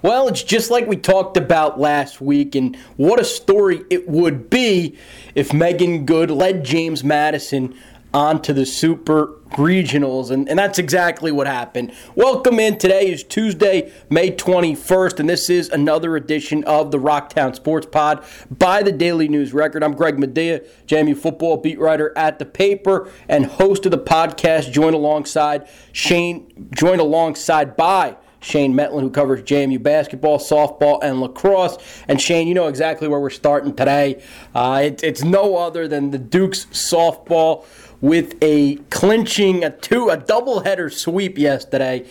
Well, 0.00 0.28
it's 0.28 0.44
just 0.44 0.70
like 0.70 0.86
we 0.86 0.96
talked 0.96 1.36
about 1.36 1.80
last 1.80 2.20
week, 2.20 2.54
and 2.54 2.76
what 2.96 3.18
a 3.18 3.24
story 3.24 3.82
it 3.90 4.08
would 4.08 4.48
be 4.48 4.96
if 5.34 5.52
Megan 5.52 6.06
Good 6.06 6.30
led 6.30 6.64
James 6.64 7.02
Madison 7.02 7.74
onto 8.14 8.52
the 8.52 8.64
Super 8.64 9.34
Regionals, 9.50 10.30
and, 10.30 10.48
and 10.48 10.56
that's 10.56 10.78
exactly 10.78 11.32
what 11.32 11.48
happened. 11.48 11.92
Welcome 12.14 12.60
in. 12.60 12.78
Today 12.78 13.10
is 13.10 13.24
Tuesday, 13.24 13.92
May 14.08 14.30
21st, 14.30 15.18
and 15.18 15.28
this 15.28 15.50
is 15.50 15.68
another 15.68 16.14
edition 16.14 16.62
of 16.62 16.92
the 16.92 16.98
Rocktown 16.98 17.56
Sports 17.56 17.88
Pod 17.90 18.24
by 18.56 18.84
the 18.84 18.92
Daily 18.92 19.26
News 19.26 19.52
Record. 19.52 19.82
I'm 19.82 19.94
Greg 19.94 20.16
Madia, 20.16 20.64
JMU 20.86 21.16
football 21.16 21.56
beat 21.56 21.80
writer 21.80 22.16
at 22.16 22.38
the 22.38 22.46
paper 22.46 23.10
and 23.28 23.46
host 23.46 23.84
of 23.84 23.90
the 23.90 23.98
podcast, 23.98 24.70
joined 24.70 24.94
alongside 24.94 25.68
Shane, 25.90 26.68
joined 26.72 27.00
alongside 27.00 27.76
by 27.76 28.16
Shane 28.40 28.74
Mettlen, 28.74 29.00
who 29.00 29.10
covers 29.10 29.42
JMU 29.42 29.82
basketball, 29.82 30.38
softball, 30.38 31.00
and 31.02 31.20
lacrosse. 31.20 31.78
And 32.06 32.20
Shane, 32.20 32.48
you 32.48 32.54
know 32.54 32.68
exactly 32.68 33.08
where 33.08 33.20
we're 33.20 33.30
starting 33.30 33.74
today. 33.74 34.22
Uh, 34.54 34.82
it, 34.84 35.02
it's 35.02 35.24
no 35.24 35.56
other 35.56 35.88
than 35.88 36.10
the 36.10 36.18
Dukes 36.18 36.66
softball 36.66 37.64
with 38.00 38.36
a 38.42 38.76
clinching 38.90 39.64
a 39.64 39.70
two 39.70 40.08
a 40.08 40.16
doubleheader 40.16 40.92
sweep 40.92 41.36
yesterday 41.36 42.06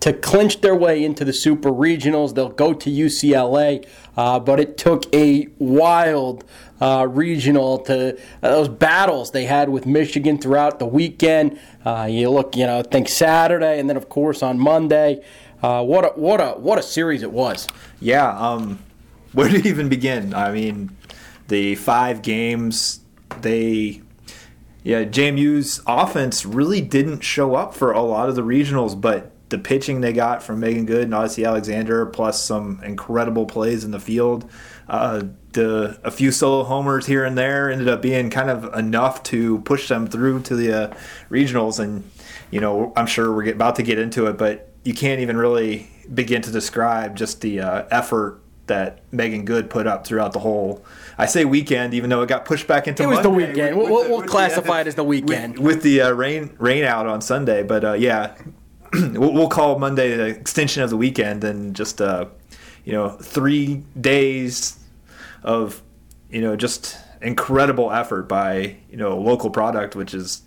to 0.00 0.12
clinch 0.12 0.60
their 0.60 0.74
way 0.74 1.04
into 1.04 1.24
the 1.24 1.32
Super 1.32 1.70
Regionals. 1.70 2.34
They'll 2.34 2.48
go 2.48 2.72
to 2.74 2.90
UCLA, 2.90 3.86
uh, 4.16 4.38
but 4.40 4.60
it 4.60 4.76
took 4.76 5.12
a 5.14 5.48
wild 5.58 6.44
uh, 6.80 7.06
regional 7.10 7.78
to 7.78 8.14
uh, 8.14 8.18
those 8.42 8.68
battles 8.68 9.30
they 9.30 9.44
had 9.44 9.68
with 9.70 9.86
Michigan 9.86 10.38
throughout 10.38 10.78
the 10.78 10.86
weekend. 10.86 11.58
Uh, 11.84 12.06
you 12.10 12.30
look, 12.30 12.56
you 12.56 12.66
know, 12.66 12.82
think 12.82 13.08
Saturday, 13.08 13.80
and 13.80 13.88
then 13.88 13.96
of 13.96 14.08
course 14.08 14.42
on 14.42 14.58
Monday. 14.58 15.22
Uh, 15.62 15.82
what 15.82 16.04
a 16.04 16.08
what 16.20 16.40
a 16.40 16.50
what 16.52 16.78
a 16.78 16.82
series 16.82 17.22
it 17.22 17.32
was. 17.32 17.66
Yeah. 18.00 18.28
Um, 18.38 18.78
where 19.32 19.48
to 19.48 19.68
even 19.68 19.88
begin? 19.88 20.34
I 20.34 20.52
mean, 20.52 20.96
the 21.48 21.74
five 21.76 22.22
games 22.22 23.00
they. 23.40 24.02
Yeah, 24.82 25.02
JMU's 25.02 25.82
offense 25.88 26.46
really 26.46 26.80
didn't 26.80 27.22
show 27.22 27.56
up 27.56 27.74
for 27.74 27.90
a 27.90 28.02
lot 28.02 28.28
of 28.28 28.36
the 28.36 28.42
regionals, 28.42 29.00
but 29.00 29.32
the 29.48 29.58
pitching 29.58 30.00
they 30.00 30.12
got 30.12 30.44
from 30.44 30.60
Megan 30.60 30.86
Good 30.86 31.02
and 31.02 31.12
Odicci 31.12 31.44
Alexander, 31.44 32.06
plus 32.06 32.42
some 32.42 32.80
incredible 32.84 33.46
plays 33.46 33.82
in 33.82 33.90
the 33.90 33.98
field, 33.98 34.48
uh, 34.88 35.22
the 35.52 35.98
a 36.04 36.10
few 36.10 36.30
solo 36.30 36.62
homers 36.64 37.06
here 37.06 37.24
and 37.24 37.36
there 37.36 37.70
ended 37.70 37.88
up 37.88 38.00
being 38.00 38.30
kind 38.30 38.48
of 38.48 38.72
enough 38.74 39.22
to 39.24 39.58
push 39.60 39.88
them 39.88 40.06
through 40.06 40.42
to 40.42 40.54
the 40.54 40.72
uh, 40.72 40.96
regionals. 41.30 41.80
And 41.80 42.08
you 42.50 42.60
know, 42.60 42.92
I'm 42.96 43.06
sure 43.06 43.32
we're 43.32 43.52
about 43.52 43.76
to 43.76 43.82
get 43.82 43.98
into 43.98 44.26
it, 44.26 44.38
but 44.38 44.72
you 44.86 44.94
can't 44.94 45.20
even 45.20 45.36
really 45.36 45.90
begin 46.12 46.40
to 46.42 46.50
describe 46.50 47.16
just 47.16 47.40
the 47.40 47.60
uh, 47.60 47.86
effort 47.90 48.40
that 48.66 49.00
Megan 49.12 49.44
Good 49.44 49.70
put 49.70 49.86
up 49.86 50.06
throughout 50.06 50.32
the 50.32 50.38
whole. 50.38 50.84
I 51.18 51.26
say 51.26 51.44
weekend, 51.44 51.94
even 51.94 52.10
though 52.10 52.22
it 52.22 52.28
got 52.28 52.44
pushed 52.44 52.66
back 52.66 52.86
into. 52.86 53.02
It 53.02 53.06
was 53.06 53.16
Monday 53.16 53.28
the 53.28 53.52
weekend. 53.52 53.76
with- 53.76 53.90
we'll 53.90 54.02
with 54.02 54.10
we'll 54.10 54.22
classify 54.22 54.80
it 54.80 54.86
as 54.86 54.94
the 54.94 55.04
weekend. 55.04 55.58
with, 55.58 55.76
with 55.76 55.82
the 55.82 56.02
uh, 56.02 56.10
rain 56.12 56.54
rain 56.58 56.84
out 56.84 57.06
on 57.06 57.20
Sunday. 57.20 57.62
But 57.62 57.84
uh, 57.84 57.92
yeah, 57.94 58.36
we'll, 58.92 59.32
we'll 59.32 59.48
call 59.48 59.78
Monday 59.78 60.16
the 60.16 60.26
extension 60.26 60.82
of 60.82 60.90
the 60.90 60.96
weekend 60.96 61.42
and 61.44 61.74
just 61.74 62.00
uh, 62.00 62.26
you 62.84 62.92
know 62.92 63.10
three 63.10 63.82
days 64.00 64.78
of 65.42 65.82
you 66.30 66.40
know 66.40 66.56
just 66.56 66.96
incredible 67.22 67.90
effort 67.92 68.28
by 68.28 68.76
you 68.90 68.96
know 68.96 69.12
a 69.12 69.20
local 69.20 69.50
product, 69.50 69.96
which 69.96 70.14
is 70.14 70.42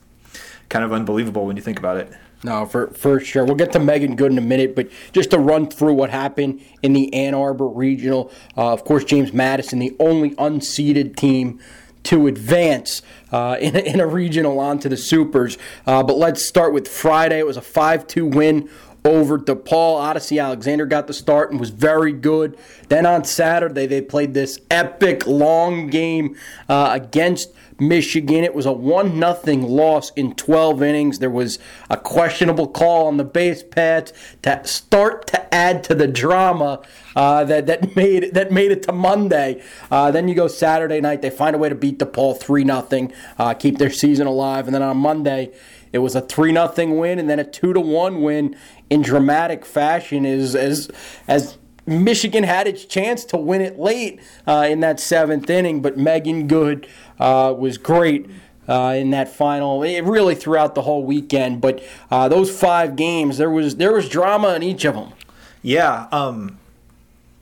kind 0.70 0.86
of 0.86 0.94
unbelievable 0.94 1.46
when 1.46 1.56
you 1.56 1.62
think 1.62 1.80
about 1.80 1.98
it. 1.98 2.12
No, 2.44 2.66
for 2.66 2.88
for 2.92 3.20
sure. 3.20 3.44
We'll 3.44 3.56
get 3.56 3.74
to 3.74 3.80
Megan 3.80 4.16
Good 4.16 4.32
in 4.32 4.38
a 4.38 4.42
minute, 4.42 4.76
but 4.76 4.90
just 5.12 5.32
to 5.32 5.40
run 5.40 5.68
through 5.68 5.94
what 5.94 6.10
happened 6.10 6.62
in 6.82 6.94
the 6.94 7.14
Ann 7.14 7.34
Arbor 7.34 7.68
Regional. 7.68 8.32
Uh, 8.56 8.72
of 8.72 8.86
course, 8.86 9.04
James 9.04 9.34
Madison, 9.34 9.80
the 9.80 9.96
only 10.00 10.32
unseeded 10.32 11.18
team 11.18 11.60
to 12.04 12.28
advance 12.28 13.02
uh, 13.32 13.58
in, 13.62 13.76
a, 13.76 13.80
in 13.80 14.00
a 14.00 14.08
regional 14.08 14.60
onto 14.60 14.88
the 14.88 14.98
Supers. 14.98 15.58
Uh, 15.86 16.02
but 16.02 16.18
let's 16.18 16.46
start 16.46 16.74
with 16.74 16.88
Friday. 16.88 17.40
It 17.40 17.46
was 17.46 17.58
a 17.58 17.62
5 17.62 18.08
2 18.08 18.26
win 18.26 18.70
over 19.06 19.38
DePaul. 19.38 20.00
Odicci 20.00 20.42
Alexander 20.42 20.86
got 20.86 21.08
the 21.08 21.14
start 21.14 21.52
and 21.52 21.60
was 21.60 21.70
very 21.70 22.12
good. 22.12 22.58
Then 22.90 23.06
on 23.06 23.24
Saturday, 23.24 23.86
they 23.86 24.02
played 24.02 24.34
this 24.34 24.60
epic 24.70 25.26
long 25.26 25.88
game 25.88 26.36
uh, 26.68 26.90
against 26.94 27.54
Michigan. 27.80 28.44
It 28.44 28.54
was 28.54 28.66
a 28.66 28.72
1 28.72 29.20
0 29.20 29.56
loss 29.68 30.12
in 30.12 30.36
12 30.36 30.84
innings. 30.84 31.20
There 31.20 31.30
was 31.30 31.60
a 31.90 31.98
questionable 31.98 32.68
call 32.68 33.08
on 33.08 33.18
the 33.18 33.24
base 33.24 33.64
paths 33.64 34.14
to 34.44 34.62
start 34.66 35.28
to 35.28 35.54
add 35.54 35.84
to 35.86 35.96
the 35.96 36.08
drama 36.08 36.82
uh, 37.16 37.44
that, 37.46 37.68
that, 37.68 37.96
made, 37.96 38.34
that 38.34 38.52
made 38.52 38.72
it 38.72 38.84
to 38.84 38.92
Monday. 38.92 39.62
Uh, 39.92 40.12
then 40.12 40.28
you 40.28 40.36
go 40.36 40.48
Saturday 40.48 41.02
night, 41.02 41.22
they 41.22 41.30
find 41.30 41.56
a 41.56 41.60
way 41.60 41.70
to 41.70 41.76
beat 41.76 42.00
DePaul 42.00 42.40
3 42.40 42.66
0, 42.66 43.10
uh, 43.38 43.54
keep 43.54 43.78
their 43.78 43.92
season 43.92 44.28
alive. 44.28 44.68
And 44.68 44.76
then 44.76 44.84
on 44.84 44.98
Monday, 44.98 45.52
it 45.92 46.00
was 46.00 46.16
a 46.16 46.22
3 46.22 46.54
0 46.54 46.94
win 46.96 47.20
and 47.20 47.30
then 47.30 47.40
a 47.40 47.44
2 47.44 47.74
to 47.74 47.80
1 47.80 48.22
win 48.22 48.56
in 48.90 49.02
dramatic 49.02 49.66
fashion 49.66 50.26
as, 50.26 50.56
as, 50.56 50.90
as 51.28 51.58
Michigan 51.90 52.44
had 52.44 52.68
its 52.68 52.86
chance 52.86 53.26
to 53.26 53.38
win 53.38 53.62
it 53.62 53.80
late 53.80 54.20
uh, 54.48 54.68
in 54.70 54.80
that 54.82 55.00
seventh 55.00 55.50
inning, 55.50 55.82
but 55.82 55.98
Megan 55.98 56.48
Good 56.48 56.88
uh, 57.20 57.54
was 57.58 57.78
great. 57.78 58.30
Uh, 58.68 58.94
in 58.96 59.10
that 59.10 59.28
final, 59.28 59.82
it 59.82 60.02
really 60.04 60.36
throughout 60.36 60.76
the 60.76 60.84
whole 60.84 61.04
weekend, 61.04 61.60
but 61.60 61.84
uh, 62.12 62.30
those 62.30 62.56
five 62.56 62.96
games, 62.96 63.40
there 63.40 63.50
was 63.50 63.78
there 63.78 63.92
was 63.92 64.08
drama 64.08 64.54
in 64.54 64.62
each 64.62 64.86
of 64.86 64.94
them. 64.94 65.12
Yeah. 65.64 66.08
Um, 66.12 66.60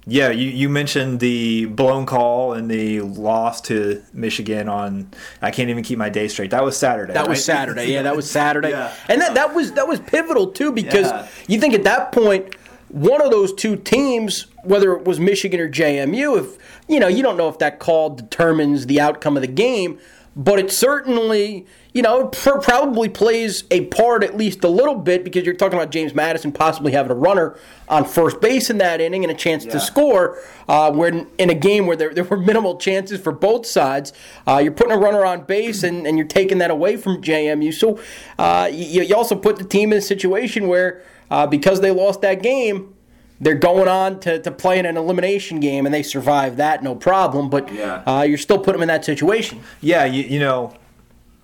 yeah, 0.10 0.30
you, 0.30 0.50
you 0.50 0.70
mentioned 0.70 1.20
the 1.20 1.66
blown 1.66 2.06
call 2.06 2.54
and 2.54 2.72
the 2.72 3.02
loss 3.02 3.60
to 3.64 4.02
Michigan 4.14 4.70
on. 4.70 5.10
I 5.42 5.52
can't 5.52 5.70
even 5.70 5.84
keep 5.84 5.98
my 6.00 6.08
day 6.08 6.30
straight. 6.30 6.52
That 6.52 6.64
was 6.64 6.78
Saturday. 6.78 7.12
That 7.12 7.28
was? 7.28 7.44
Saturday. 7.44 7.92
Yeah, 7.92 8.04
that 8.04 8.16
was 8.16 8.32
Saturday. 8.32 8.70
Yeah. 8.70 8.94
And 9.10 9.20
that, 9.20 9.34
that 9.34 9.54
was 9.54 9.74
that 9.74 9.86
was 9.86 10.00
pivotal 10.00 10.52
too 10.52 10.72
because 10.72 11.08
Yeah. 11.08 11.28
you 11.50 11.60
think 11.60 11.74
at 11.74 11.84
that 11.84 12.14
point 12.14 12.56
one 12.90 13.22
of 13.22 13.32
those 13.32 13.54
two 13.54 13.76
teams, 13.76 14.48
whether 14.64 14.94
it 14.94 15.06
was 15.06 15.20
Michigan 15.20 15.60
or 15.60 15.70
JMU, 15.70 16.40
if 16.40 16.58
you 16.88 17.00
know, 17.00 17.08
you 17.08 17.22
don't 17.22 17.38
know 17.38 17.50
if 17.50 17.60
that 17.60 17.80
call 17.80 18.12
determines 18.12 18.86
the 18.86 19.02
outcome 19.02 19.36
of 19.36 19.42
the 19.42 19.48
game, 19.48 20.00
but 20.38 20.60
it 20.60 20.72
certainly, 20.72 21.66
you 21.94 22.04
know, 22.04 22.28
pr- 22.28 22.60
probably 22.60 23.10
plays 23.10 23.64
a 23.72 23.86
part 23.86 24.24
at 24.24 24.38
least 24.38 24.64
a 24.64 24.68
little 24.68 24.94
bit 24.94 25.24
because 25.24 25.46
you're 25.46 25.56
talking 25.56 25.80
about 25.80 25.90
James 25.90 26.14
Madison 26.14 26.52
possibly 26.52 26.92
having 26.92 27.12
a 27.12 27.16
runner 27.16 27.58
on 27.90 28.06
first 28.06 28.40
base 28.40 28.70
in 28.70 28.78
that 28.78 29.02
inning 29.02 29.24
and 29.24 29.32
a 29.32 29.36
chance 29.36 29.66
to 29.66 29.80
score. 29.80 30.40
Uh, 30.68 30.92
when 30.92 31.26
in 31.40 31.50
a 31.50 31.56
game 31.56 31.88
where 31.88 31.98
there, 31.98 32.14
there 32.14 32.24
were 32.24 32.38
minimal 32.38 32.78
chances 32.78 33.20
for 33.20 33.32
both 33.32 33.66
sides, 33.66 34.14
uh, 34.48 34.58
you're 34.58 34.72
putting 34.72 34.94
a 34.94 34.98
runner 34.98 35.26
on 35.26 35.42
base 35.42 35.82
and, 35.82 36.06
and 36.06 36.20
you're 36.20 36.28
taking 36.28 36.60
that 36.60 36.70
away 36.70 36.98
from 36.98 37.20
JMU. 37.20 37.74
So 37.74 38.00
uh, 38.38 38.70
you, 38.72 39.02
you 39.02 39.16
also 39.16 39.36
put 39.36 39.58
the 39.58 39.66
team 39.66 39.92
in 39.92 39.98
a 39.98 40.02
situation 40.02 40.68
where 40.68 41.02
uh, 41.32 41.48
because 41.48 41.82
they 41.82 41.90
lost 41.92 42.22
that 42.22 42.44
game, 42.44 42.94
they're 43.40 43.56
going 43.56 43.88
on 43.88 44.20
to, 44.22 44.42
to 44.42 44.52
play 44.52 44.80
in 44.80 44.86
an 44.86 44.98
elimination 44.98 45.60
game 45.60 45.86
and 45.86 45.94
they 45.94 46.04
survive 46.04 46.58
that 46.58 46.84
no 46.84 46.96
problem. 46.96 47.50
But 47.50 47.72
Yeah. 47.72 48.04
uh, 48.06 48.24
you're 48.24 48.38
still 48.38 48.58
putting 48.58 48.74
them 48.74 48.84
in 48.84 48.88
that 48.88 49.06
situation. 49.06 49.62
Yeah, 49.82 50.06
you, 50.06 50.24
you 50.24 50.40
know, 50.40 50.74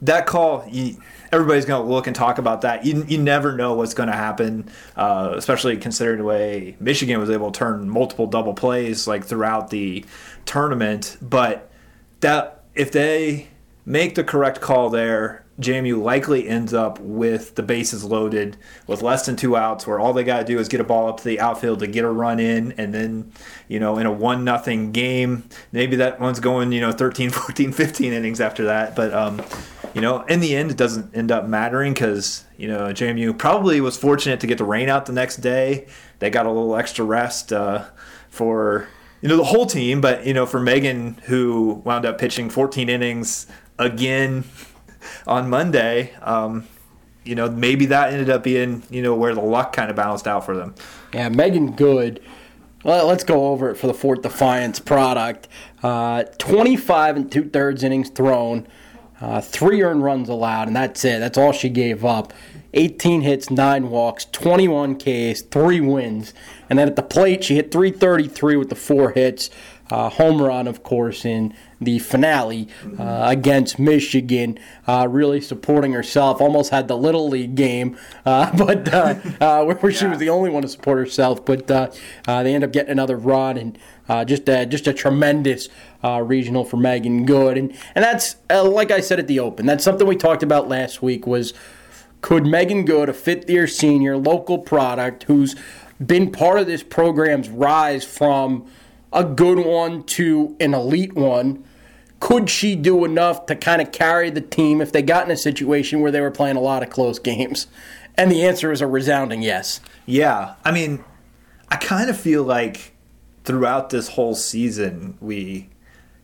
that 0.01 0.25
call, 0.25 0.65
you, 0.69 0.97
everybody's 1.31 1.65
going 1.65 1.83
to 1.85 1.89
look 1.89 2.07
and 2.07 2.15
talk 2.15 2.37
about 2.37 2.61
that. 2.61 2.85
You, 2.85 3.05
you 3.07 3.17
never 3.17 3.55
know 3.55 3.73
what's 3.75 3.93
going 3.93 4.09
to 4.09 4.15
happen, 4.15 4.69
uh, 4.95 5.33
especially 5.35 5.77
considering 5.77 6.17
the 6.17 6.23
way 6.25 6.75
Michigan 6.79 7.19
was 7.19 7.29
able 7.29 7.51
to 7.51 7.57
turn 7.57 7.89
multiple 7.89 8.27
double 8.27 8.53
plays 8.53 9.07
like 9.07 9.23
throughout 9.25 9.69
the 9.69 10.03
tournament. 10.45 11.17
But 11.21 11.69
that 12.21 12.63
if 12.75 12.91
they 12.91 13.47
make 13.85 14.15
the 14.15 14.23
correct 14.23 14.61
call 14.61 14.89
there, 14.89 15.42
JMU 15.59 16.01
likely 16.01 16.47
ends 16.47 16.73
up 16.73 16.99
with 16.99 17.53
the 17.55 17.61
bases 17.61 18.03
loaded 18.03 18.57
with 18.87 19.03
less 19.03 19.25
than 19.25 19.35
two 19.35 19.55
outs, 19.55 19.85
where 19.85 19.99
all 19.99 20.11
they 20.11 20.23
got 20.23 20.39
to 20.39 20.45
do 20.45 20.57
is 20.57 20.67
get 20.67 20.81
a 20.81 20.83
ball 20.83 21.07
up 21.07 21.17
to 21.17 21.23
the 21.23 21.39
outfield 21.39 21.79
to 21.79 21.87
get 21.87 22.03
a 22.03 22.09
run 22.09 22.39
in, 22.39 22.71
and 22.73 22.93
then, 22.93 23.31
you 23.67 23.79
know, 23.79 23.97
in 23.99 24.07
a 24.07 24.11
one 24.11 24.43
nothing 24.43 24.91
game, 24.91 25.47
maybe 25.71 25.95
that 25.97 26.19
one's 26.19 26.39
going, 26.39 26.71
you 26.71 26.81
know, 26.81 26.91
13, 26.91 27.29
14, 27.31 27.71
15 27.71 28.13
innings 28.13 28.41
after 28.41 28.65
that. 28.65 28.95
But, 28.95 29.13
um, 29.13 29.43
you 29.93 30.01
know, 30.01 30.23
in 30.23 30.39
the 30.39 30.55
end, 30.55 30.71
it 30.71 30.77
doesn't 30.77 31.15
end 31.15 31.31
up 31.31 31.47
mattering 31.47 31.93
because, 31.93 32.45
you 32.57 32.67
know, 32.67 32.87
JMU 32.87 33.37
probably 33.37 33.79
was 33.79 33.95
fortunate 33.95 34.39
to 34.39 34.47
get 34.47 34.57
the 34.57 34.63
rain 34.63 34.89
out 34.89 35.05
the 35.05 35.13
next 35.13 35.37
day. 35.37 35.85
They 36.17 36.31
got 36.31 36.47
a 36.47 36.49
little 36.49 36.75
extra 36.75 37.05
rest 37.05 37.53
uh, 37.53 37.85
for, 38.27 38.87
you 39.21 39.29
know, 39.29 39.37
the 39.37 39.43
whole 39.43 39.67
team, 39.67 40.01
but, 40.01 40.25
you 40.25 40.33
know, 40.33 40.47
for 40.47 40.59
Megan, 40.59 41.19
who 41.25 41.83
wound 41.85 42.07
up 42.07 42.17
pitching 42.17 42.49
14 42.49 42.89
innings 42.89 43.45
again 43.77 44.45
on 45.27 45.49
Monday, 45.49 46.13
um, 46.21 46.67
you 47.23 47.35
know, 47.35 47.49
maybe 47.49 47.85
that 47.87 48.11
ended 48.11 48.29
up 48.29 48.43
being, 48.43 48.83
you 48.89 49.01
know, 49.01 49.15
where 49.15 49.33
the 49.33 49.41
luck 49.41 49.73
kind 49.73 49.89
of 49.89 49.95
balanced 49.95 50.27
out 50.27 50.45
for 50.45 50.55
them. 50.55 50.75
Yeah, 51.13 51.29
Megan 51.29 51.71
Good. 51.71 52.21
Well, 52.83 53.07
let's 53.07 53.23
go 53.23 53.47
over 53.47 53.69
it 53.69 53.75
for 53.75 53.87
the 53.87 53.93
Fort 53.93 54.23
Defiance 54.23 54.79
product. 54.79 55.47
Uh, 55.81 56.23
25 56.37 57.15
and 57.15 57.31
two 57.31 57.49
thirds 57.49 57.81
innings 57.81 58.09
thrown, 58.09 58.67
uh, 59.21 59.39
three 59.39 59.81
earned 59.81 60.03
runs 60.03 60.27
allowed, 60.27 60.67
and 60.67 60.75
that's 60.75 61.05
it. 61.05 61.19
That's 61.19 61.37
all 61.37 61.53
she 61.53 61.69
gave 61.69 62.03
up. 62.03 62.33
18 62.73 63.21
hits, 63.21 63.49
9 63.49 63.89
walks, 63.89 64.25
21 64.25 64.95
Ks, 64.95 65.41
3 65.43 65.79
wins. 65.81 66.33
And 66.69 66.79
then 66.79 66.87
at 66.87 66.95
the 66.95 67.03
plate, 67.03 67.43
she 67.43 67.55
hit 67.55 67.71
333 67.71 68.57
with 68.57 68.69
the 68.69 68.75
4 68.75 69.11
hits. 69.11 69.49
Uh, 69.93 70.09
home 70.09 70.41
run, 70.41 70.67
of 70.67 70.81
course, 70.81 71.23
in 71.23 71.53
the 71.79 71.99
finale 71.99 72.67
uh, 72.97 73.25
against 73.27 73.77
Michigan, 73.77 74.57
uh, 74.87 75.07
really 75.07 75.39
supporting 75.39 75.93
herself. 75.93 76.41
Almost 76.41 76.71
had 76.71 76.87
the 76.87 76.97
Little 76.97 77.29
League 77.29 77.53
game, 77.53 77.95
uh, 78.25 78.49
but 78.57 78.91
uh, 78.91 79.13
uh, 79.39 79.63
where, 79.79 79.91
she 79.91 80.07
was 80.07 80.17
the 80.17 80.29
only 80.29 80.49
one 80.49 80.63
to 80.63 80.67
support 80.67 80.97
herself. 80.97 81.45
But 81.45 81.67
they 81.67 82.55
end 82.55 82.63
up 82.63 82.71
getting 82.71 82.89
another 82.89 83.17
run, 83.17 83.55
and 83.55 84.27
just 84.27 84.49
a, 84.49 84.65
just 84.65 84.87
a 84.87 84.93
tremendous 84.93 85.69
regional 86.03 86.65
for 86.65 86.77
Megan 86.77 87.27
Good. 87.27 87.59
And 87.59 87.77
and 87.93 88.03
that's 88.03 88.37
like 88.49 88.89
I 88.89 88.99
said 88.99 89.19
at 89.19 89.27
the 89.27 89.39
Open. 89.39 89.67
That's 89.67 89.83
something 89.83 90.07
we 90.07 90.15
talked 90.15 90.41
about 90.41 90.67
last 90.67 91.03
week. 91.03 91.27
Was 91.27 91.53
could 92.21 92.47
Megan 92.47 92.85
Good, 92.85 93.09
a 93.09 93.13
fifth 93.13 93.47
year 93.47 93.67
senior, 93.67 94.17
local 94.17 94.57
product, 94.57 95.25
who's 95.25 95.55
been 96.03 96.31
part 96.31 96.57
of 96.57 96.65
this 96.65 96.81
program's 96.81 97.47
rise 97.47 98.03
from 98.03 98.65
a 99.13 99.23
good 99.23 99.59
one 99.59 100.03
to 100.03 100.55
an 100.59 100.73
elite 100.73 101.13
one, 101.13 101.63
could 102.19 102.49
she 102.49 102.75
do 102.75 103.03
enough 103.05 103.45
to 103.47 103.55
kind 103.55 103.81
of 103.81 103.91
carry 103.91 104.29
the 104.29 104.41
team 104.41 104.81
if 104.81 104.91
they 104.91 105.01
got 105.01 105.25
in 105.25 105.31
a 105.31 105.37
situation 105.37 106.01
where 106.01 106.11
they 106.11 106.21
were 106.21 106.31
playing 106.31 106.55
a 106.55 106.61
lot 106.61 106.81
of 106.81 106.89
close 106.89 107.19
games? 107.19 107.67
And 108.15 108.31
the 108.31 108.43
answer 108.43 108.71
is 108.71 108.81
a 108.81 108.87
resounding 108.87 109.41
yes. 109.41 109.79
Yeah. 110.05 110.55
I 110.63 110.71
mean, 110.71 111.03
I 111.69 111.75
kind 111.77 112.09
of 112.09 112.17
feel 112.17 112.43
like 112.43 112.93
throughout 113.43 113.89
this 113.89 114.09
whole 114.09 114.35
season, 114.35 115.17
we 115.19 115.69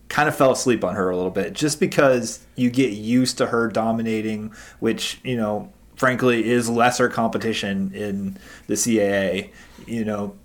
kind 0.08 0.30
of 0.30 0.36
fell 0.36 0.52
asleep 0.52 0.84
on 0.84 0.96
her 0.96 1.10
a 1.10 1.16
little 1.16 1.32
bit 1.32 1.54
just 1.54 1.80
because 1.80 2.46
you 2.56 2.70
get 2.70 2.94
used 2.94 3.38
to 3.38 3.48
her 3.48 3.68
dominating, 3.68 4.54
which, 4.80 5.20
you 5.24 5.36
know, 5.36 5.72
frankly 5.96 6.50
is 6.50 6.70
lesser 6.70 7.10
competition 7.10 7.92
in 7.94 8.38
the 8.68 8.76
CAA. 8.76 9.52
You 9.86 10.06
know, 10.06 10.36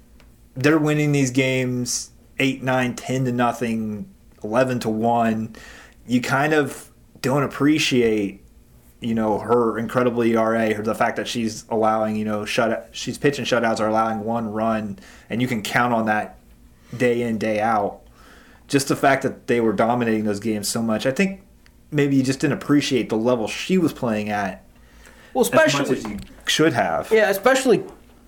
they're 0.54 0.78
winning 0.78 1.12
these 1.12 1.30
games 1.30 2.10
8, 2.38 2.62
9, 2.62 2.96
10 2.96 3.24
to 3.24 3.32
nothing 3.32 4.12
11 4.42 4.80
to 4.80 4.88
1, 4.88 5.56
you 6.06 6.20
kind 6.20 6.52
of 6.52 6.90
don't 7.20 7.42
appreciate 7.42 8.44
you 9.00 9.14
know 9.14 9.38
her 9.38 9.78
incredible 9.78 10.22
ERA, 10.22 10.72
her 10.72 10.82
the 10.82 10.94
fact 10.94 11.16
that 11.16 11.28
she's 11.28 11.64
allowing 11.68 12.16
you 12.16 12.24
know 12.24 12.44
shut 12.44 12.88
she's 12.92 13.18
pitching 13.18 13.44
shutouts 13.44 13.78
or 13.80 13.86
allowing 13.86 14.24
one 14.24 14.50
run, 14.50 14.98
and 15.28 15.42
you 15.42 15.48
can 15.48 15.62
count 15.62 15.92
on 15.92 16.06
that 16.06 16.38
day 16.96 17.22
in 17.22 17.38
day 17.38 17.60
out. 17.60 18.00
Just 18.66 18.88
the 18.88 18.96
fact 18.96 19.22
that 19.22 19.46
they 19.46 19.60
were 19.60 19.74
dominating 19.74 20.24
those 20.24 20.40
games 20.40 20.68
so 20.68 20.82
much, 20.82 21.04
I 21.04 21.10
think 21.10 21.42
maybe 21.90 22.16
you 22.16 22.22
just 22.22 22.40
didn't 22.40 22.54
appreciate 22.54 23.10
the 23.10 23.16
level 23.16 23.46
she 23.46 23.76
was 23.76 23.92
playing 23.92 24.30
at. 24.30 24.64
Well, 25.34 25.42
especially 25.42 25.98
as 25.98 26.04
as 26.04 26.10
you 26.10 26.18
should 26.46 26.72
have. 26.72 27.10
Yeah, 27.10 27.28
especially 27.28 27.84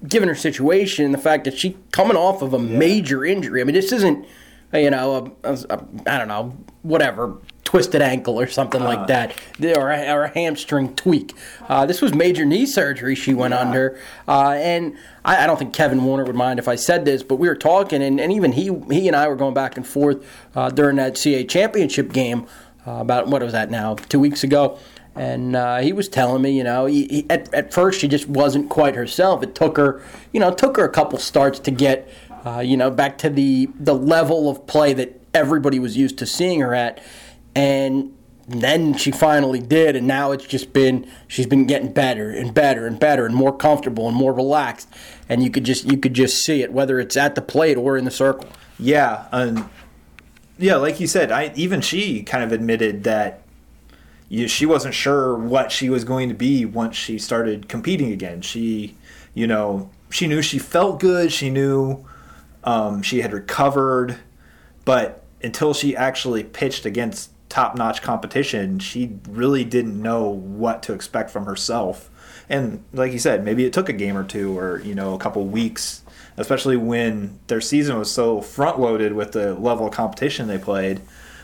given 0.07 0.29
her 0.29 0.35
situation, 0.35 1.13
the 1.13 1.19
fact 1.19 1.45
that 1.45 1.57
she 1.57 1.77
coming 1.93 2.17
off 2.17 2.43
of 2.43 2.55
a 2.55 2.59
yeah. 2.59 2.79
major 2.79 3.25
injury. 3.25 3.61
I 3.61 3.65
mean, 3.65 3.75
this 3.75 3.93
isn't 3.93 4.27
you 4.73 4.91
know, 4.91 5.37
a, 5.45 5.53
a, 5.53 5.59
a, 5.71 5.85
I 6.07 6.19
don't 6.19 6.29
know, 6.29 6.57
whatever, 6.83 7.39
twisted 7.65 8.03
ankle 8.03 8.39
or 8.39 8.47
something 8.47 8.83
uh, 8.83 8.85
like 8.85 9.07
that, 9.09 9.39
or 9.77 9.91
a, 9.91 10.13
or 10.13 10.25
a 10.25 10.29
hamstring 10.29 10.95
tweak. 10.97 11.35
Uh, 11.69 11.87
this 11.87 12.01
was 12.01 12.15
major 12.15 12.45
knee 12.45 12.67
surgery 12.67 13.15
she 13.15 13.35
went 13.35 13.55
yeah. 13.55 13.61
under, 13.61 14.01
uh, 14.29 14.51
and 14.51 14.97
I, 15.25 15.45
I, 15.45 15.47
don't 15.47 15.59
think 15.59 15.73
Kevin 15.73 16.05
Warner 16.05 16.25
would 16.25 16.37
mind 16.37 16.59
if 16.59 16.69
I 16.69 16.77
said 16.77 17.05
this, 17.05 17.23
but 17.23 17.37
we 17.37 17.49
were 17.49 17.57
talking, 17.57 18.03
and, 18.03 18.21
and 18.21 18.33
even 18.33 18.53
he 18.53 18.71
he 18.91 19.07
and 19.07 19.17
I 19.17 19.29
were 19.29 19.37
going 19.37 19.55
back 19.55 19.77
and 19.77 19.87
forth 19.87 20.25
uh, 20.55 20.71
during 20.71 20.97
that 20.97 21.15
CAA 21.15 21.49
championship 21.49 22.13
game 22.13 22.47
uh, 22.87 22.93
about 22.93 23.29
what 23.29 23.43
was 23.43 23.53
that 23.53 23.71
now 23.71 23.95
two 23.95 24.21
weeks 24.21 24.45
ago. 24.45 24.79
And 25.17 25.57
uh, 25.57 25.79
he 25.79 25.93
was 25.93 26.09
telling 26.09 26.43
me, 26.43 26.51
you 26.51 26.63
know, 26.63 26.87
he, 26.87 27.07
he, 27.07 27.27
at, 27.31 27.53
at 27.55 27.73
first 27.73 28.01
she 28.01 28.09
just 28.09 28.29
wasn't 28.29 28.69
quite 28.69 28.95
herself. 28.95 29.43
It 29.43 29.55
took 29.55 29.77
her, 29.79 30.03
you 30.33 30.41
know, 30.41 30.53
took 30.53 30.77
her 30.77 30.85
a 30.85 30.91
couple 30.91 31.19
starts 31.19 31.59
to 31.61 31.71
get 31.71 32.09
uh, 32.47 32.61
you 32.61 32.77
know, 32.77 32.91
back 32.91 33.19
to 33.19 33.29
the 33.29 33.69
the 33.79 33.95
level 33.95 34.49
of 34.49 34.67
play 34.69 34.93
that 34.93 35.21
everybody 35.35 35.81
was 35.81 35.97
used 35.97 36.17
to 36.19 36.25
seeing 36.25 36.61
her 36.61 36.73
at, 36.73 37.03
and 37.57 38.17
then 38.47 38.95
she 38.95 39.11
finally 39.11 39.59
did, 39.59 39.97
and 39.97 40.07
now 40.07 40.31
it's 40.31 40.47
just 40.47 40.73
been 40.73 41.11
she's 41.27 41.47
been 41.47 41.67
getting 41.67 41.93
better 41.93 42.31
and 42.31 42.55
better 42.55 42.87
and 42.87 43.01
better 43.01 43.27
and 43.27 43.35
more 43.35 43.55
comfortable 43.55 44.07
and 44.07 44.17
more 44.17 44.33
relaxed, 44.33 44.89
and 45.29 45.43
you 45.43 45.51
could 45.51 45.65
just 45.65 45.91
you 45.91 45.99
could 45.99 46.15
just 46.15 46.45
see 46.45 46.63
it 46.63 46.73
whether 46.73 47.01
it's 47.01 47.17
at 47.17 47.35
the 47.35 47.43
plate 47.43 47.77
or 47.77 47.97
in 47.97 48.05
the 48.05 48.13
circle. 48.13 48.49
Yeah, 48.79 49.27
and 49.33 49.69
yeah, 50.57 50.77
like 50.77 51.01
you 51.01 51.09
said, 51.09 51.33
I 51.33 51.53
even 51.57 51.81
she 51.81 52.23
kind 52.23 52.45
of 52.45 52.53
admitted 52.53 53.03
that 53.03 53.43
you, 54.29 54.49
she 54.49 54.67
wasn't 54.67 54.95
sure 54.95 55.37
what 55.37 55.71
she 55.71 55.89
was 55.89 56.05
going 56.05 56.29
to 56.29 56.35
be 56.35 56.65
once 56.65 56.97
she 56.97 57.19
started 57.19 57.69
competing 57.69 58.13
again. 58.13 58.41
She, 58.41 58.97
you 59.35 59.47
know, 59.47 59.91
she 60.11 60.27
knew 60.27 60.43
she 60.43 60.59
felt 60.59 61.01
good. 61.01 61.33
She 61.33 61.51
knew 61.51 62.05
um, 62.65 63.03
she 63.03 63.21
had 63.21 63.33
recovered, 63.33 64.19
but 64.85 65.25
until 65.43 65.73
she 65.75 65.97
actually 65.97 66.43
pitched 66.43 66.85
against 66.85 67.31
top 67.49 67.77
notch 67.77 68.03
competition, 68.03 68.79
she 68.79 69.19
really 69.29 69.65
didn't 69.65 70.01
know 70.01 70.29
what 70.29 70.83
to 70.85 70.93
expect 70.93 71.31
from 71.31 71.47
herself. 71.47 72.11
And 72.49 72.85
like 72.93 73.13
you 73.13 73.19
said, 73.19 73.45
maybe 73.45 73.65
it 73.65 73.73
took 73.73 73.89
a 73.89 73.93
game 73.93 74.17
or 74.17 74.25
two 74.25 74.57
or, 74.59 74.81
you 74.81 74.95
know, 74.95 75.15
a 75.15 75.19
couple 75.19 75.45
weeks, 75.45 76.03
especially 76.37 76.77
when 76.77 77.39
their 77.47 77.61
season 77.61 77.99
was 77.99 78.11
so 78.13 78.41
front 78.41 78.81
loaded 78.81 79.13
with 79.13 79.33
the 79.33 79.55
level 79.55 79.87
of 79.87 79.93
competition 79.93 80.49
they 80.49 80.59
played. 80.59 81.01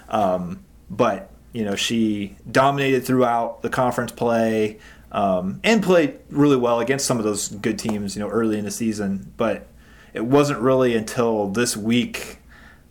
Um, 0.09 0.65
but, 0.91 1.31
you 1.53 1.65
know, 1.65 1.77
she 1.77 2.37
dominated 2.51 3.05
throughout 3.05 3.63
the 3.63 3.69
conference 3.69 4.13
play 4.13 4.79
um, 5.11 5.61
and 5.63 5.83
played 5.83 6.19
really 6.31 6.57
well 6.57 6.81
against 6.81 7.07
some 7.07 7.19
of 7.19 7.25
those 7.25 7.49
good 7.49 7.79
teams, 7.79 8.17
you 8.17 8.21
know, 8.21 8.29
early 8.29 8.59
in 8.59 8.65
the 8.65 8.71
season. 8.71 9.33
But 9.37 9.67
it 10.15 10.25
wasn't 10.25 10.61
really 10.61 10.97
until 10.97 11.49
this 11.49 11.77
week 11.77 12.39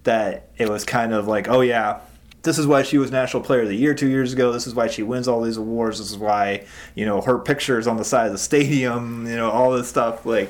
that 0.03 0.49
it 0.57 0.69
was 0.69 0.83
kind 0.83 1.13
of 1.13 1.27
like, 1.27 1.47
oh 1.47 1.61
yeah, 1.61 1.99
this 2.43 2.57
is 2.57 2.65
why 2.65 2.83
she 2.83 2.97
was 2.97 3.11
National 3.11 3.43
Player 3.43 3.61
of 3.61 3.67
the 3.67 3.75
Year 3.75 3.93
two 3.93 4.07
years 4.07 4.33
ago. 4.33 4.51
This 4.51 4.65
is 4.65 4.73
why 4.73 4.87
she 4.87 5.03
wins 5.03 5.27
all 5.27 5.41
these 5.41 5.57
awards. 5.57 5.99
This 5.99 6.11
is 6.11 6.17
why 6.17 6.65
you 6.95 7.05
know 7.05 7.21
her 7.21 7.37
pictures 7.37 7.87
on 7.87 7.97
the 7.97 8.05
side 8.05 8.27
of 8.27 8.31
the 8.31 8.39
stadium. 8.39 9.27
You 9.27 9.35
know 9.35 9.51
all 9.51 9.71
this 9.71 9.87
stuff. 9.87 10.25
Like 10.25 10.49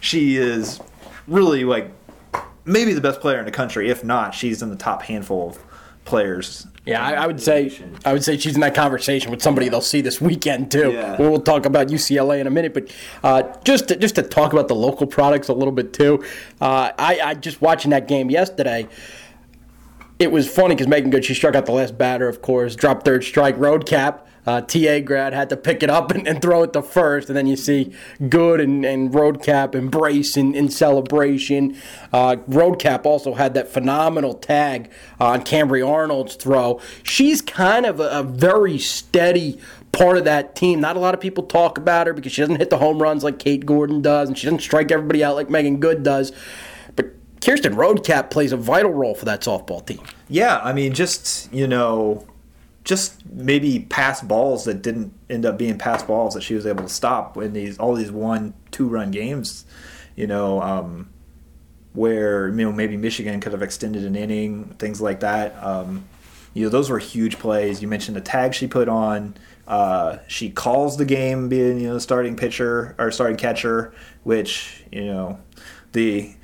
she 0.00 0.36
is 0.36 0.80
really 1.26 1.64
like 1.64 1.90
maybe 2.64 2.92
the 2.92 3.00
best 3.00 3.20
player 3.20 3.38
in 3.38 3.44
the 3.44 3.50
country. 3.50 3.90
If 3.90 4.04
not, 4.04 4.34
she's 4.34 4.62
in 4.62 4.70
the 4.70 4.76
top 4.76 5.02
handful 5.02 5.50
of 5.50 5.58
players. 6.04 6.66
Yeah, 6.86 7.02
I, 7.02 7.12
I, 7.12 7.26
would 7.26 7.40
say 7.40 7.72
I 8.04 8.12
would 8.12 8.22
say 8.22 8.36
she's 8.36 8.56
in 8.56 8.60
that 8.60 8.74
conversation 8.74 9.30
with 9.30 9.40
somebody 9.40 9.70
they'll 9.70 9.80
see 9.80 10.02
this 10.02 10.20
weekend 10.20 10.70
too. 10.70 10.92
Yeah. 10.92 11.16
We'll 11.18 11.40
talk 11.40 11.64
about 11.64 11.88
UCLA 11.88 12.40
in 12.40 12.46
a 12.46 12.50
minute, 12.50 12.74
but 12.74 12.94
uh, 13.22 13.42
just 13.64 13.88
to, 13.88 13.96
just 13.96 14.16
to 14.16 14.22
talk 14.22 14.52
about 14.52 14.68
the 14.68 14.74
local 14.74 15.06
products 15.06 15.48
a 15.48 15.54
little 15.54 15.72
bit 15.72 15.94
too. 15.94 16.22
Uh, 16.60 16.92
I, 16.98 17.20
I 17.24 17.34
just 17.34 17.62
watching 17.62 17.90
that 17.92 18.06
game 18.06 18.30
yesterday 18.30 18.86
it 20.18 20.30
was 20.30 20.48
funny 20.48 20.74
because 20.74 20.88
Megan 20.88 21.10
Good, 21.10 21.24
she 21.24 21.34
struck 21.34 21.54
out 21.54 21.66
the 21.66 21.72
last 21.72 21.98
batter, 21.98 22.28
of 22.28 22.40
course, 22.42 22.76
dropped 22.76 23.04
third 23.04 23.24
strike, 23.24 23.56
Roadcap. 23.56 24.20
Uh, 24.46 24.60
TA 24.60 25.00
grad 25.00 25.32
had 25.32 25.48
to 25.48 25.56
pick 25.56 25.82
it 25.82 25.88
up 25.88 26.10
and, 26.14 26.28
and, 26.28 26.42
throw 26.42 26.62
it 26.62 26.72
to 26.74 26.82
first, 26.82 27.28
and 27.30 27.36
then 27.36 27.46
you 27.46 27.56
see 27.56 27.94
Good 28.28 28.60
and, 28.60 28.84
and 28.84 29.10
Roadcap 29.10 29.74
embrace 29.74 30.36
in, 30.36 30.54
in 30.54 30.68
celebration. 30.68 31.76
Uh, 32.12 32.36
Roadcap 32.48 33.06
also 33.06 33.34
had 33.34 33.54
that 33.54 33.68
phenomenal 33.68 34.34
tag 34.34 34.90
on 35.18 35.42
Cambry 35.42 35.86
Arnold's 35.86 36.36
throw. 36.36 36.78
She's 37.02 37.40
kind 37.40 37.86
of 37.86 38.00
a, 38.00 38.08
a 38.10 38.22
very 38.22 38.78
steady 38.78 39.58
part 39.92 40.18
of 40.18 40.24
that 40.24 40.54
team. 40.54 40.80
Not 40.80 40.96
a 40.96 41.00
lot 41.00 41.14
of 41.14 41.20
people 41.20 41.44
talk 41.44 41.78
about 41.78 42.06
her 42.06 42.12
because 42.12 42.32
she 42.32 42.42
doesn't 42.42 42.56
hit 42.56 42.68
the 42.68 42.78
home 42.78 43.00
runs 43.00 43.24
like 43.24 43.38
Kate 43.38 43.64
Gordon 43.64 44.02
does, 44.02 44.28
and 44.28 44.36
she 44.36 44.46
doesn't 44.46 44.60
strike 44.60 44.90
everybody 44.92 45.24
out 45.24 45.36
like 45.36 45.48
Megan 45.48 45.78
Good 45.78 46.02
does. 46.02 46.32
Kirsten 47.44 47.74
Roadcap 47.74 48.30
plays 48.30 48.52
a 48.52 48.56
vital 48.56 48.90
role 48.90 49.14
for 49.14 49.26
that 49.26 49.42
softball 49.42 49.84
team. 49.84 50.00
Yeah, 50.28 50.60
I 50.62 50.72
mean, 50.72 50.94
just 50.94 51.52
you 51.52 51.66
know, 51.66 52.26
just 52.84 53.24
maybe 53.26 53.80
pass 53.80 54.22
balls 54.22 54.64
that 54.64 54.82
didn't 54.82 55.12
end 55.28 55.44
up 55.44 55.58
being 55.58 55.76
pass 55.76 56.02
balls 56.02 56.34
that 56.34 56.42
she 56.42 56.54
was 56.54 56.66
able 56.66 56.84
to 56.84 56.88
stop 56.88 57.36
in 57.36 57.52
these 57.52 57.78
all 57.78 57.94
these 57.94 58.10
one 58.10 58.54
two 58.70 58.88
run 58.88 59.10
games. 59.10 59.66
You 60.16 60.26
know, 60.26 60.62
um, 60.62 61.10
where 61.92 62.48
you 62.48 62.64
know 62.64 62.72
maybe 62.72 62.96
Michigan 62.96 63.40
could 63.40 63.52
have 63.52 63.62
extended 63.62 64.04
an 64.04 64.16
inning, 64.16 64.64
things 64.78 65.02
like 65.02 65.20
that. 65.20 65.54
Um, 65.62 66.04
you 66.54 66.64
know, 66.64 66.70
those 66.70 66.88
were 66.88 66.98
huge 66.98 67.38
plays. 67.38 67.82
You 67.82 67.88
mentioned 67.88 68.16
the 68.16 68.22
tag 68.22 68.54
she 68.54 68.66
put 68.66 68.88
on. 68.88 69.34
Uh, 69.66 70.18
she 70.28 70.50
calls 70.50 70.96
the 70.96 71.04
game 71.04 71.48
being 71.50 71.78
you 71.78 71.88
know 71.88 71.98
starting 71.98 72.36
pitcher 72.36 72.94
or 72.98 73.10
starting 73.10 73.36
catcher, 73.36 73.92
which 74.22 74.82
you 74.90 75.04
know 75.04 75.38
the 75.92 76.34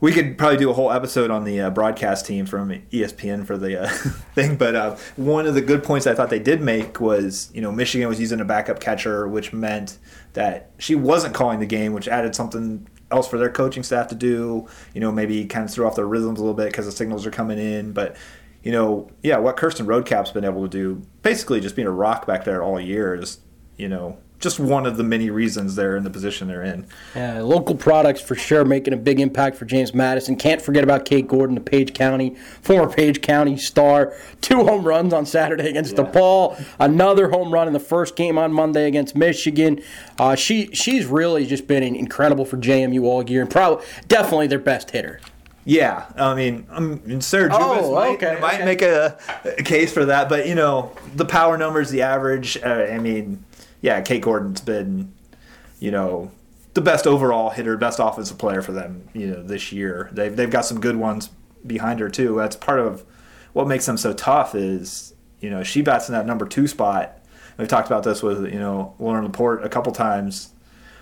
we 0.00 0.12
could 0.12 0.38
probably 0.38 0.58
do 0.58 0.70
a 0.70 0.72
whole 0.72 0.92
episode 0.92 1.30
on 1.30 1.44
the 1.44 1.60
uh, 1.60 1.70
broadcast 1.70 2.26
team 2.26 2.46
from 2.46 2.70
ESPN 2.92 3.46
for 3.46 3.56
the 3.56 3.82
uh, 3.82 3.88
thing. 4.34 4.56
But 4.56 4.76
uh, 4.76 4.96
one 5.16 5.46
of 5.46 5.54
the 5.54 5.60
good 5.60 5.82
points 5.82 6.06
I 6.06 6.14
thought 6.14 6.30
they 6.30 6.38
did 6.38 6.60
make 6.60 7.00
was, 7.00 7.50
you 7.54 7.60
know, 7.60 7.72
Michigan 7.72 8.08
was 8.08 8.20
using 8.20 8.40
a 8.40 8.44
backup 8.44 8.80
catcher, 8.80 9.26
which 9.26 9.52
meant 9.52 9.98
that 10.34 10.70
she 10.78 10.94
wasn't 10.94 11.34
calling 11.34 11.58
the 11.58 11.66
game, 11.66 11.92
which 11.92 12.06
added 12.06 12.34
something 12.34 12.86
else 13.10 13.26
for 13.26 13.38
their 13.38 13.50
coaching 13.50 13.82
staff 13.82 14.08
to 14.08 14.14
do. 14.14 14.68
You 14.94 15.00
know, 15.00 15.10
maybe 15.10 15.44
kind 15.46 15.64
of 15.64 15.72
threw 15.72 15.86
off 15.86 15.96
their 15.96 16.06
rhythms 16.06 16.38
a 16.38 16.42
little 16.42 16.54
bit 16.54 16.66
because 16.66 16.86
the 16.86 16.92
signals 16.92 17.26
are 17.26 17.30
coming 17.30 17.58
in. 17.58 17.92
But 17.92 18.16
you 18.62 18.72
know, 18.72 19.10
yeah, 19.22 19.38
what 19.38 19.56
Kirsten 19.56 19.86
Roadcap's 19.86 20.30
been 20.30 20.44
able 20.44 20.62
to 20.62 20.68
do, 20.68 21.02
basically 21.22 21.60
just 21.60 21.74
being 21.74 21.88
a 21.88 21.92
rock 21.92 22.26
back 22.26 22.44
there 22.44 22.62
all 22.62 22.80
year, 22.80 23.16
just 23.16 23.40
you 23.76 23.88
know, 23.88 24.18
just 24.40 24.60
one 24.60 24.86
of 24.86 24.96
the 24.96 25.02
many 25.02 25.30
reasons 25.30 25.74
they're 25.74 25.96
in 25.96 26.04
the 26.04 26.10
position 26.10 26.46
they're 26.48 26.62
in. 26.62 26.86
Yeah, 27.16 27.40
local 27.42 27.74
products 27.74 28.20
for 28.20 28.34
sure 28.34 28.64
making 28.64 28.94
a 28.94 28.96
big 28.96 29.18
impact 29.20 29.56
for 29.56 29.64
James 29.64 29.92
Madison. 29.92 30.36
Can't 30.36 30.62
forget 30.62 30.84
about 30.84 31.04
Kate 31.04 31.26
Gordon, 31.26 31.54
the 31.54 31.60
Page 31.60 31.92
County, 31.92 32.36
former 32.62 32.92
Page 32.92 33.20
County 33.20 33.56
star. 33.56 34.14
Two 34.40 34.64
home 34.64 34.84
runs 34.84 35.12
on 35.12 35.26
Saturday 35.26 35.68
against 35.68 35.96
Yeah. 35.96 36.04
DePaul. 36.04 36.64
Another 36.78 37.30
home 37.30 37.52
run 37.52 37.66
in 37.66 37.72
the 37.72 37.80
first 37.80 38.14
game 38.16 38.38
on 38.38 38.52
Monday 38.52 38.86
against 38.86 39.16
Michigan. 39.16 39.80
Uh, 40.18 40.34
she 40.36 40.70
she's 40.72 41.06
really 41.06 41.44
just 41.44 41.66
been 41.66 41.82
incredible 41.82 42.44
for 42.44 42.56
JMU 42.56 43.02
all 43.04 43.28
year 43.28 43.40
and 43.42 43.50
probably 43.50 43.84
definitely 44.06 44.46
their 44.46 44.58
best 44.60 44.90
hitter. 44.92 45.20
Yeah, 45.64 46.06
I 46.16 46.34
mean, 46.34 46.66
um, 46.70 47.20
Sarah 47.20 47.50
Jubas 47.50 47.82
Oh, 47.82 47.94
might, 47.94 48.14
okay, 48.22 48.38
might 48.40 48.54
okay. 48.54 48.64
make 48.64 48.80
a, 48.80 49.18
a 49.58 49.62
case 49.62 49.92
for 49.92 50.06
that, 50.06 50.30
but 50.30 50.46
you 50.46 50.54
know, 50.54 50.92
the 51.14 51.26
power 51.26 51.58
numbers, 51.58 51.90
the 51.90 52.00
average. 52.00 52.56
Uh, 52.56 52.86
I 52.90 52.96
mean, 52.98 53.44
yeah, 53.80 54.00
Kate 54.00 54.22
Gordon's 54.22 54.60
been, 54.60 55.12
you 55.78 55.90
know, 55.90 56.30
the 56.74 56.80
best 56.80 57.06
overall 57.06 57.50
hitter, 57.50 57.76
best 57.76 57.98
offensive 58.00 58.38
player 58.38 58.62
for 58.62 58.72
them. 58.72 59.08
You 59.12 59.28
know, 59.28 59.42
this 59.42 59.72
year 59.72 60.08
they've 60.12 60.34
they've 60.34 60.50
got 60.50 60.64
some 60.64 60.80
good 60.80 60.96
ones 60.96 61.30
behind 61.66 62.00
her 62.00 62.08
too. 62.08 62.36
That's 62.36 62.56
part 62.56 62.80
of 62.80 63.04
what 63.52 63.66
makes 63.66 63.86
them 63.86 63.96
so 63.96 64.12
tough. 64.12 64.54
Is 64.54 65.14
you 65.40 65.50
know 65.50 65.62
she 65.62 65.82
bats 65.82 66.08
in 66.08 66.14
that 66.14 66.26
number 66.26 66.46
two 66.46 66.66
spot. 66.66 67.18
We've 67.56 67.68
talked 67.68 67.88
about 67.88 68.04
this 68.04 68.22
with 68.22 68.44
you 68.52 68.58
know 68.58 68.94
Loren 68.98 69.24
LaPorte 69.24 69.64
a 69.64 69.68
couple 69.68 69.92
times. 69.92 70.50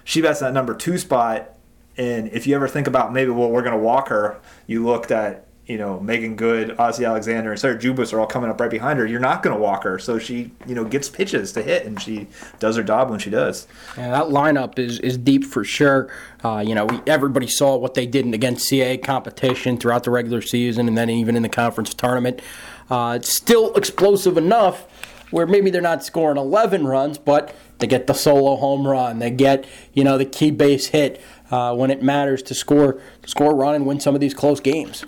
She 0.04 0.22
bats 0.22 0.40
in 0.40 0.46
that 0.46 0.54
number 0.54 0.74
two 0.74 0.98
spot, 0.98 1.52
and 1.96 2.28
if 2.28 2.46
you 2.46 2.54
ever 2.54 2.68
think 2.68 2.86
about 2.86 3.12
maybe, 3.12 3.30
well, 3.30 3.50
we're 3.50 3.62
to 3.62 3.76
walk 3.76 4.08
her, 4.08 4.40
you 4.66 4.86
looked 4.86 5.10
at, 5.10 5.46
you 5.66 5.78
know, 5.78 5.98
Megan 5.98 6.36
Good, 6.36 6.70
Ozzy 6.76 7.04
Alexander, 7.06 7.50
and 7.50 7.58
Sarah 7.58 7.76
Jubas 7.76 8.12
are 8.12 8.20
all 8.20 8.26
coming 8.26 8.50
up 8.50 8.60
right 8.60 8.70
behind 8.70 9.00
her. 9.00 9.06
You're 9.06 9.18
not 9.18 9.42
going 9.42 9.54
to 9.54 9.60
walk 9.60 9.82
her. 9.82 9.98
So 9.98 10.16
she, 10.18 10.52
you 10.64 10.76
know, 10.76 10.84
gets 10.84 11.08
pitches 11.08 11.52
to 11.52 11.62
hit, 11.62 11.84
and 11.84 12.00
she 12.00 12.28
does 12.60 12.76
her 12.76 12.84
job 12.84 13.10
when 13.10 13.18
she 13.18 13.30
does. 13.30 13.66
Yeah, 13.96 14.10
that 14.10 14.26
lineup 14.26 14.78
is, 14.78 15.00
is 15.00 15.18
deep 15.18 15.44
for 15.44 15.64
sure. 15.64 16.08
Uh, 16.44 16.62
you 16.64 16.74
know, 16.74 16.86
we, 16.86 17.00
everybody 17.08 17.48
saw 17.48 17.76
what 17.76 17.94
they 17.94 18.06
did 18.06 18.32
against 18.32 18.70
CAA 18.70 19.02
competition 19.02 19.76
throughout 19.76 20.04
the 20.04 20.10
regular 20.12 20.40
season 20.40 20.86
and 20.86 20.96
then 20.96 21.10
even 21.10 21.34
in 21.34 21.42
the 21.42 21.48
conference 21.48 21.92
tournament. 21.94 22.40
Uh, 22.88 23.14
it's 23.20 23.32
still 23.32 23.74
explosive 23.74 24.38
enough 24.38 24.86
where 25.30 25.46
maybe 25.46 25.70
they're 25.70 25.82
not 25.82 26.04
scoring 26.04 26.36
11 26.36 26.86
runs, 26.86 27.18
but 27.18 27.52
they 27.78 27.88
get 27.88 28.06
the 28.06 28.14
solo 28.14 28.54
home 28.54 28.86
run. 28.86 29.18
They 29.18 29.30
get, 29.30 29.66
you 29.92 30.04
know, 30.04 30.16
the 30.16 30.24
key 30.24 30.52
base 30.52 30.86
hit 30.86 31.20
uh, 31.50 31.74
when 31.74 31.90
it 31.90 32.02
matters 32.02 32.42
to 32.44 32.54
score, 32.54 33.00
score 33.24 33.50
a 33.50 33.54
run 33.54 33.74
and 33.74 33.84
win 33.84 33.98
some 33.98 34.14
of 34.14 34.20
these 34.20 34.34
close 34.34 34.60
games. 34.60 35.04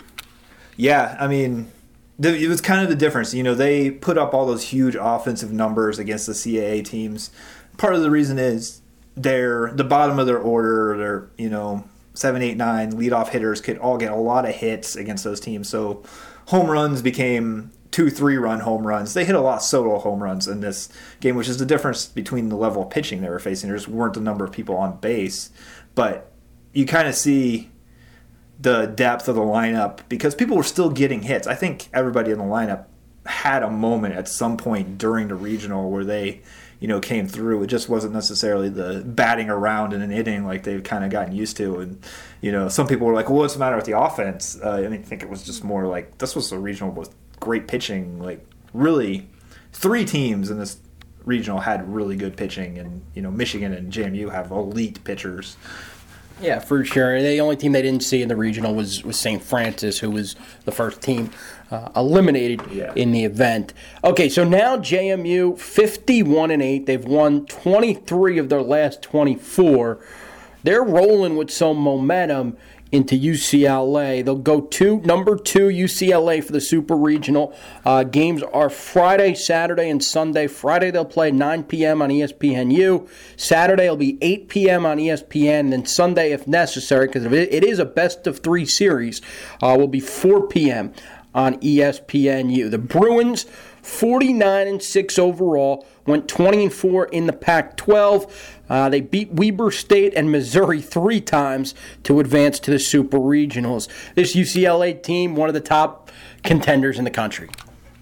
Yeah, 0.78 1.16
I 1.18 1.26
mean, 1.26 1.72
it 2.22 2.48
was 2.48 2.60
kind 2.60 2.82
of 2.82 2.88
the 2.88 2.94
difference. 2.94 3.34
You 3.34 3.42
know, 3.42 3.54
they 3.54 3.90
put 3.90 4.16
up 4.16 4.32
all 4.32 4.46
those 4.46 4.62
huge 4.62 4.96
offensive 4.98 5.52
numbers 5.52 5.98
against 5.98 6.28
the 6.28 6.32
CAA 6.32 6.84
teams. 6.84 7.30
Part 7.76 7.94
of 7.94 8.00
the 8.00 8.10
reason 8.10 8.38
is 8.38 8.80
they're 9.16 9.72
the 9.72 9.82
bottom 9.82 10.20
of 10.20 10.26
their 10.26 10.38
order. 10.38 10.96
They're 10.96 11.30
you 11.36 11.50
know 11.50 11.84
seven, 12.14 12.42
eight, 12.42 12.56
nine 12.56 12.92
leadoff 12.92 13.28
hitters 13.30 13.60
could 13.60 13.78
all 13.78 13.98
get 13.98 14.12
a 14.12 14.16
lot 14.16 14.48
of 14.48 14.54
hits 14.54 14.94
against 14.94 15.24
those 15.24 15.40
teams. 15.40 15.68
So 15.68 16.04
home 16.46 16.70
runs 16.70 17.02
became 17.02 17.72
two, 17.90 18.08
three 18.08 18.36
run 18.36 18.60
home 18.60 18.86
runs. 18.86 19.14
They 19.14 19.24
hit 19.24 19.34
a 19.34 19.40
lot 19.40 19.56
of 19.56 19.62
solo 19.62 19.98
home 19.98 20.22
runs 20.22 20.46
in 20.46 20.60
this 20.60 20.88
game, 21.18 21.34
which 21.34 21.48
is 21.48 21.58
the 21.58 21.66
difference 21.66 22.06
between 22.06 22.50
the 22.50 22.56
level 22.56 22.82
of 22.82 22.90
pitching 22.90 23.20
they 23.20 23.28
were 23.28 23.40
facing. 23.40 23.68
There 23.68 23.76
just 23.76 23.88
weren't 23.88 24.14
the 24.14 24.20
number 24.20 24.44
of 24.44 24.52
people 24.52 24.76
on 24.76 24.98
base, 24.98 25.50
but 25.96 26.30
you 26.72 26.86
kind 26.86 27.08
of 27.08 27.16
see 27.16 27.70
the 28.60 28.86
depth 28.86 29.28
of 29.28 29.36
the 29.36 29.42
lineup 29.42 30.00
because 30.08 30.34
people 30.34 30.56
were 30.56 30.62
still 30.62 30.90
getting 30.90 31.22
hits. 31.22 31.46
I 31.46 31.54
think 31.54 31.88
everybody 31.92 32.32
in 32.32 32.38
the 32.38 32.44
lineup 32.44 32.86
had 33.26 33.62
a 33.62 33.70
moment 33.70 34.14
at 34.14 34.26
some 34.26 34.56
point 34.56 34.98
during 34.98 35.28
the 35.28 35.34
regional 35.34 35.90
where 35.90 36.04
they, 36.04 36.40
you 36.80 36.88
know, 36.88 36.98
came 36.98 37.28
through. 37.28 37.62
It 37.62 37.66
just 37.68 37.88
wasn't 37.88 38.14
necessarily 38.14 38.68
the 38.68 39.02
batting 39.04 39.48
around 39.48 39.92
in 39.92 40.02
an 40.02 40.10
inning 40.10 40.44
like 40.44 40.64
they've 40.64 40.82
kind 40.82 41.04
of 41.04 41.10
gotten 41.10 41.34
used 41.34 41.56
to. 41.58 41.78
And 41.78 42.04
you 42.40 42.50
know, 42.50 42.68
some 42.68 42.86
people 42.86 43.06
were 43.06 43.14
like, 43.14 43.28
"Well, 43.28 43.38
what's 43.38 43.54
the 43.54 43.60
matter 43.60 43.76
with 43.76 43.84
the 43.84 43.98
offense?" 43.98 44.58
Uh, 44.60 44.88
I 44.90 44.96
think 44.96 45.22
it 45.22 45.28
was 45.28 45.44
just 45.44 45.62
more 45.62 45.86
like 45.86 46.18
this 46.18 46.34
was 46.34 46.50
a 46.50 46.58
regional 46.58 46.90
with 46.92 47.14
great 47.38 47.68
pitching. 47.68 48.20
Like 48.20 48.44
really, 48.72 49.28
three 49.72 50.04
teams 50.04 50.50
in 50.50 50.58
this 50.58 50.78
regional 51.24 51.60
had 51.60 51.92
really 51.92 52.16
good 52.16 52.36
pitching, 52.36 52.78
and 52.78 53.02
you 53.14 53.22
know, 53.22 53.30
Michigan 53.30 53.72
and 53.72 53.92
JMU 53.92 54.32
have 54.32 54.50
elite 54.50 55.04
pitchers. 55.04 55.56
Yeah, 56.40 56.60
for 56.60 56.84
sure. 56.84 57.20
The 57.20 57.40
only 57.40 57.56
team 57.56 57.72
they 57.72 57.82
didn't 57.82 58.02
see 58.04 58.22
in 58.22 58.28
the 58.28 58.36
regional 58.36 58.74
was, 58.74 59.02
was 59.04 59.18
St. 59.18 59.42
Francis, 59.42 59.98
who 59.98 60.10
was 60.10 60.36
the 60.64 60.72
first 60.72 61.02
team 61.02 61.30
uh, 61.70 61.90
eliminated 61.96 62.62
Yeah. 62.70 62.92
in 62.94 63.10
the 63.12 63.24
event. 63.24 63.74
Okay, 64.04 64.28
so 64.28 64.44
now 64.44 64.76
JMU 64.76 65.58
51 65.58 66.50
and 66.50 66.62
8. 66.62 66.86
They've 66.86 67.04
won 67.04 67.44
23 67.46 68.38
of 68.38 68.48
their 68.48 68.62
last 68.62 69.02
24. 69.02 69.98
They're 70.62 70.82
rolling 70.82 71.36
with 71.36 71.50
some 71.50 71.76
momentum 71.78 72.56
into 72.90 73.14
UCLA. 73.14 74.24
They'll 74.24 74.36
go 74.36 74.60
to 74.62 75.00
number 75.00 75.36
two 75.36 75.68
UCLA 75.68 76.42
for 76.42 76.52
the 76.52 76.60
Super 76.60 76.96
Regional. 76.96 77.54
Uh, 77.84 78.04
games 78.04 78.42
are 78.42 78.70
Friday, 78.70 79.34
Saturday, 79.34 79.90
and 79.90 80.02
Sunday. 80.02 80.46
Friday 80.46 80.90
they'll 80.90 81.04
play 81.04 81.30
9 81.30 81.64
p.m. 81.64 82.02
on 82.02 82.10
ESPNU. 82.10 83.08
Saturday 83.36 83.84
it'll 83.84 83.96
be 83.96 84.18
8 84.20 84.48
p.m. 84.48 84.86
on 84.86 84.98
ESPN. 84.98 85.60
And 85.60 85.72
then 85.72 85.86
Sunday, 85.86 86.32
if 86.32 86.46
necessary, 86.46 87.06
because 87.06 87.24
it 87.24 87.64
is 87.64 87.78
a 87.78 87.84
best 87.84 88.26
of 88.26 88.40
three 88.40 88.64
series, 88.64 89.20
uh, 89.62 89.76
will 89.78 89.88
be 89.88 90.00
4 90.00 90.46
p.m. 90.48 90.92
on 91.34 91.56
ESPNU. 91.60 92.70
The 92.70 92.78
Bruins. 92.78 93.46
49 93.88 94.68
and 94.68 94.82
6 94.82 95.18
overall, 95.18 95.86
went 96.06 96.28
20 96.28 96.64
and 96.64 96.72
4 96.72 97.06
in 97.06 97.26
the 97.26 97.32
Pac 97.32 97.76
12. 97.78 98.60
Uh, 98.68 98.88
they 98.90 99.00
beat 99.00 99.32
Weber 99.32 99.70
State 99.70 100.12
and 100.14 100.30
Missouri 100.30 100.82
three 100.82 101.20
times 101.20 101.74
to 102.04 102.20
advance 102.20 102.60
to 102.60 102.70
the 102.70 102.78
Super 102.78 103.18
Regionals. 103.18 103.88
This 104.14 104.36
UCLA 104.36 105.02
team, 105.02 105.34
one 105.34 105.48
of 105.48 105.54
the 105.54 105.60
top 105.60 106.12
contenders 106.44 106.98
in 106.98 107.04
the 107.04 107.10
country. 107.10 107.48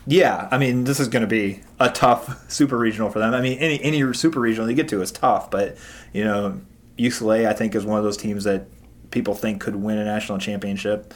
Yeah, 0.09 0.49
I 0.50 0.59
mean, 0.59 0.85
this 0.85 1.00
is 1.00 1.09
going 1.09 1.23
to 1.23 1.28
be 1.28 1.62
a 1.78 1.88
tough 1.88 2.50
super 2.50 2.76
regional 2.76 3.09
for 3.09 3.21
them. 3.21 3.33
I 3.33 3.40
mean, 3.40 3.59
any 3.59 3.83
any 3.83 4.12
super 4.12 4.40
regional 4.40 4.69
you 4.69 4.76
get 4.76 4.88
to 4.88 5.02
is 5.02 5.11
tough, 5.11 5.50
but 5.50 5.76
you 6.12 6.23
know, 6.23 6.61
UCLA 6.99 7.49
I 7.49 7.52
think 7.52 7.75
is 7.75 7.85
one 7.85 7.99
of 7.99 8.05
those 8.05 8.16
teams 8.16 8.45
that 8.45 8.66
people 9.11 9.35
think 9.35 9.61
could 9.61 9.76
win 9.76 9.99
a 9.99 10.05
national 10.05 10.38
championship. 10.38 11.12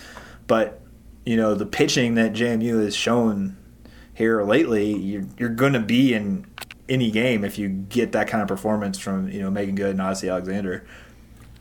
But 0.48 0.80
you 1.24 1.36
know, 1.36 1.54
the 1.54 1.66
pitching 1.66 2.14
that 2.14 2.32
JMU 2.32 2.82
has 2.82 2.96
shown 2.96 3.56
here 4.20 4.42
lately, 4.44 4.92
you're, 4.92 5.24
you're 5.38 5.48
going 5.48 5.72
to 5.72 5.80
be 5.80 6.12
in 6.12 6.46
any 6.90 7.10
game 7.10 7.42
if 7.42 7.58
you 7.58 7.68
get 7.68 8.12
that 8.12 8.28
kind 8.28 8.42
of 8.42 8.48
performance 8.48 8.98
from 8.98 9.28
you 9.30 9.40
know 9.40 9.50
Megan 9.50 9.74
Good 9.74 9.92
and 9.92 10.00
Odicci 10.00 10.30
Alexander. 10.30 10.84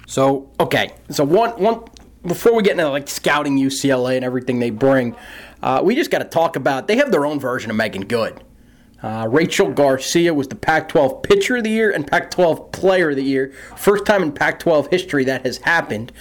So 0.05 0.51
okay, 0.59 0.93
so 1.09 1.23
one 1.23 1.51
one 1.51 1.83
before 2.25 2.53
we 2.53 2.63
get 2.63 2.73
into 2.73 2.89
like 2.89 3.07
scouting 3.07 3.57
UCLA 3.57 4.17
and 4.17 4.25
everything 4.25 4.59
they 4.59 4.71
bring, 4.71 5.15
uh, 5.63 5.81
we 5.83 5.95
just 5.95 6.11
got 6.11 6.19
to 6.19 6.25
talk 6.25 6.57
about 6.57 6.87
they 6.87 6.97
have 6.97 7.11
their 7.11 7.25
own 7.25 7.39
version 7.39 7.71
of 7.71 7.77
Megan 7.77 8.05
Good. 8.05 8.43
Uh, 9.01 9.27
Rachel 9.31 9.71
Garcia 9.71 10.33
was 10.33 10.49
the 10.49 10.57
Pac-12 10.57 11.23
Pitcher 11.23 11.55
of 11.55 11.63
the 11.63 11.69
Year 11.69 11.89
and 11.89 12.05
Pac-12 12.05 12.73
Player 12.73 13.11
of 13.11 13.15
the 13.15 13.23
Year. 13.23 13.53
First 13.77 14.05
time 14.05 14.21
in 14.21 14.33
Pac-12 14.33 14.91
history 14.91 15.23
that 15.23 15.45
has 15.45 15.59
happened. 15.59 16.11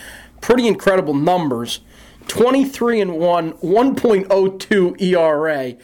Pretty 0.40 0.68
incredible 0.68 1.14
numbers. 1.14 1.80
23 2.28 3.00
and 3.00 3.18
1, 3.18 3.52
1.02 3.54 5.00
ERA, 5.02 5.74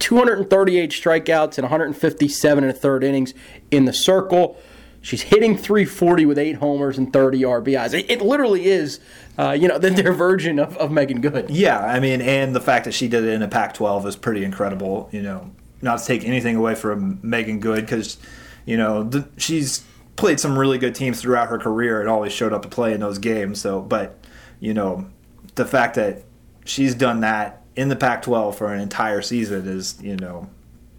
238 0.00 0.90
strikeouts 0.90 1.56
and 1.58 1.64
157 1.64 2.64
and 2.64 2.70
a 2.70 2.74
third 2.74 3.04
innings 3.04 3.32
in 3.70 3.84
the 3.84 3.92
circle. 3.92 4.60
She's 5.02 5.22
hitting 5.22 5.56
340 5.56 6.26
with 6.26 6.38
eight 6.38 6.56
homers 6.56 6.98
and 6.98 7.10
30 7.10 7.42
RBIs. 7.42 7.94
It, 7.94 8.10
it 8.10 8.20
literally 8.20 8.66
is, 8.66 9.00
uh, 9.38 9.52
you 9.52 9.68
know, 9.68 9.78
the, 9.78 9.90
their 9.90 10.12
version 10.12 10.58
of, 10.58 10.76
of 10.76 10.90
Megan 10.90 11.20
Good. 11.20 11.48
Yeah, 11.48 11.78
I 11.78 12.00
mean, 12.00 12.20
and 12.20 12.54
the 12.54 12.60
fact 12.60 12.84
that 12.84 12.92
she 12.92 13.08
did 13.08 13.24
it 13.24 13.30
in 13.30 13.42
a 13.42 13.48
Pac-12 13.48 14.06
is 14.06 14.16
pretty 14.16 14.44
incredible. 14.44 15.08
You 15.12 15.22
know, 15.22 15.52
not 15.80 16.00
to 16.00 16.04
take 16.04 16.24
anything 16.24 16.56
away 16.56 16.74
from 16.74 17.18
Megan 17.22 17.60
Good 17.60 17.82
because, 17.82 18.18
you 18.66 18.76
know, 18.76 19.08
she's 19.38 19.84
played 20.16 20.38
some 20.38 20.58
really 20.58 20.76
good 20.76 20.94
teams 20.94 21.20
throughout 21.22 21.48
her 21.48 21.58
career 21.58 22.00
and 22.00 22.08
always 22.08 22.32
showed 22.32 22.52
up 22.52 22.62
to 22.62 22.68
play 22.68 22.92
in 22.92 23.00
those 23.00 23.18
games. 23.18 23.60
So, 23.60 23.80
but 23.80 24.18
you 24.60 24.74
know, 24.74 25.06
the 25.54 25.64
fact 25.64 25.94
that 25.94 26.24
she's 26.66 26.94
done 26.94 27.20
that 27.20 27.62
in 27.80 27.88
the 27.88 27.96
Pac-12 27.96 28.56
for 28.56 28.74
an 28.74 28.78
entire 28.78 29.22
season 29.22 29.66
is, 29.66 29.96
you 30.02 30.14
know, 30.14 30.50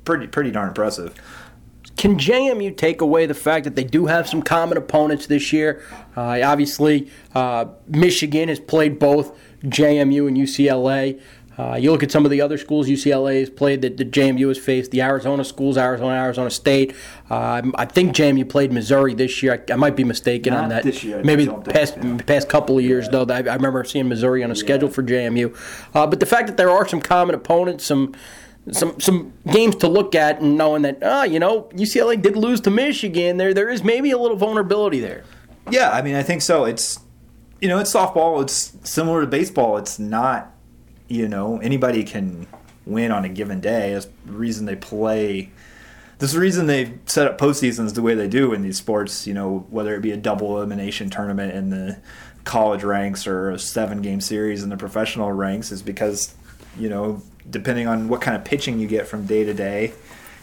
pretty 0.03 0.25
pretty 0.25 0.49
darn 0.49 0.69
impressive. 0.69 1.13
Can 1.95 2.17
JMU 2.17 2.75
take 2.75 3.01
away 3.01 3.27
the 3.27 3.35
fact 3.35 3.65
that 3.65 3.75
they 3.75 3.83
do 3.83 4.07
have 4.07 4.27
some 4.27 4.41
common 4.41 4.79
opponents 4.79 5.27
this 5.27 5.53
year? 5.53 5.85
Uh, 6.17 6.41
obviously, 6.43 7.11
uh, 7.35 7.65
Michigan 7.87 8.49
has 8.49 8.59
played 8.59 8.97
both 8.97 9.37
JMU 9.63 10.27
and 10.27 10.35
UCLA. 10.35 11.21
Uh, 11.57 11.75
you 11.75 11.91
look 11.91 12.01
at 12.01 12.11
some 12.11 12.23
of 12.25 12.31
the 12.31 12.41
other 12.41 12.57
schools 12.57 12.87
UCLA 12.87 13.41
has 13.41 13.49
played 13.49 13.81
that 13.81 13.97
the 13.97 14.05
JMU 14.05 14.47
has 14.47 14.57
faced, 14.57 14.91
the 14.91 15.01
Arizona 15.01 15.43
schools, 15.43 15.77
Arizona, 15.77 16.15
Arizona 16.15 16.49
State. 16.49 16.95
Uh, 17.29 17.61
I 17.75 17.85
think 17.85 18.15
JMU 18.15 18.47
played 18.47 18.71
Missouri 18.71 19.13
this 19.13 19.43
year. 19.43 19.63
I, 19.69 19.73
I 19.73 19.75
might 19.75 19.95
be 19.95 20.03
mistaken 20.03 20.53
Not 20.53 20.63
on 20.63 20.69
that. 20.69 20.83
this 20.83 21.03
year, 21.03 21.21
Maybe 21.23 21.45
think, 21.45 21.65
past 21.65 21.97
yeah. 22.01 22.17
past 22.25 22.47
couple 22.49 22.77
of 22.77 22.83
years 22.83 23.09
though. 23.09 23.25
I, 23.29 23.37
I 23.37 23.55
remember 23.55 23.83
seeing 23.83 24.07
Missouri 24.07 24.43
on 24.43 24.51
a 24.51 24.55
schedule 24.55 24.89
for 24.89 25.03
JMU. 25.03 25.55
Uh, 25.93 26.07
but 26.07 26.19
the 26.19 26.25
fact 26.25 26.47
that 26.47 26.57
there 26.57 26.69
are 26.69 26.87
some 26.87 27.01
common 27.01 27.35
opponents, 27.35 27.85
some 27.85 28.15
some 28.71 28.99
some 28.99 29.33
games 29.51 29.75
to 29.77 29.87
look 29.87 30.13
at 30.15 30.39
and 30.39 30.55
knowing 30.57 30.83
that 30.83 30.99
ah 31.01 31.23
you 31.23 31.39
know 31.39 31.63
UCLA 31.73 32.21
did 32.21 32.35
lose 32.35 32.61
to 32.61 32.69
Michigan 32.69 33.37
there 33.37 33.55
there 33.55 33.69
is 33.69 33.83
maybe 33.83 34.11
a 34.11 34.17
little 34.17 34.37
vulnerability 34.37 34.99
there. 34.99 35.23
Yeah, 35.69 35.89
I 35.91 36.01
mean 36.01 36.15
I 36.15 36.23
think 36.23 36.41
so. 36.41 36.65
It's 36.65 36.99
you 37.59 37.67
know 37.67 37.79
it's 37.79 37.91
softball. 37.91 38.41
It's 38.41 38.77
similar 38.83 39.21
to 39.21 39.27
baseball. 39.27 39.77
It's 39.77 39.99
not 39.99 40.53
you 41.11 41.27
know 41.27 41.59
anybody 41.59 42.03
can 42.03 42.47
win 42.85 43.11
on 43.11 43.25
a 43.25 43.29
given 43.29 43.59
day. 43.59 43.93
That's 43.93 44.07
the 44.25 44.31
reason 44.31 44.65
they 44.65 44.75
play. 44.75 45.51
The 46.19 46.39
reason 46.39 46.67
they 46.67 46.93
set 47.07 47.27
up 47.27 47.37
postseasons 47.37 47.95
the 47.95 48.01
way 48.01 48.13
they 48.13 48.27
do 48.27 48.53
in 48.53 48.61
these 48.61 48.77
sports. 48.77 49.27
You 49.27 49.33
know 49.33 49.65
whether 49.69 49.95
it 49.95 50.01
be 50.01 50.11
a 50.11 50.17
double 50.17 50.57
elimination 50.57 51.09
tournament 51.09 51.53
in 51.53 51.69
the 51.69 51.99
college 52.43 52.83
ranks 52.83 53.27
or 53.27 53.51
a 53.51 53.59
seven 53.59 54.01
game 54.01 54.21
series 54.21 54.63
in 54.63 54.69
the 54.69 54.77
professional 54.77 55.31
ranks 55.31 55.71
is 55.71 55.83
because 55.83 56.33
you 56.77 56.89
know 56.89 57.21
depending 57.49 57.87
on 57.87 58.07
what 58.07 58.21
kind 58.21 58.37
of 58.37 58.43
pitching 58.43 58.79
you 58.79 58.87
get 58.87 59.07
from 59.07 59.25
day 59.25 59.43
to 59.43 59.53
day, 59.53 59.93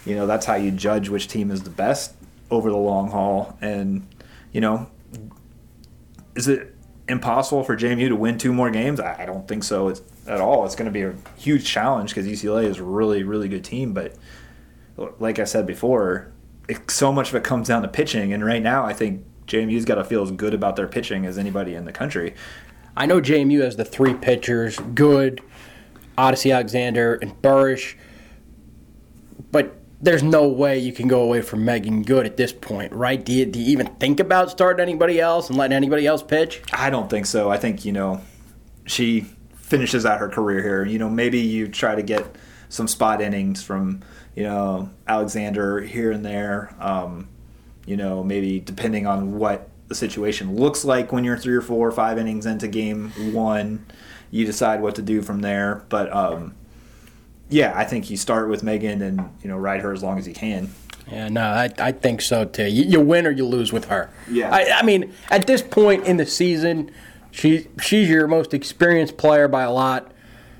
you 0.05 0.15
know, 0.15 0.27
that's 0.27 0.45
how 0.45 0.55
you 0.55 0.71
judge 0.71 1.09
which 1.09 1.27
team 1.27 1.51
is 1.51 1.63
the 1.63 1.69
best 1.69 2.13
over 2.51 2.69
the 2.69 2.77
long 2.77 3.09
haul. 3.11 3.57
And, 3.61 4.07
you 4.51 4.61
know, 4.61 4.89
is 6.35 6.47
it 6.47 6.75
impossible 7.07 7.63
for 7.63 7.75
JMU 7.75 8.09
to 8.09 8.15
win 8.15 8.37
two 8.37 8.53
more 8.53 8.69
games? 8.69 8.99
I 8.99 9.25
don't 9.25 9.47
think 9.47 9.63
so 9.63 9.95
at 10.29 10.39
all. 10.39 10.65
It's 10.65 10.75
going 10.75 10.85
to 10.85 10.91
be 10.91 11.01
a 11.01 11.15
huge 11.37 11.65
challenge 11.65 12.13
because 12.13 12.27
UCLA 12.27 12.65
is 12.65 12.77
a 12.77 12.83
really, 12.83 13.23
really 13.23 13.49
good 13.49 13.63
team. 13.63 13.93
But 13.93 14.15
like 15.19 15.39
I 15.39 15.43
said 15.43 15.65
before, 15.65 16.31
it, 16.67 16.89
so 16.91 17.11
much 17.11 17.29
of 17.29 17.35
it 17.35 17.43
comes 17.43 17.67
down 17.67 17.81
to 17.81 17.87
pitching. 17.87 18.31
And 18.31 18.45
right 18.45 18.61
now, 18.61 18.85
I 18.85 18.93
think 18.93 19.25
JMU's 19.47 19.85
got 19.85 19.95
to 19.95 20.05
feel 20.05 20.21
as 20.23 20.31
good 20.31 20.53
about 20.53 20.75
their 20.75 20.87
pitching 20.87 21.25
as 21.25 21.37
anybody 21.37 21.73
in 21.73 21.85
the 21.85 21.91
country. 21.91 22.35
I 22.95 23.05
know 23.05 23.19
JMU 23.19 23.61
has 23.61 23.75
the 23.75 23.85
three 23.85 24.13
pitchers, 24.13 24.77
good, 24.93 25.41
Odicci 26.17 26.53
Alexander 26.53 27.15
and 27.15 27.41
Burish. 27.41 27.95
But 29.51 29.75
there's 30.01 30.21
no 30.21 30.47
way 30.47 30.77
you 30.77 30.93
can 30.93 31.07
go 31.07 31.21
away 31.21 31.41
from 31.41 31.65
Megan 31.65 32.03
Good 32.03 32.25
at 32.25 32.37
this 32.37 32.53
point, 32.53 32.93
right? 32.93 33.23
Do 33.23 33.33
you, 33.33 33.45
do 33.45 33.59
you 33.59 33.71
even 33.71 33.87
think 33.95 34.19
about 34.19 34.51
starting 34.51 34.81
anybody 34.81 35.19
else 35.19 35.49
and 35.49 35.57
letting 35.57 35.75
anybody 35.75 36.05
else 36.05 36.21
pitch? 36.21 36.61
I 36.71 36.89
don't 36.89 37.09
think 37.09 37.25
so. 37.25 37.49
I 37.49 37.57
think, 37.57 37.83
you 37.83 37.91
know, 37.91 38.21
she 38.85 39.25
finishes 39.69 40.05
out 40.05 40.19
her 40.19 40.29
career 40.29 40.61
here. 40.61 40.85
You 40.85 40.99
know, 40.99 41.09
maybe 41.09 41.39
you 41.39 41.67
try 41.67 41.95
to 41.95 42.03
get 42.03 42.25
some 42.69 42.87
spot 42.87 43.21
innings 43.21 43.63
from, 43.63 44.01
you 44.35 44.43
know, 44.43 44.89
Alexander 45.07 45.81
here 45.81 46.11
and 46.11 46.25
there. 46.25 46.75
Um, 46.79 47.29
you 47.85 47.97
know, 47.97 48.23
maybe 48.23 48.59
depending 48.59 49.07
on 49.07 49.37
what 49.39 49.69
the 49.87 49.95
situation 49.95 50.55
looks 50.55 50.85
like 50.85 51.11
when 51.11 51.23
you're 51.23 51.37
three 51.37 51.55
or 51.55 51.61
four 51.61 51.87
or 51.87 51.91
five 51.91 52.17
innings 52.17 52.45
into 52.45 52.67
game 52.67 53.11
one 53.33 53.85
you 54.31 54.45
decide 54.45 54.81
what 54.81 54.95
to 54.95 55.01
do 55.01 55.21
from 55.21 55.41
there. 55.41 55.83
But 55.89 56.13
um, 56.13 56.55
yeah, 57.49 57.73
I 57.75 57.85
think 57.85 58.09
you 58.09 58.17
start 58.17 58.49
with 58.49 58.63
Megan 58.63 59.01
and 59.01 59.29
you 59.41 59.49
know 59.49 59.57
ride 59.57 59.81
her 59.81 59.93
as 59.93 60.03
long 60.03 60.17
as 60.17 60.27
you 60.27 60.33
can. 60.33 60.73
Yeah, 61.11 61.27
no, 61.29 61.41
I, 61.41 61.71
I 61.79 61.91
think 61.91 62.21
so 62.21 62.45
too. 62.45 62.67
You, 62.67 62.83
you 62.83 62.99
win 62.99 63.25
or 63.25 63.31
you 63.31 63.45
lose 63.45 63.73
with 63.73 63.85
her. 63.85 64.11
Yeah. 64.29 64.53
I, 64.53 64.79
I 64.79 64.83
mean, 64.83 65.11
at 65.31 65.47
this 65.47 65.61
point 65.63 66.05
in 66.05 66.17
the 66.17 66.25
season, 66.25 66.91
she 67.31 67.67
she's 67.81 68.09
your 68.09 68.27
most 68.27 68.53
experienced 68.53 69.17
player 69.17 69.47
by 69.47 69.63
a 69.63 69.71
lot. 69.71 70.11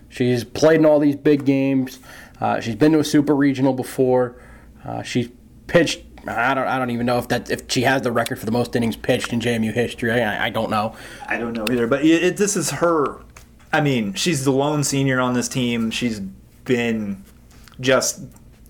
She's 0.09 0.43
played 0.43 0.79
in 0.79 0.85
all 0.85 0.99
these 0.99 1.15
big 1.15 1.45
games. 1.45 1.99
Uh, 2.41 2.59
she's 2.59 2.75
been 2.75 2.91
to 2.93 2.99
a 2.99 3.03
super 3.03 3.35
regional 3.35 3.73
before. 3.73 4.41
Uh, 4.83 5.03
she's 5.03 5.29
pitched. 5.67 6.01
I 6.27 6.53
don't. 6.53 6.67
I 6.67 6.77
don't 6.77 6.89
even 6.91 7.05
know 7.05 7.17
if 7.17 7.27
that 7.29 7.49
if 7.49 7.69
she 7.71 7.83
has 7.83 8.01
the 8.01 8.11
record 8.11 8.39
for 8.39 8.45
the 8.45 8.51
most 8.51 8.75
innings 8.75 8.95
pitched 8.95 9.33
in 9.33 9.39
JMU 9.39 9.73
history. 9.73 10.11
I, 10.11 10.47
I 10.47 10.49
don't 10.49 10.69
know. 10.69 10.95
I 11.27 11.38
don't 11.38 11.53
know 11.53 11.65
either. 11.69 11.88
But 11.88 12.03
it, 12.03 12.23
it, 12.23 12.38
this 12.38 12.55
is 12.55 12.71
her 12.71 13.21
I 13.71 13.81
mean, 13.81 14.13
she's 14.13 14.45
the 14.45 14.51
lone 14.51 14.83
senior 14.83 15.19
on 15.19 15.33
this 15.33 15.47
team. 15.47 15.91
She's 15.91 16.19
been 16.19 17.23
just 17.79 18.21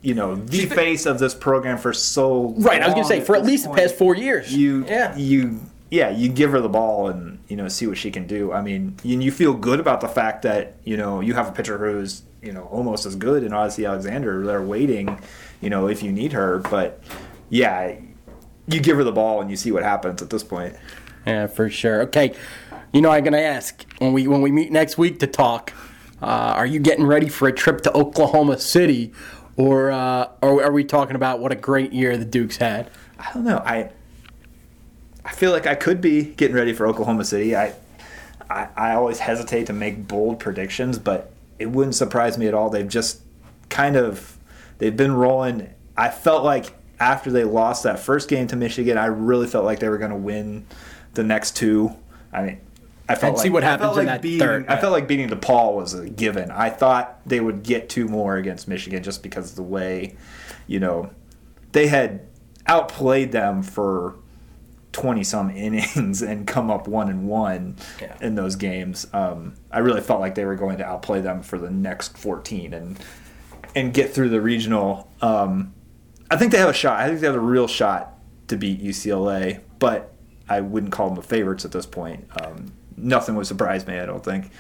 you 0.02 0.14
know 0.14 0.36
the 0.36 0.66
face 0.66 1.06
of 1.06 1.20
this 1.20 1.34
program 1.34 1.78
for 1.78 1.92
so 1.94 2.54
right. 2.58 2.82
I 2.82 2.86
was 2.86 2.94
gonna 2.94 3.06
say 3.06 3.22
for 3.22 3.36
at 3.36 3.44
least 3.46 3.66
the 3.66 3.74
past 3.74 3.96
four 3.96 4.16
years. 4.16 4.56
You 4.56 4.86
yeah 4.86 5.16
you 5.18 5.60
yeah 5.90 6.10
you 6.10 6.30
give 6.30 6.52
her 6.52 6.62
the 6.62 6.70
ball 6.70 7.08
and 7.08 7.40
you 7.48 7.56
know 7.56 7.68
see 7.68 7.88
what 7.88 7.98
she 7.98 8.12
can 8.12 8.28
do. 8.28 8.52
I 8.52 8.62
mean, 8.62 8.98
you, 9.04 9.20
you 9.20 9.32
feel 9.32 9.54
good 9.54 9.80
about 9.80 10.02
the 10.02 10.08
fact 10.08 10.44
that 10.44 10.78
you 10.84 10.98
know 10.98 11.20
you 11.22 11.34
have 11.34 11.48
a 11.48 11.52
pitcher 11.52 11.78
who's 11.78 12.24
you 12.42 12.52
know 12.52 12.64
almost 12.66 13.06
as 13.06 13.16
good 13.16 13.44
in 13.44 13.52
Odicci 13.52 13.88
Alexander. 13.88 14.46
They're 14.46 14.62
waiting, 14.62 15.20
you 15.62 15.70
know, 15.70 15.88
if 15.88 16.04
you 16.04 16.12
need 16.12 16.34
her. 16.34 16.60
But 16.60 17.04
yeah, 17.50 17.96
you 18.68 18.80
give 18.80 18.98
her 18.98 19.04
the 19.04 19.12
ball 19.12 19.42
and 19.42 19.50
you 19.50 19.58
see 19.58 19.72
what 19.72 19.84
happens 19.84 20.22
at 20.22 20.30
this 20.30 20.44
point. 20.44 20.76
Yeah, 21.26 21.48
for 21.48 21.70
sure. 21.70 22.02
Okay. 22.04 22.34
You 22.94 23.02
know, 23.02 23.12
I'm 23.12 23.24
going 23.24 23.34
to 23.34 23.42
ask 23.42 23.86
when 24.00 24.14
we 24.14 24.28
when 24.28 24.42
we 24.42 24.52
meet 24.52 24.72
next 24.72 24.98
week 24.98 25.20
to 25.20 25.28
talk. 25.28 25.74
Uh, 26.22 26.26
are 26.56 26.66
you 26.66 26.80
getting 26.80 27.06
ready 27.06 27.30
for 27.30 27.48
a 27.48 27.54
trip 27.54 27.82
to 27.82 27.94
Oklahoma 27.94 28.60
City, 28.60 29.14
or 29.58 29.92
uh, 29.92 30.30
or 30.42 30.64
are 30.64 30.72
we 30.72 30.84
talking 30.84 31.16
about 31.16 31.40
what 31.40 31.52
a 31.52 31.56
great 31.56 31.94
year 31.94 32.18
the 32.18 32.26
Dukes 32.26 32.58
had? 32.58 32.90
I 33.18 33.34
don't 33.34 33.44
know. 33.44 33.62
I 33.66 33.92
I 35.30 35.32
feel 35.34 35.52
like 35.52 35.68
I 35.68 35.76
could 35.76 36.02
be 36.02 36.24
getting 36.24 36.56
ready 36.56 36.74
for 36.74 36.88
Oklahoma 36.88 37.24
City. 37.24 37.56
I 37.56 37.76
I, 38.50 38.68
I 38.76 38.94
always 38.96 39.20
hesitate 39.20 39.68
to 39.68 39.74
make 39.74 40.08
bold 40.08 40.40
predictions, 40.40 40.98
but 40.98 41.32
it 41.60 41.68
wouldn't 41.68 41.94
surprise 41.94 42.36
me 42.36 42.48
at 42.48 42.56
all. 42.56 42.72
They've 42.72 42.88
just 42.88 43.22
kind 43.70 43.96
of 43.96 44.38
they've 44.80 44.98
been 44.98 45.14
rolling. 45.14 45.72
I 45.96 46.10
felt 46.10 46.44
like 46.44 46.74
after 47.00 47.30
they 47.30 47.44
lost 47.44 47.84
that 47.84 48.00
first 48.00 48.28
game 48.28 48.48
to 48.48 48.56
Michigan, 48.56 48.98
I 48.98 49.06
really 49.06 49.46
felt 49.46 49.66
like 49.66 49.80
they 49.80 49.88
were 49.88 50.00
going 50.00 50.12
to 50.12 50.18
win 50.18 50.66
the 51.14 51.24
next 51.24 51.56
two. 51.56 51.92
I 52.34 52.42
mean, 52.42 52.62
I 53.08 53.14
felt 53.14 53.24
and 53.24 53.38
like, 53.38 53.44
see 53.44 53.50
what 53.52 53.64
happens 53.64 53.92
like 53.92 54.00
in 54.00 54.06
that 54.08 54.22
beating, 54.24 54.40
third. 54.40 54.68
I 54.68 54.82
felt 54.82 54.94
like 54.94 55.08
beating 55.08 55.30
DePaul 55.30 55.76
was 55.76 55.94
a 55.94 56.10
given. 56.10 56.50
I 56.50 56.72
thought 56.72 57.22
they 57.28 57.40
would 57.40 57.62
get 57.62 57.88
two 57.88 58.08
more 58.08 58.36
against 58.38 58.68
Michigan 58.68 59.04
just 59.04 59.22
because 59.22 59.52
of 59.52 59.56
the 59.56 59.64
way, 59.64 60.16
you 60.66 60.80
know, 60.80 61.12
they 61.72 61.88
had 61.88 62.26
outplayed 62.66 63.32
them 63.32 63.62
for 63.62 64.16
twenty 64.92 65.24
some 65.24 65.50
innings 65.56 66.22
and 66.22 66.48
come 66.48 66.70
up 66.70 66.88
one 66.88 67.10
and 67.10 67.28
one 67.28 67.78
yeah. 68.02 68.16
in 68.22 68.36
those 68.36 68.56
games. 68.56 69.08
Um, 69.14 69.56
I 69.72 69.80
really 69.80 70.02
felt 70.02 70.20
like 70.20 70.36
they 70.36 70.46
were 70.46 70.56
going 70.56 70.78
to 70.80 70.86
outplay 70.86 71.22
them 71.22 71.42
for 71.42 71.58
the 71.58 71.70
next 71.70 72.18
fourteen 72.18 72.74
and 72.74 73.00
and 73.76 73.94
get 73.94 74.14
through 74.14 74.30
the 74.30 74.42
regional. 74.42 75.12
Um, 75.22 75.74
I 76.32 76.38
think 76.38 76.52
they 76.52 76.60
have 76.60 76.70
a 76.70 76.74
shot. 76.74 77.00
I 77.00 77.08
think 77.08 77.22
they 77.22 77.28
have 77.28 77.36
a 77.36 77.40
real 77.40 77.68
shot 77.68 78.14
to 78.48 78.58
beat 78.58 78.82
UCLA, 78.82 79.62
but 79.80 80.14
I 80.48 80.62
wouldn't 80.62 80.92
call 80.92 81.08
them 81.08 81.16
the 81.16 81.24
favorites 81.24 81.66
at 81.66 81.72
this 81.72 81.86
point. 81.86 82.28
Um, 82.42 82.74
nothing 83.02 83.36
would 83.36 83.48
surprise 83.48 83.86
me. 83.88 84.00
I 84.00 84.06
don't 84.06 84.24
think. 84.24 84.52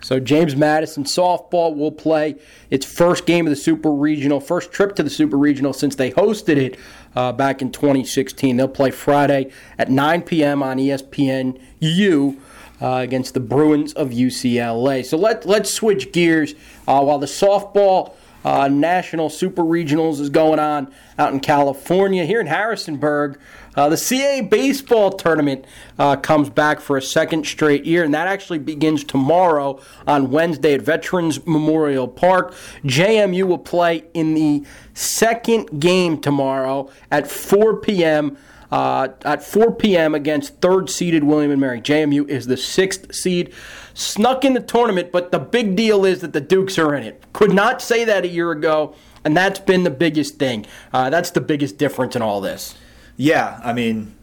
So 0.00 0.20
James 0.20 0.54
Madison 0.54 1.04
softball 1.04 1.74
will 1.74 1.90
play 1.90 2.36
its 2.70 2.86
first 2.86 3.26
game 3.26 3.46
of 3.46 3.50
the 3.50 3.56
Super 3.56 3.90
Regional, 3.90 4.40
first 4.40 4.70
trip 4.70 4.94
to 4.96 5.02
the 5.02 5.10
Super 5.10 5.36
Regional 5.36 5.72
since 5.72 5.96
they 5.96 6.12
hosted 6.12 6.56
it 6.56 6.78
uh, 7.16 7.32
back 7.32 7.60
in 7.62 7.72
2016. 7.72 8.56
They'll 8.56 8.68
play 8.68 8.90
Friday 8.90 9.50
at 9.78 9.90
9 9.90 10.22
p.m. 10.22 10.62
on 10.62 10.78
ESPN 10.78 11.60
U. 11.80 12.40
Uh, 12.78 12.96
against 12.96 13.32
the 13.32 13.40
Bruins 13.40 13.94
of 13.94 14.10
UCLA. 14.10 15.02
So 15.02 15.16
let 15.16 15.46
let's 15.46 15.72
switch 15.72 16.12
gears 16.12 16.54
uh, 16.86 17.02
while 17.02 17.18
the 17.18 17.24
softball 17.24 18.14
uh, 18.44 18.68
National 18.68 19.28
Super 19.28 19.62
Regionals 19.62 20.20
is 20.20 20.28
going 20.28 20.60
on 20.60 20.92
out 21.18 21.32
in 21.32 21.40
California. 21.40 22.26
Here 22.26 22.38
in 22.38 22.46
Harrisonburg, 22.46 23.40
uh, 23.76 23.88
the 23.88 23.96
CAA 23.96 24.48
baseball 24.48 25.12
tournament 25.12 25.64
uh, 25.98 26.16
comes 26.16 26.48
back 26.48 26.80
for 26.80 26.96
a 26.96 27.02
second 27.02 27.46
straight 27.46 27.84
year, 27.84 28.02
and 28.02 28.14
that 28.14 28.26
actually 28.26 28.58
begins 28.58 29.04
tomorrow 29.04 29.80
on 30.06 30.30
Wednesday 30.30 30.74
at 30.74 30.82
Veterans 30.82 31.46
Memorial 31.46 32.08
Park. 32.08 32.54
JMU 32.84 33.44
will 33.44 33.58
play 33.58 34.04
in 34.14 34.34
the 34.34 34.64
second 34.94 35.78
game 35.78 36.20
tomorrow 36.20 36.90
at 37.10 37.30
4 37.30 37.76
p.m. 37.80 38.38
Uh, 38.70 39.08
at 39.24 39.44
4 39.44 39.72
p.m. 39.72 40.14
against 40.14 40.60
third 40.60 40.90
seeded 40.90 41.22
William 41.22 41.50
and 41.50 41.60
Mary. 41.60 41.80
JMU 41.80 42.28
is 42.28 42.46
the 42.46 42.56
sixth 42.56 43.14
seed 43.14 43.52
snuck 43.94 44.44
in 44.44 44.54
the 44.54 44.60
tournament, 44.60 45.12
but 45.12 45.30
the 45.30 45.38
big 45.38 45.76
deal 45.76 46.04
is 46.04 46.20
that 46.20 46.32
the 46.32 46.40
Dukes 46.40 46.78
are 46.78 46.94
in 46.94 47.04
it. 47.04 47.22
Could 47.32 47.52
not 47.52 47.80
say 47.80 48.04
that 48.04 48.24
a 48.24 48.28
year 48.28 48.50
ago, 48.50 48.94
and 49.24 49.36
that's 49.36 49.60
been 49.60 49.84
the 49.84 49.90
biggest 49.90 50.38
thing. 50.38 50.66
Uh, 50.92 51.10
that's 51.10 51.30
the 51.30 51.40
biggest 51.40 51.78
difference 51.78 52.16
in 52.16 52.22
all 52.22 52.40
this. 52.40 52.74
Yeah, 53.16 53.60
I 53.64 53.72
mean, 53.72 54.14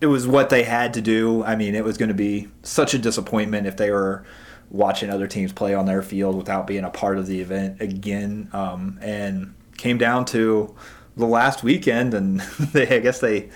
it 0.00 0.06
was 0.06 0.26
what 0.26 0.50
they 0.50 0.64
had 0.64 0.94
to 0.94 1.00
do. 1.00 1.44
I 1.44 1.56
mean, 1.56 1.74
it 1.74 1.84
was 1.84 1.98
going 1.98 2.08
to 2.08 2.14
be 2.14 2.48
such 2.62 2.94
a 2.94 2.98
disappointment 2.98 3.66
if 3.66 3.76
they 3.76 3.90
were 3.90 4.24
watching 4.70 5.10
other 5.10 5.26
teams 5.26 5.52
play 5.52 5.74
on 5.74 5.84
their 5.86 6.02
field 6.02 6.36
without 6.36 6.66
being 6.66 6.84
a 6.84 6.90
part 6.90 7.18
of 7.18 7.26
the 7.26 7.40
event 7.40 7.80
again. 7.80 8.48
Um, 8.52 8.98
and 9.02 9.54
came 9.76 9.98
down 9.98 10.24
to 10.26 10.74
the 11.16 11.26
last 11.26 11.62
weekend, 11.62 12.14
and 12.14 12.40
they, 12.72 12.96
I 12.96 13.00
guess 13.00 13.20
they 13.20 13.50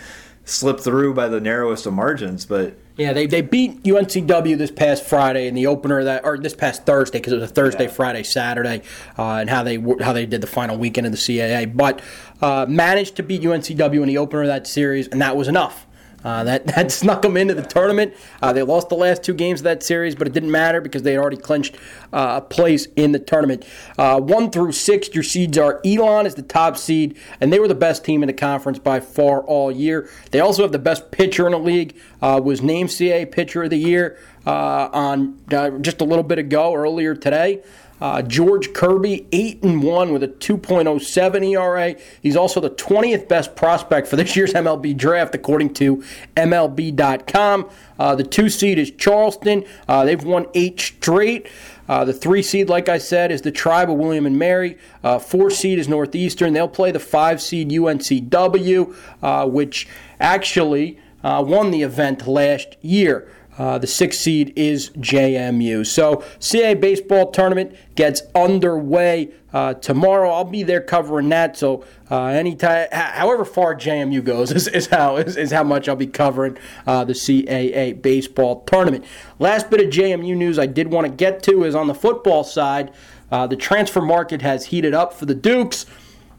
slipped 0.44 0.80
through 0.80 1.14
by 1.14 1.28
the 1.28 1.40
narrowest 1.40 1.86
of 1.86 1.94
margins, 1.94 2.46
but 2.46 2.76
yeah, 2.96 3.12
they, 3.12 3.26
they 3.26 3.42
beat 3.42 3.82
UNCW 3.82 4.56
this 4.56 4.70
past 4.70 5.04
Friday 5.04 5.48
in 5.48 5.54
the 5.54 5.66
opener 5.66 6.02
that 6.04 6.24
or 6.24 6.38
this 6.38 6.54
past 6.54 6.86
Thursday 6.86 7.18
because 7.18 7.34
it 7.34 7.40
was 7.40 7.50
a 7.50 7.52
Thursday, 7.52 7.84
yeah. 7.84 7.90
Friday, 7.90 8.22
Saturday, 8.22 8.82
uh, 9.18 9.34
and 9.34 9.50
how 9.50 9.62
they 9.62 9.76
how 10.00 10.14
they 10.14 10.24
did 10.24 10.40
the 10.40 10.46
final 10.46 10.78
weekend 10.78 11.06
of 11.06 11.12
the 11.12 11.18
CAA. 11.18 11.76
But 11.76 12.00
uh, 12.40 12.64
managed 12.66 13.16
to 13.16 13.22
beat 13.22 13.42
UNCW 13.42 14.00
in 14.00 14.08
the 14.08 14.16
opener 14.16 14.42
of 14.42 14.48
that 14.48 14.66
series, 14.66 15.08
and 15.08 15.20
that 15.20 15.36
was 15.36 15.46
enough. 15.46 15.86
Uh, 16.24 16.44
that, 16.44 16.66
that 16.74 16.90
snuck 16.90 17.22
them 17.22 17.36
into 17.36 17.54
the 17.54 17.62
tournament. 17.62 18.14
Uh, 18.42 18.52
they 18.52 18.62
lost 18.62 18.88
the 18.88 18.94
last 18.94 19.22
two 19.22 19.34
games 19.34 19.60
of 19.60 19.64
that 19.64 19.82
series, 19.82 20.14
but 20.14 20.26
it 20.26 20.32
didn't 20.32 20.50
matter 20.50 20.80
because 20.80 21.02
they 21.02 21.12
had 21.12 21.20
already 21.20 21.36
clinched 21.36 21.76
uh, 22.12 22.40
a 22.42 22.46
place 22.46 22.88
in 22.96 23.12
the 23.12 23.18
tournament. 23.18 23.64
Uh, 23.98 24.20
one 24.20 24.50
through 24.50 24.72
six, 24.72 25.12
your 25.14 25.22
seeds 25.22 25.58
are 25.58 25.80
Elon 25.84 26.26
is 26.26 26.34
the 26.34 26.42
top 26.42 26.76
seed, 26.76 27.16
and 27.40 27.52
they 27.52 27.58
were 27.58 27.68
the 27.68 27.74
best 27.74 28.04
team 28.04 28.22
in 28.22 28.26
the 28.26 28.32
conference 28.32 28.78
by 28.78 29.00
far 29.00 29.42
all 29.42 29.70
year. 29.70 30.08
They 30.30 30.40
also 30.40 30.62
have 30.62 30.72
the 30.72 30.78
best 30.78 31.10
pitcher 31.10 31.46
in 31.46 31.52
the 31.52 31.58
league. 31.58 31.96
Uh, 32.20 32.40
was 32.42 32.62
named 32.62 32.88
CAA 32.88 33.30
Pitcher 33.30 33.64
of 33.64 33.70
the 33.70 33.76
Year 33.76 34.18
uh, 34.46 34.88
on 34.92 35.38
just 35.82 36.00
a 36.00 36.04
little 36.04 36.24
bit 36.24 36.38
ago, 36.38 36.74
earlier 36.74 37.14
today. 37.14 37.62
Uh, 38.00 38.22
George 38.22 38.72
Kirby, 38.72 39.26
8 39.32 39.62
and 39.62 39.82
1 39.82 40.12
with 40.12 40.22
a 40.22 40.28
2.07 40.28 41.50
ERA. 41.50 41.96
He's 42.22 42.36
also 42.36 42.60
the 42.60 42.70
20th 42.70 43.28
best 43.28 43.56
prospect 43.56 44.06
for 44.06 44.16
this 44.16 44.36
year's 44.36 44.52
MLB 44.52 44.96
draft, 44.96 45.34
according 45.34 45.74
to 45.74 46.04
MLB.com. 46.36 47.70
Uh, 47.98 48.14
the 48.14 48.24
two 48.24 48.50
seed 48.50 48.78
is 48.78 48.90
Charleston. 48.90 49.64
Uh, 49.88 50.04
they've 50.04 50.22
won 50.22 50.46
eight 50.54 50.78
straight. 50.78 51.48
Uh, 51.88 52.04
the 52.04 52.12
three 52.12 52.42
seed, 52.42 52.68
like 52.68 52.88
I 52.88 52.98
said, 52.98 53.30
is 53.30 53.42
the 53.42 53.52
tribe 53.52 53.90
of 53.90 53.96
William 53.96 54.26
and 54.26 54.38
Mary. 54.38 54.76
Uh, 55.02 55.18
four 55.18 55.50
seed 55.50 55.78
is 55.78 55.88
Northeastern. 55.88 56.52
They'll 56.52 56.68
play 56.68 56.90
the 56.90 57.00
five 57.00 57.40
seed 57.40 57.70
UNCW, 57.70 58.94
uh, 59.22 59.46
which 59.46 59.88
actually 60.20 60.98
won 61.22 61.70
the 61.70 61.82
event 61.82 62.26
last 62.26 62.76
year. 62.82 63.28
Uh, 63.58 63.78
the 63.78 63.86
sixth 63.86 64.20
seed 64.20 64.52
is 64.56 64.90
JMU. 64.90 65.86
So, 65.86 66.16
CAA 66.40 66.80
baseball 66.80 67.30
tournament 67.30 67.74
gets 67.94 68.22
underway 68.34 69.30
uh, 69.52 69.74
tomorrow. 69.74 70.30
I'll 70.30 70.44
be 70.44 70.62
there 70.62 70.82
covering 70.82 71.30
that. 71.30 71.56
So, 71.56 71.84
uh, 72.10 72.26
anytime, 72.26 72.88
however 72.92 73.44
far 73.44 73.74
JMU 73.74 74.22
goes, 74.22 74.52
is, 74.56 74.68
is 74.68 74.88
how 74.88 75.16
is, 75.16 75.36
is, 75.36 75.50
how 75.50 75.64
much 75.64 75.88
I'll 75.88 75.96
be 75.96 76.06
covering 76.06 76.58
uh, 76.86 77.04
the 77.04 77.14
CAA 77.14 78.00
baseball 78.02 78.62
tournament. 78.64 79.04
Last 79.38 79.70
bit 79.70 79.80
of 79.80 79.86
JMU 79.86 80.36
news 80.36 80.58
I 80.58 80.66
did 80.66 80.90
want 80.90 81.06
to 81.06 81.12
get 81.12 81.42
to 81.44 81.64
is 81.64 81.74
on 81.74 81.86
the 81.86 81.94
football 81.94 82.44
side. 82.44 82.92
Uh, 83.30 83.46
the 83.46 83.56
transfer 83.56 84.02
market 84.02 84.42
has 84.42 84.66
heated 84.66 84.94
up 84.94 85.12
for 85.12 85.26
the 85.26 85.34
Dukes. 85.34 85.86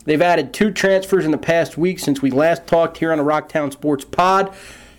They've 0.05 0.21
added 0.21 0.53
two 0.53 0.71
transfers 0.71 1.25
in 1.25 1.31
the 1.31 1.37
past 1.37 1.77
week 1.77 1.99
since 1.99 2.21
we 2.21 2.31
last 2.31 2.65
talked 2.65 2.97
here 2.97 3.11
on 3.11 3.17
the 3.17 3.25
Rocktown 3.25 3.73
Sports 3.73 4.05
Pod. 4.05 4.55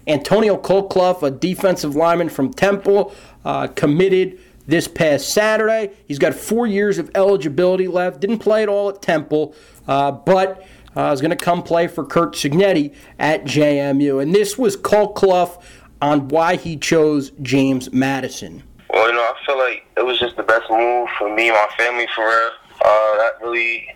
Antonio 0.08 0.56
Colclough, 0.56 1.22
a 1.22 1.30
defensive 1.30 1.94
lineman 1.94 2.30
from 2.30 2.52
Temple, 2.52 3.14
uh, 3.44 3.68
committed 3.68 4.40
this 4.66 4.88
past 4.88 5.30
Saturday. 5.30 5.90
He's 6.06 6.18
got 6.18 6.34
four 6.34 6.66
years 6.66 6.98
of 6.98 7.10
eligibility 7.14 7.86
left. 7.86 8.20
Didn't 8.20 8.38
play 8.38 8.62
at 8.62 8.68
all 8.68 8.88
at 8.88 9.02
Temple, 9.02 9.54
uh, 9.86 10.12
but 10.12 10.66
uh, 10.96 11.12
is 11.12 11.20
going 11.20 11.30
to 11.30 11.36
come 11.36 11.62
play 11.62 11.86
for 11.86 12.04
Curt 12.04 12.34
Cignetti 12.34 12.94
at 13.18 13.44
JMU. 13.44 14.22
And 14.22 14.34
this 14.34 14.58
was 14.58 14.76
Colclough 14.76 15.60
on 16.00 16.28
why 16.28 16.56
he 16.56 16.76
chose 16.76 17.30
James 17.42 17.92
Madison. 17.92 18.62
Well, 18.90 19.08
you 19.08 19.14
know, 19.14 19.20
I 19.20 19.34
feel 19.46 19.58
like 19.58 19.86
it 19.96 20.04
was 20.04 20.18
just 20.18 20.36
the 20.36 20.42
best 20.42 20.70
move 20.70 21.08
for 21.18 21.34
me 21.34 21.50
my 21.50 21.68
family 21.76 22.06
for 22.14 22.24
real. 22.24 22.50
Uh, 22.80 23.16
that 23.18 23.32
really 23.42 23.86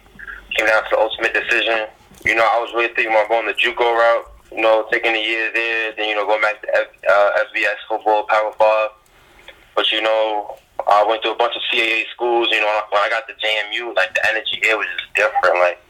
came 0.56 0.66
down 0.66 0.82
to 0.84 0.88
the 0.90 0.98
ultimate 0.98 1.32
decision. 1.32 1.86
You 2.24 2.34
know, 2.34 2.44
I 2.44 2.60
was 2.60 2.72
really 2.74 2.92
thinking 2.94 3.12
about 3.12 3.28
going 3.28 3.46
the 3.46 3.54
JUCO 3.54 3.80
route 3.80 4.31
you 4.54 4.60
know, 4.60 4.86
taking 4.90 5.14
a 5.14 5.22
year 5.22 5.50
there, 5.52 5.92
then, 5.96 6.08
you 6.08 6.14
know, 6.14 6.26
going 6.26 6.42
back 6.42 6.60
to 6.62 6.68
F, 6.76 6.86
uh, 7.08 7.30
FBS 7.48 7.80
football, 7.88 8.24
Power 8.24 8.52
5. 8.52 8.90
But, 9.74 9.90
you 9.90 10.02
know, 10.02 10.56
I 10.86 11.04
went 11.04 11.22
to 11.22 11.32
a 11.32 11.34
bunch 11.34 11.56
of 11.56 11.62
CAA 11.72 12.04
schools. 12.14 12.48
You 12.50 12.60
know, 12.60 12.80
when 12.90 13.00
I 13.00 13.08
got 13.08 13.26
to 13.28 13.34
JMU, 13.34 13.96
like, 13.96 14.14
the 14.14 14.28
energy 14.28 14.60
here 14.62 14.76
was 14.76 14.86
just 14.98 15.14
different. 15.14 15.56
Like, 15.58 15.80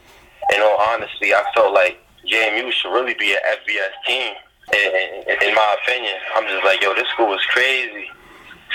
in 0.55 0.61
all 0.61 0.79
honesty, 0.89 1.33
I 1.33 1.43
felt 1.53 1.73
like 1.73 1.99
JMU 2.25 2.71
should 2.71 2.93
really 2.93 3.13
be 3.15 3.33
an 3.33 3.39
FBS 3.51 3.93
team. 4.07 4.33
In, 4.71 5.27
in, 5.27 5.49
in 5.49 5.55
my 5.55 5.75
opinion, 5.83 6.15
I'm 6.35 6.47
just 6.47 6.63
like, 6.63 6.81
yo, 6.81 6.95
this 6.95 7.07
school 7.09 7.27
was 7.27 7.43
crazy. 7.47 8.09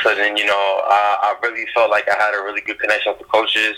So 0.02 0.14
then, 0.14 0.36
you 0.36 0.44
know, 0.44 0.82
I, 0.84 1.34
I 1.34 1.46
really 1.46 1.66
felt 1.74 1.90
like 1.90 2.08
I 2.08 2.14
had 2.22 2.38
a 2.38 2.44
really 2.44 2.60
good 2.60 2.78
connection 2.78 3.12
with 3.12 3.20
the 3.20 3.24
coaches. 3.24 3.74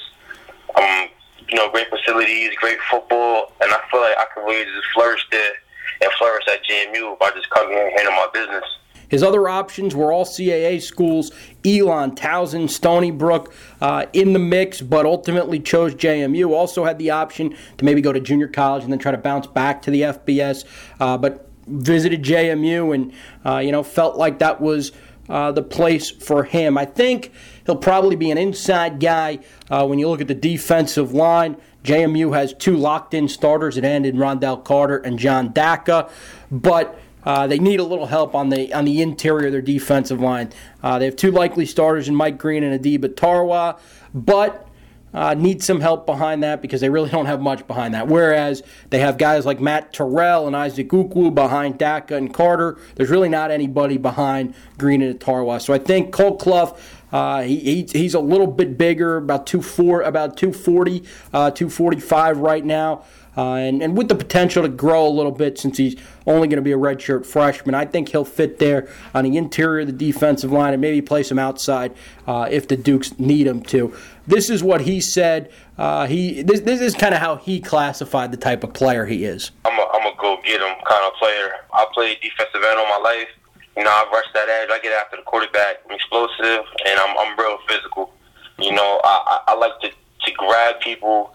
Um, 0.75 1.09
you 1.49 1.57
know, 1.57 1.70
great 1.70 1.88
facilities, 1.88 2.55
great 2.57 2.79
football, 2.90 3.53
and 3.61 3.73
I 3.73 3.81
feel 3.90 4.01
like 4.01 4.18
I 4.18 4.27
could 4.35 4.44
really 4.44 4.64
just 4.64 4.87
flourish 4.92 5.25
there 5.31 5.53
and 6.00 6.11
flourish 6.18 6.44
at 6.48 6.61
JMU 6.64 7.18
by 7.18 7.31
just 7.31 7.48
coming 7.50 7.72
here 7.72 7.87
and 7.87 7.92
handling 7.96 8.16
my 8.16 8.29
business. 8.33 8.64
His 9.11 9.24
other 9.24 9.48
options 9.48 9.94
were 9.94 10.12
all 10.12 10.24
CAA 10.24 10.81
schools, 10.81 11.33
Elon, 11.64 12.14
Towson, 12.14 12.70
Stony 12.70 13.11
Brook 13.11 13.53
uh, 13.81 14.07
in 14.12 14.33
the 14.33 14.38
mix, 14.38 14.81
but 14.81 15.05
ultimately 15.05 15.59
chose 15.59 15.94
JMU. 15.94 16.50
Also 16.50 16.85
had 16.85 16.98
the 16.98 17.11
option 17.11 17.57
to 17.79 17.85
maybe 17.85 18.00
go 18.00 18.12
to 18.12 18.20
junior 18.20 18.46
college 18.46 18.85
and 18.85 18.92
then 18.92 19.00
try 19.00 19.11
to 19.11 19.18
bounce 19.18 19.48
back 19.48 19.83
to 19.83 19.90
the 19.90 20.03
FBS, 20.03 20.64
uh, 21.00 21.18
but 21.18 21.48
visited 21.66 22.22
JMU 22.22 22.94
and, 22.94 23.12
uh, 23.44 23.59
you 23.59 23.72
know, 23.72 23.83
felt 23.83 24.16
like 24.16 24.38
that 24.38 24.61
was 24.61 24.92
uh, 25.29 25.53
the 25.53 25.62
place 25.62 26.11
for 26.11 26.44
him. 26.44 26.79
I 26.79 26.85
think 26.85 27.33
he'll 27.66 27.76
probably 27.76 28.16
be 28.16 28.31
an 28.31 28.38
inside 28.38 29.00
guy 29.00 29.40
uh, 29.70 29.87
when 29.87 29.98
you 29.98 30.09
look 30.09 30.20
at 30.20 30.29
the 30.29 30.35
defensive 30.35 31.12
line. 31.12 31.57
JMU 31.85 32.35
has 32.35 32.55
two 32.55 32.77
locked 32.77 33.14
in 33.14 33.29
starters 33.29 33.79
at 33.79 33.85
end 33.85 34.07
in 34.07 34.16
Rondell 34.16 34.62
Carter 34.62 34.99
and 34.99 35.19
John 35.19 35.53
Daka, 35.53 36.11
but 36.51 36.99
uh, 37.25 37.47
they 37.47 37.59
need 37.59 37.81
a 37.81 37.85
little 37.85 38.07
help 38.07 38.35
on 38.35 38.49
the 38.49 38.73
on 38.73 38.85
the 38.85 39.03
interior 39.03 39.47
of 39.47 39.53
their 39.53 39.62
defensive 39.62 40.21
line. 40.21 40.51
Uh, 40.83 40.99
they 40.99 41.05
have 41.05 41.16
two 41.16 41.31
likely 41.31 41.66
starters 41.66 42.09
in 42.09 42.14
Mike 42.14 42.38
Green 42.38 42.62
and 42.62 42.83
Adeeb 42.83 43.01
Atariwa, 43.01 43.79
but 44.14 44.66
uh, 45.12 45.35
need 45.35 45.62
some 45.62 45.81
help 45.81 46.07
behind 46.07 46.43
that 46.43 46.62
because 46.62 46.81
they 46.81 46.88
really 46.88 47.11
don't 47.11 47.27
have 47.27 47.40
much 47.40 47.66
behind 47.66 47.95
that. 47.95 48.07
Whereas 48.09 48.62
they 48.90 49.01
have 49.01 49.19
guys 49.19 49.45
like 49.45 49.61
Matt 49.61 49.93
Terrell 49.93 50.47
and 50.47 50.57
Isaac 50.57 50.88
Ukwu 50.88 51.35
behind 51.35 51.79
Daka 51.79 52.16
and 52.16 52.33
Carter. 52.33 52.79
There's 52.95 53.11
really 53.11 53.29
not 53.29 53.51
anybody 53.51 53.99
behind 53.99 54.55
Green 54.79 55.03
and 55.03 55.19
Atariwa. 55.19 55.61
So 55.61 55.75
I 55.75 55.79
think 55.79 56.12
Colclough 56.12 56.77
uh, 57.12 57.42
he, 57.42 57.59
he, 57.59 57.88
he's 57.92 58.14
a 58.14 58.20
little 58.20 58.46
bit 58.46 58.79
bigger, 58.79 59.16
about 59.16 59.46
two 59.46 59.62
four, 59.62 60.03
about 60.03 60.37
240, 60.37 61.03
uh, 61.33 61.51
245 61.51 62.38
right 62.38 62.64
now, 62.64 63.05
uh, 63.37 63.55
and, 63.55 63.83
and 63.83 63.96
with 63.96 64.09
the 64.09 64.14
potential 64.14 64.62
to 64.62 64.68
grow 64.68 65.07
a 65.07 65.09
little 65.09 65.33
bit 65.33 65.59
since 65.59 65.79
he's 65.79 65.96
only 66.27 66.49
going 66.49 66.57
to 66.57 66.62
be 66.62 66.73
a 66.73 66.77
redshirt 66.77 67.25
freshman. 67.25 67.75
I 67.75 67.85
think 67.85 68.11
he'll 68.11 68.25
fit 68.25 68.59
there 68.59 68.88
on 69.14 69.25
the 69.25 69.37
interior 69.37 69.81
of 69.81 69.87
the 69.87 69.92
defensive 69.92 70.53
line 70.53 70.73
and 70.73 70.81
maybe 70.81 71.01
place 71.01 71.31
him 71.31 71.38
outside 71.38 71.94
uh, 72.27 72.49
if 72.51 72.68
the 72.68 72.77
Dukes 72.77 73.18
need 73.18 73.46
him 73.46 73.62
to. 73.64 73.94
This 74.27 74.51
is 74.51 74.62
what 74.62 74.83
he 74.83 75.01
said. 75.01 75.51
Uh, 75.79 76.07
he 76.07 76.42
this, 76.42 76.61
this 76.61 76.81
is 76.81 76.94
kind 76.94 77.14
of 77.14 77.20
how 77.20 77.37
he 77.37 77.61
classified 77.61 78.33
the 78.33 78.37
type 78.37 78.62
of 78.62 78.73
player 78.73 79.07
he 79.07 79.25
is. 79.25 79.51
I'm 79.64 79.79
a, 79.79 79.88
I'm 79.94 80.07
a 80.07 80.16
go 80.20 80.38
get 80.44 80.61
him 80.61 80.75
kind 80.87 81.07
of 81.07 81.14
player. 81.14 81.53
I 81.73 81.87
played 81.92 82.20
defensive 82.20 82.62
end 82.62 82.79
all 82.79 82.87
my 82.87 83.03
life. 83.03 83.29
You 83.76 83.85
know, 83.85 83.90
I 83.90 84.09
rush 84.12 84.26
that 84.35 84.48
edge. 84.48 84.68
I 84.70 84.78
get 84.83 84.92
after 84.92 85.16
the 85.16 85.22
quarterback. 85.22 85.83
I'm 85.87 85.94
explosive, 85.94 86.66
and 86.87 86.98
I'm 86.98 87.16
I'm 87.16 87.38
real 87.38 87.59
physical. 87.68 88.12
You 88.59 88.72
know, 88.72 89.00
I, 89.04 89.40
I, 89.48 89.54
like 89.56 89.72
to 89.80 89.88
to 89.88 90.30
grab 90.37 90.80
people, 90.80 91.33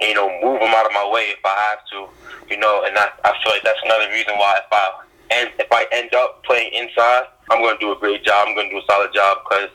and, 0.00 0.08
you 0.08 0.14
know, 0.14 0.26
move 0.42 0.58
them 0.58 0.74
out 0.74 0.86
of 0.86 0.92
my 0.92 1.08
way 1.12 1.30
if 1.30 1.38
I 1.44 1.54
have 1.70 1.86
to. 1.92 2.08
You 2.50 2.58
know, 2.58 2.84
and 2.86 2.96
I 2.98 3.12
I 3.24 3.32
feel 3.42 3.52
like 3.52 3.62
that's 3.62 3.78
another 3.84 4.08
reason 4.10 4.34
why 4.38 4.58
if 4.58 4.72
I 4.72 5.04
and 5.30 5.50
if 5.58 5.70
I 5.70 5.86
end 5.92 6.14
up 6.14 6.42
playing 6.44 6.72
inside, 6.72 7.24
I'm 7.50 7.60
going 7.60 7.76
to 7.76 7.80
do 7.80 7.92
a 7.92 7.98
great 7.98 8.24
job. 8.24 8.48
I'm 8.48 8.54
going 8.54 8.68
to 8.68 8.74
do 8.74 8.80
a 8.80 8.86
solid 8.90 9.12
job 9.14 9.38
because 9.48 9.70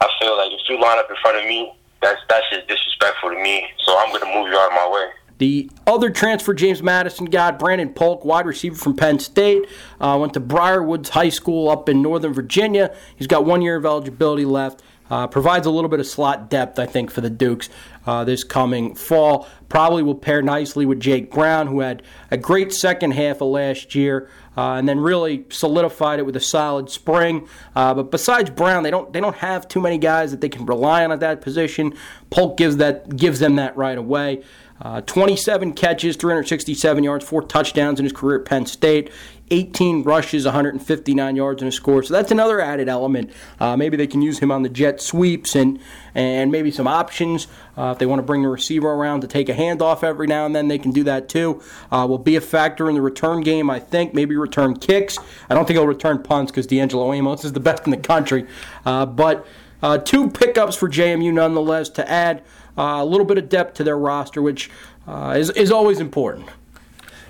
I 0.00 0.08
feel 0.20 0.36
like 0.36 0.52
if 0.52 0.60
you 0.68 0.80
line 0.80 0.98
up 0.98 1.10
in 1.10 1.16
front 1.22 1.38
of 1.38 1.44
me, 1.44 1.72
that's 2.02 2.20
that's 2.28 2.46
just 2.50 2.68
disrespectful 2.68 3.30
to 3.30 3.40
me. 3.42 3.66
So 3.84 3.96
I'm 3.98 4.10
going 4.10 4.22
to 4.22 4.32
move 4.32 4.48
you 4.48 4.58
out 4.58 4.70
of 4.70 4.76
my 4.76 4.88
way. 4.92 5.08
The 5.38 5.70
other 5.86 6.10
transfer 6.10 6.54
James 6.54 6.82
Madison 6.82 7.26
got, 7.26 7.58
Brandon 7.58 7.92
Polk, 7.92 8.24
wide 8.24 8.46
receiver 8.46 8.76
from 8.76 8.96
Penn 8.96 9.18
State, 9.18 9.66
uh, 10.00 10.16
went 10.20 10.34
to 10.34 10.40
Briar 10.40 10.82
Woods 10.82 11.10
High 11.10 11.28
School 11.28 11.68
up 11.68 11.88
in 11.88 12.00
Northern 12.02 12.32
Virginia. 12.32 12.94
He's 13.16 13.26
got 13.26 13.44
one 13.44 13.62
year 13.62 13.76
of 13.76 13.84
eligibility 13.84 14.44
left. 14.44 14.82
Uh, 15.08 15.26
provides 15.26 15.66
a 15.66 15.70
little 15.70 15.88
bit 15.88 16.00
of 16.00 16.06
slot 16.06 16.50
depth, 16.50 16.80
I 16.80 16.86
think, 16.86 17.12
for 17.12 17.20
the 17.20 17.30
Dukes 17.30 17.68
uh, 18.06 18.24
this 18.24 18.42
coming 18.42 18.94
fall. 18.96 19.46
Probably 19.68 20.02
will 20.02 20.16
pair 20.16 20.42
nicely 20.42 20.84
with 20.84 20.98
Jake 20.98 21.30
Brown, 21.30 21.68
who 21.68 21.78
had 21.78 22.02
a 22.32 22.36
great 22.36 22.72
second 22.72 23.12
half 23.12 23.40
of 23.40 23.48
last 23.48 23.94
year, 23.94 24.28
uh, 24.56 24.72
and 24.72 24.88
then 24.88 24.98
really 24.98 25.44
solidified 25.48 26.18
it 26.18 26.26
with 26.26 26.34
a 26.34 26.40
solid 26.40 26.90
spring. 26.90 27.48
Uh, 27.76 27.94
but 27.94 28.10
besides 28.10 28.50
Brown, 28.50 28.82
they 28.82 28.90
don't 28.90 29.12
they 29.12 29.20
don't 29.20 29.36
have 29.36 29.68
too 29.68 29.80
many 29.80 29.98
guys 29.98 30.32
that 30.32 30.40
they 30.40 30.48
can 30.48 30.66
rely 30.66 31.04
on 31.04 31.12
at 31.12 31.20
that 31.20 31.40
position. 31.40 31.94
Polk 32.30 32.56
gives 32.56 32.78
that 32.78 33.16
gives 33.16 33.38
them 33.38 33.56
that 33.56 33.76
right 33.76 33.98
away. 33.98 34.42
Uh, 34.80 35.00
27 35.00 35.72
catches, 35.72 36.16
367 36.16 37.02
yards, 37.02 37.24
four 37.24 37.42
touchdowns 37.42 37.98
in 37.98 38.04
his 38.04 38.12
career 38.12 38.40
at 38.40 38.44
Penn 38.44 38.66
State. 38.66 39.10
18 39.50 40.02
rushes, 40.02 40.44
159 40.44 41.36
yards 41.36 41.62
in 41.62 41.68
a 41.68 41.72
score. 41.72 42.02
So 42.02 42.12
that's 42.12 42.32
another 42.32 42.60
added 42.60 42.88
element. 42.88 43.30
Uh, 43.60 43.76
maybe 43.76 43.96
they 43.96 44.06
can 44.06 44.20
use 44.20 44.40
him 44.40 44.50
on 44.50 44.62
the 44.62 44.68
jet 44.68 45.00
sweeps 45.00 45.54
and 45.54 45.78
and 46.14 46.50
maybe 46.50 46.70
some 46.70 46.88
options. 46.88 47.46
Uh, 47.76 47.92
if 47.92 47.98
they 47.98 48.06
want 48.06 48.18
to 48.18 48.24
bring 48.24 48.42
the 48.42 48.48
receiver 48.48 48.88
around 48.88 49.20
to 49.20 49.28
take 49.28 49.48
a 49.48 49.54
handoff 49.54 50.02
every 50.02 50.26
now 50.26 50.46
and 50.46 50.56
then, 50.56 50.66
they 50.68 50.78
can 50.78 50.90
do 50.90 51.04
that 51.04 51.28
too. 51.28 51.62
Uh, 51.92 52.06
will 52.08 52.18
be 52.18 52.34
a 52.36 52.40
factor 52.40 52.88
in 52.88 52.96
the 52.96 53.02
return 53.02 53.42
game, 53.42 53.70
I 53.70 53.78
think. 53.78 54.14
Maybe 54.14 54.34
return 54.36 54.76
kicks. 54.76 55.18
I 55.48 55.54
don't 55.54 55.66
think 55.66 55.76
he'll 55.78 55.86
return 55.86 56.22
punts 56.22 56.50
because 56.50 56.66
D'Angelo 56.66 57.12
Amos 57.12 57.44
is 57.44 57.52
the 57.52 57.60
best 57.66 57.84
in 57.84 57.92
the 57.92 57.98
country. 57.98 58.46
Uh, 58.84 59.06
but 59.06 59.46
uh, 59.82 59.98
two 59.98 60.30
pickups 60.30 60.74
for 60.74 60.88
JMU 60.88 61.32
nonetheless 61.32 61.88
to 61.90 62.10
add 62.10 62.42
a 62.76 63.04
little 63.04 63.26
bit 63.26 63.38
of 63.38 63.48
depth 63.48 63.74
to 63.74 63.84
their 63.84 63.98
roster, 63.98 64.42
which 64.42 64.70
uh, 65.06 65.34
is, 65.36 65.50
is 65.50 65.70
always 65.70 66.00
important. 66.00 66.48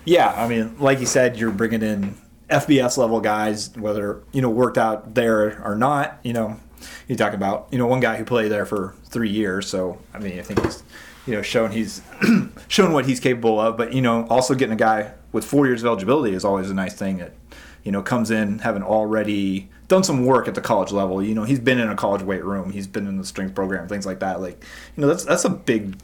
Yeah, 0.04 0.32
I 0.36 0.46
mean, 0.48 0.76
like 0.78 1.00
you 1.00 1.06
said, 1.06 1.36
you're 1.36 1.50
bringing 1.50 1.82
in 1.82 2.16
FBS 2.48 2.96
level 2.96 3.20
guys, 3.20 3.76
whether 3.76 4.22
you 4.32 4.40
know 4.40 4.50
worked 4.50 4.78
out 4.78 5.14
there 5.14 5.62
or 5.64 5.74
not. 5.74 6.20
You 6.22 6.32
know, 6.32 6.60
you 7.08 7.16
talk 7.16 7.32
about 7.32 7.68
you 7.72 7.78
know 7.78 7.86
one 7.86 8.00
guy 8.00 8.16
who 8.16 8.24
played 8.24 8.50
there 8.50 8.66
for 8.66 8.94
three 9.04 9.30
years. 9.30 9.68
So 9.68 9.98
I 10.14 10.18
mean, 10.18 10.38
I 10.38 10.42
think 10.42 10.62
he's 10.62 10.82
you 11.26 11.34
know 11.34 11.42
shown 11.42 11.72
he's 11.72 12.02
shown 12.68 12.92
what 12.92 13.06
he's 13.06 13.18
capable 13.18 13.60
of. 13.60 13.76
But 13.76 13.92
you 13.92 14.00
know, 14.00 14.26
also 14.28 14.54
getting 14.54 14.74
a 14.74 14.76
guy 14.76 15.12
with 15.32 15.44
four 15.44 15.66
years 15.66 15.82
of 15.82 15.88
eligibility 15.88 16.34
is 16.34 16.44
always 16.44 16.70
a 16.70 16.74
nice 16.74 16.94
thing. 16.94 17.18
That 17.18 17.32
you 17.86 17.92
know 17.92 18.02
comes 18.02 18.32
in 18.32 18.58
having 18.58 18.82
already 18.82 19.70
done 19.86 20.02
some 20.02 20.26
work 20.26 20.48
at 20.48 20.56
the 20.56 20.60
college 20.60 20.90
level. 20.90 21.22
You 21.22 21.36
know, 21.36 21.44
he's 21.44 21.60
been 21.60 21.78
in 21.78 21.88
a 21.88 21.94
college 21.94 22.22
weight 22.22 22.44
room. 22.44 22.72
He's 22.72 22.88
been 22.88 23.06
in 23.06 23.16
the 23.16 23.24
strength 23.24 23.54
program, 23.54 23.86
things 23.86 24.04
like 24.04 24.18
that. 24.18 24.40
Like 24.40 24.62
you 24.96 25.02
know, 25.02 25.06
that's 25.06 25.24
that's 25.24 25.44
a 25.44 25.50
big 25.50 25.96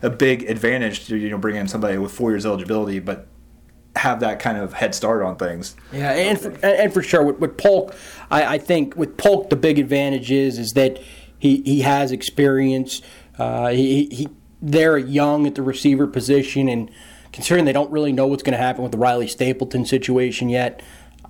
a 0.00 0.10
big 0.10 0.48
advantage 0.48 1.06
to 1.08 1.16
you 1.16 1.30
know 1.30 1.38
bring 1.38 1.56
in 1.56 1.66
somebody 1.66 1.98
with 1.98 2.12
four 2.12 2.30
years 2.30 2.46
eligibility, 2.46 3.00
but 3.00 3.26
have 3.96 4.20
that 4.20 4.38
kind 4.38 4.58
of 4.58 4.74
head 4.74 4.94
start 4.94 5.22
on 5.22 5.36
things. 5.36 5.74
Yeah, 5.92 6.12
and 6.12 6.40
for, 6.40 6.52
and 6.64 6.94
for 6.94 7.02
sure 7.02 7.24
with, 7.24 7.40
with 7.40 7.58
Polk, 7.58 7.96
I, 8.30 8.54
I 8.54 8.58
think 8.58 8.94
with 8.94 9.16
Polk 9.16 9.50
the 9.50 9.56
big 9.56 9.80
advantage 9.80 10.30
is 10.30 10.56
is 10.56 10.74
that 10.74 11.00
he, 11.36 11.62
he 11.62 11.80
has 11.80 12.12
experience. 12.12 13.02
Uh, 13.36 13.70
he, 13.70 14.06
he 14.12 14.28
they're 14.62 14.98
young 14.98 15.48
at 15.48 15.56
the 15.56 15.62
receiver 15.62 16.06
position, 16.06 16.68
and 16.68 16.92
considering 17.32 17.64
they 17.64 17.72
don't 17.72 17.90
really 17.90 18.12
know 18.12 18.28
what's 18.28 18.44
going 18.44 18.56
to 18.56 18.62
happen 18.62 18.84
with 18.84 18.92
the 18.92 18.98
Riley 18.98 19.26
Stapleton 19.26 19.84
situation 19.84 20.48
yet, 20.48 20.80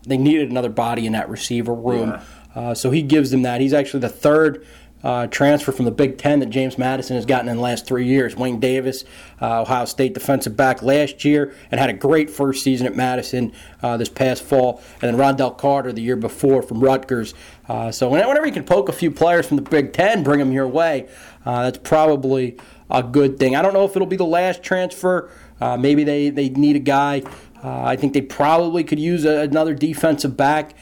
they 0.06 0.16
needed 0.16 0.50
another 0.50 0.68
body 0.68 1.06
in 1.06 1.12
that 1.12 1.28
receiver 1.28 1.74
room. 1.74 2.10
Yeah. 2.10 2.22
Uh, 2.54 2.74
so 2.74 2.90
he 2.90 3.02
gives 3.02 3.30
them 3.30 3.42
that. 3.42 3.60
He's 3.60 3.72
actually 3.72 4.00
the 4.00 4.08
third 4.08 4.64
uh, 5.04 5.26
transfer 5.26 5.70
from 5.70 5.84
the 5.84 5.90
Big 5.90 6.16
Ten 6.16 6.40
that 6.40 6.48
James 6.48 6.78
Madison 6.78 7.16
has 7.16 7.26
gotten 7.26 7.48
in 7.48 7.56
the 7.56 7.62
last 7.62 7.86
three 7.86 8.06
years. 8.06 8.36
Wayne 8.36 8.58
Davis, 8.58 9.04
uh, 9.40 9.60
Ohio 9.60 9.84
State 9.84 10.14
defensive 10.14 10.56
back 10.56 10.82
last 10.82 11.26
year, 11.26 11.54
and 11.70 11.78
had 11.78 11.90
a 11.90 11.94
great 11.94 12.30
first 12.30 12.64
season 12.64 12.86
at 12.86 12.96
Madison 12.96 13.52
uh, 13.82 13.98
this 13.98 14.08
past 14.08 14.42
fall. 14.42 14.80
And 15.02 15.12
then 15.12 15.16
Rondell 15.16 15.56
Carter 15.58 15.92
the 15.92 16.00
year 16.00 16.16
before 16.16 16.62
from 16.62 16.80
Rutgers. 16.80 17.34
Uh, 17.68 17.92
so 17.92 18.08
whenever 18.08 18.46
you 18.46 18.52
can 18.52 18.64
poke 18.64 18.88
a 18.88 18.92
few 18.92 19.10
players 19.10 19.46
from 19.46 19.56
the 19.56 19.62
Big 19.62 19.92
Ten, 19.92 20.22
bring 20.22 20.38
them 20.38 20.52
your 20.52 20.68
way. 20.68 21.06
Uh, 21.44 21.64
that's 21.64 21.78
probably 21.78 22.56
a 22.90 23.02
good 23.02 23.38
thing. 23.38 23.54
I 23.54 23.60
don't 23.60 23.74
know 23.74 23.84
if 23.84 23.94
it'll 23.94 24.06
be 24.06 24.16
the 24.16 24.24
last 24.24 24.62
transfer. 24.62 25.30
Uh, 25.60 25.76
maybe 25.76 26.04
they, 26.04 26.30
they 26.30 26.48
need 26.48 26.76
a 26.76 26.80
guy. 26.80 27.22
I 27.68 27.96
think 27.96 28.12
they 28.12 28.20
probably 28.20 28.84
could 28.84 29.00
use 29.00 29.24
a, 29.24 29.40
another 29.40 29.74
defensive 29.74 30.36
back. 30.36 30.74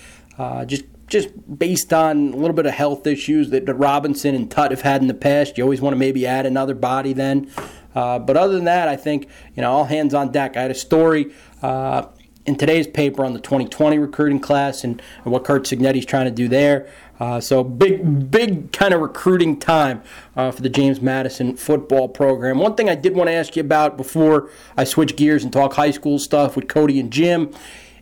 just 0.67 0.85
just 1.13 1.29
based 1.59 1.93
on 1.93 2.33
a 2.33 2.37
little 2.37 2.55
bit 2.55 2.65
of 2.65 2.73
health 2.73 3.07
issues 3.07 3.51
that, 3.51 3.67
Robinson 3.67 4.35
and 4.35 4.51
Tutt 4.51 4.71
have 4.71 4.81
had 4.81 5.03
in 5.03 5.09
the 5.09 5.15
past. 5.15 5.59
You 5.59 5.65
always 5.65 5.83
want 5.83 5.93
to 5.93 5.99
maybe 5.99 6.27
add 6.27 6.47
another 6.47 6.75
body 6.75 7.13
then. 7.13 7.51
Uh, 7.95 8.19
but 8.19 8.39
other 8.39 8.55
than 8.55 8.65
that, 8.65 8.89
I 8.89 8.97
think 8.97 9.29
you 9.55 9.61
know 9.61 9.71
all 9.71 9.85
hands 9.85 10.15
on 10.15 10.33
deck. 10.33 10.57
I 10.57 10.63
had 10.63 10.71
a 10.71 10.75
story 10.75 11.35
uh, 11.61 12.07
in 12.45 12.57
today's 12.57 12.87
paper 12.87 13.25
on 13.25 13.33
the 13.33 13.41
2020 13.41 13.99
recruiting 13.99 14.41
class 14.41 14.85
and, 14.85 15.01
and 15.25 15.33
what 15.33 15.45
Curt 15.45 15.65
Cignetti's 15.65 16.07
trying 16.07 16.25
to 16.25 16.31
do 16.31 16.49
there. 16.49 16.89
Uh, 17.21 17.41
so 17.41 17.63
big, 17.63 18.31
big 18.31 18.73
kind 18.73 18.93
of 18.93 19.01
recruiting 19.01 19.59
time 19.59 20.03
uh, 20.35 20.51
for 20.51 20.61
the 20.61 20.69
James 20.69 21.01
Madison 21.01 21.57
football 21.57 22.09
program. 22.09 22.59
One 22.59 22.75
thing 22.75 22.89
I 22.89 22.97
did 22.97 23.15
want 23.15 23.29
to 23.29 23.33
ask 23.33 23.55
you 23.55 23.61
about 23.61 23.97
before 23.97 24.51
I 24.77 24.85
switch 24.85 25.15
gears 25.15 25.45
and 25.45 25.53
talk 25.53 25.75
high 25.75 25.93
school 25.93 26.19
stuff 26.19 26.57
with 26.57 26.67
Cody 26.69 26.99
and 26.99 27.13
Jim 27.13 27.53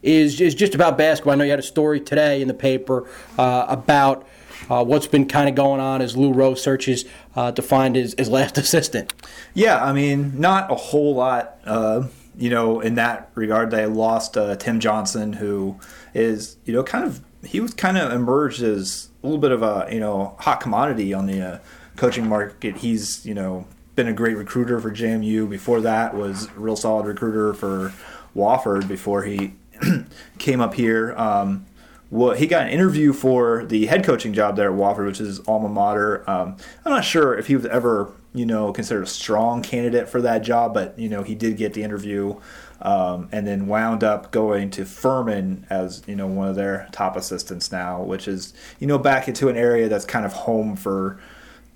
is, 0.03 0.41
is 0.41 0.55
just 0.55 0.75
about 0.75 0.97
basketball. 0.97 1.35
I 1.35 1.37
know 1.37 1.45
you 1.45 1.51
had 1.51 1.59
a 1.59 1.63
story 1.63 2.01
today 2.01 2.41
in 2.41 2.49
the 2.49 2.55
paper 2.55 3.07
uh, 3.37 3.67
about 3.69 4.27
uh, 4.71 4.85
what's 4.85 5.07
been 5.07 5.27
kind 5.27 5.49
of 5.49 5.55
going 5.55 5.81
on 5.81 6.01
as 6.01 6.17
Lou 6.17 6.33
Rowe 6.33 6.55
searches 6.55 7.05
uh, 7.37 7.53
to 7.53 7.61
find 7.61 7.97
his, 7.97 8.15
his 8.17 8.29
last 8.29 8.57
assistant. 8.59 9.13
Yeah, 9.53 9.85
I 9.85 9.93
mean, 9.93 10.41
not 10.41 10.71
a 10.71 10.77
whole 10.77 11.15
lot, 11.15 11.59
uh, 11.65 12.05
you 12.41 12.49
know, 12.49 12.81
in 12.81 12.95
that 12.95 13.31
regard. 13.35 13.71
They 13.71 13.87
lost 13.87 14.37
uh, 14.37 14.57
Tim 14.57 14.81
Johnson, 14.81 15.35
who 15.35 15.79
is, 16.15 16.57
you 16.65 16.73
know, 16.73 16.83
kind 16.83 17.05
of, 17.05 17.21
he 17.45 17.61
was 17.61 17.75
kind 17.75 17.99
of 17.99 18.11
emerged 18.13 18.63
as 18.63 19.11
a 19.23 19.27
little 19.27 19.41
bit 19.41 19.53
of 19.53 19.63
a, 19.63 19.87
you 19.93 20.01
know, 20.01 20.35
hot 20.41 20.61
commodity 20.61 21.13
on 21.13 21.27
the 21.27 21.41
uh, 21.41 21.59
coaching 21.97 22.27
market. 22.27 22.79
He's, 22.79 23.25
you 23.27 23.35
know, 23.35 23.67
been 23.95 24.09
a 24.09 24.15
great 24.15 24.39
recruiter 24.39 24.81
for 24.81 24.91
JMU. 24.91 25.51
Before 25.51 25.83
that, 25.83 26.15
was 26.15 26.47
a 26.47 26.53
real 26.59 26.77
solid 26.77 27.07
recruiter 27.07 27.53
for 27.53 27.93
Wofford 28.35 28.89
before 28.89 29.25
he 29.25 29.53
came 30.39 30.63
up 30.63 30.73
here. 30.73 31.15
Um, 31.19 31.67
well, 32.11 32.33
he 32.35 32.47
got 32.47 32.63
an 32.63 32.71
interview 32.71 33.13
for 33.13 33.67
the 33.67 33.87
head 33.87 34.03
coaching 34.03 34.33
job 34.33 34.57
there 34.57 34.73
at 34.73 34.77
Wofford, 34.77 35.07
which 35.07 35.21
is 35.21 35.41
alma 35.47 35.69
mater. 35.69 36.29
Um, 36.29 36.57
I'm 36.85 36.93
not 36.93 37.05
sure 37.05 37.37
if 37.37 37.49
he 37.49 37.55
was 37.55 37.67
ever, 37.67 38.13
you 38.33 38.47
know, 38.47 38.73
considered 38.73 39.03
a 39.03 39.09
strong 39.09 39.63
candidate 39.63 40.09
for 40.09 40.23
that 40.23 40.43
job, 40.43 40.73
but 40.73 40.99
you 40.99 41.09
know, 41.09 41.23
he 41.23 41.35
did 41.35 41.57
get 41.57 41.75
the 41.75 41.83
interview, 41.83 42.39
um, 42.83 43.29
and 43.33 43.47
then 43.47 43.67
wound 43.67 44.05
up 44.05 44.31
going 44.31 44.71
to 44.71 44.85
Furman 44.85 45.67
as 45.69 46.03
you 46.07 46.17
know 46.17 46.27
one 46.27 46.49
of 46.49 46.55
their 46.55 46.89
top 46.93 47.17
assistants 47.17 47.73
now, 47.73 48.03
which 48.03 48.29
is 48.29 48.55
you 48.79 48.87
know 48.87 48.99
back 48.99 49.29
into 49.29 49.49
an 49.49 49.57
area 49.57 49.89
that's 49.89 50.05
kind 50.05 50.25
of 50.25 50.33
home 50.33 50.77
for 50.77 51.21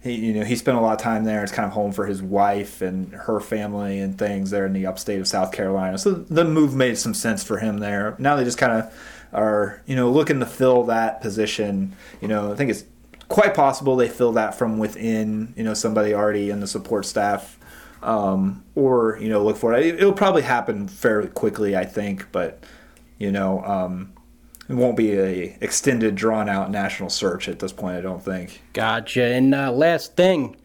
you 0.04 0.34
know 0.34 0.44
he 0.44 0.54
spent 0.54 0.78
a 0.78 0.80
lot 0.80 0.92
of 0.92 1.00
time 1.00 1.24
there. 1.24 1.42
It's 1.42 1.52
kind 1.52 1.66
of 1.66 1.72
home 1.72 1.92
for 1.92 2.06
his 2.06 2.22
wife 2.22 2.80
and 2.82 3.12
her 3.12 3.40
family 3.40 3.98
and 3.98 4.16
things 4.16 4.50
there 4.50 4.66
in 4.66 4.72
the 4.72 4.86
upstate 4.86 5.20
of 5.20 5.26
South 5.26 5.50
Carolina. 5.50 5.98
So 5.98 6.12
the 6.12 6.44
move 6.44 6.74
made 6.74 6.98
some 6.98 7.14
sense 7.14 7.42
for 7.42 7.58
him 7.58 7.78
there. 7.78 8.14
Now 8.18 8.36
they 8.36 8.44
just 8.44 8.58
kind 8.58 8.72
of 8.72 8.94
are 9.32 9.82
you 9.86 9.96
know 9.96 10.10
looking 10.10 10.38
to 10.38 10.46
fill 10.46 10.84
that 10.84 11.20
position. 11.20 11.96
You 12.20 12.28
know 12.28 12.52
I 12.52 12.54
think 12.54 12.70
it's 12.70 12.84
quite 13.28 13.54
possible 13.54 13.96
they 13.96 14.08
fill 14.08 14.32
that 14.32 14.54
from 14.54 14.78
within. 14.78 15.54
You 15.56 15.64
know 15.64 15.74
somebody 15.74 16.14
already 16.14 16.50
in 16.50 16.60
the 16.60 16.66
support 16.66 17.06
staff. 17.06 17.58
Um, 18.02 18.64
or 18.74 19.18
you 19.18 19.30
know 19.30 19.42
look 19.42 19.56
for 19.56 19.72
it. 19.72 19.86
It'll 19.86 20.12
probably 20.12 20.42
happen 20.42 20.88
fairly 20.88 21.28
quickly, 21.28 21.74
I 21.74 21.86
think. 21.86 22.30
But 22.32 22.62
you 23.18 23.32
know, 23.32 23.64
um, 23.64 24.12
it 24.68 24.74
won't 24.74 24.96
be 24.96 25.12
a 25.12 25.56
extended, 25.60 26.14
drawn 26.14 26.48
out 26.48 26.70
national 26.70 27.10
search 27.10 27.48
at 27.48 27.58
this 27.58 27.72
point. 27.72 27.96
I 27.96 28.00
don't 28.00 28.22
think. 28.22 28.62
Gotcha. 28.72 29.22
And 29.22 29.54
uh, 29.54 29.72
last 29.72 30.16
thing, 30.16 30.56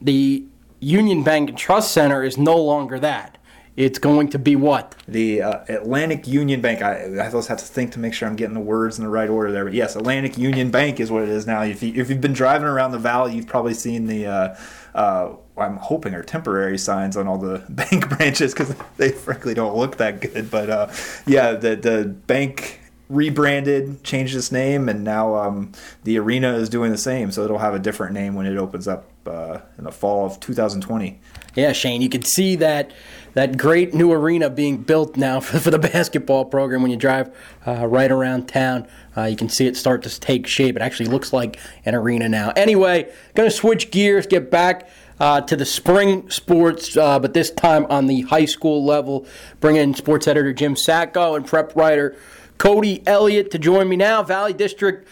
the 0.00 0.44
Union 0.80 1.22
Bank 1.22 1.48
and 1.48 1.58
Trust 1.58 1.92
Center 1.92 2.22
is 2.22 2.36
no 2.38 2.56
longer 2.56 2.98
that. 3.00 3.35
It's 3.76 3.98
going 3.98 4.28
to 4.28 4.38
be 4.38 4.56
what? 4.56 4.94
The 5.06 5.42
uh, 5.42 5.64
Atlantic 5.68 6.26
Union 6.26 6.62
Bank. 6.62 6.80
I, 6.80 7.16
I 7.18 7.28
always 7.28 7.46
have 7.48 7.58
to 7.58 7.64
think 7.64 7.92
to 7.92 7.98
make 7.98 8.14
sure 8.14 8.26
I'm 8.26 8.36
getting 8.36 8.54
the 8.54 8.60
words 8.60 8.98
in 8.98 9.04
the 9.04 9.10
right 9.10 9.28
order 9.28 9.52
there. 9.52 9.64
But 9.64 9.74
yes, 9.74 9.96
Atlantic 9.96 10.38
Union 10.38 10.70
Bank 10.70 10.98
is 10.98 11.10
what 11.10 11.22
it 11.22 11.28
is 11.28 11.46
now. 11.46 11.62
If, 11.62 11.82
you, 11.82 11.92
if 11.94 12.08
you've 12.08 12.22
been 12.22 12.32
driving 12.32 12.68
around 12.68 12.92
the 12.92 12.98
valley, 12.98 13.34
you've 13.34 13.46
probably 13.46 13.74
seen 13.74 14.06
the. 14.06 14.26
Uh, 14.26 14.56
uh, 14.94 15.36
I'm 15.58 15.76
hoping 15.76 16.14
are 16.14 16.22
temporary 16.22 16.78
signs 16.78 17.16
on 17.18 17.26
all 17.26 17.38
the 17.38 17.64
bank 17.68 18.08
branches 18.16 18.54
because 18.54 18.74
they 18.96 19.10
frankly 19.10 19.52
don't 19.52 19.76
look 19.76 19.98
that 19.98 20.20
good. 20.20 20.50
But 20.50 20.70
uh, 20.70 20.90
yeah, 21.26 21.52
the 21.52 21.76
the 21.76 22.04
bank 22.26 22.80
rebranded, 23.08 24.02
changed 24.02 24.34
its 24.34 24.50
name, 24.50 24.88
and 24.88 25.04
now 25.04 25.36
um, 25.36 25.72
the 26.04 26.18
arena 26.18 26.54
is 26.54 26.68
doing 26.68 26.90
the 26.90 26.98
same. 26.98 27.30
So 27.30 27.44
it'll 27.44 27.58
have 27.58 27.74
a 27.74 27.78
different 27.78 28.14
name 28.14 28.34
when 28.34 28.46
it 28.46 28.56
opens 28.56 28.88
up 28.88 29.06
uh, 29.26 29.58
in 29.78 29.84
the 29.84 29.92
fall 29.92 30.26
of 30.26 30.40
2020. 30.40 31.20
Yeah, 31.54 31.72
Shane, 31.72 32.02
you 32.02 32.08
can 32.08 32.22
see 32.22 32.56
that 32.56 32.92
that 33.36 33.58
great 33.58 33.92
new 33.92 34.10
arena 34.12 34.48
being 34.48 34.78
built 34.78 35.14
now 35.14 35.40
for, 35.40 35.60
for 35.60 35.70
the 35.70 35.78
basketball 35.78 36.46
program. 36.46 36.80
When 36.82 36.90
you 36.90 36.96
drive 36.96 37.30
uh, 37.66 37.86
right 37.86 38.10
around 38.10 38.48
town, 38.48 38.88
uh, 39.14 39.24
you 39.24 39.36
can 39.36 39.50
see 39.50 39.66
it 39.66 39.76
start 39.76 40.02
to 40.04 40.20
take 40.20 40.46
shape. 40.46 40.74
It 40.74 40.82
actually 40.82 41.10
looks 41.10 41.32
like 41.32 41.58
an 41.84 41.94
arena 41.94 42.28
now. 42.30 42.52
Anyway, 42.56 43.12
going 43.34 43.48
to 43.48 43.54
switch 43.54 43.90
gears, 43.92 44.26
get 44.26 44.50
back. 44.50 44.88
Uh, 45.18 45.40
to 45.40 45.56
the 45.56 45.64
spring 45.64 46.28
sports, 46.28 46.94
uh, 46.94 47.18
but 47.18 47.32
this 47.32 47.50
time 47.50 47.86
on 47.88 48.06
the 48.06 48.20
high 48.20 48.44
school 48.44 48.84
level. 48.84 49.26
Bring 49.60 49.76
in 49.76 49.94
sports 49.94 50.28
editor 50.28 50.52
Jim 50.52 50.76
Sacco 50.76 51.36
and 51.36 51.46
prep 51.46 51.74
writer 51.74 52.14
Cody 52.58 53.02
Elliott 53.06 53.50
to 53.52 53.58
join 53.58 53.88
me 53.88 53.96
now. 53.96 54.22
Valley 54.22 54.52
District. 54.52 55.08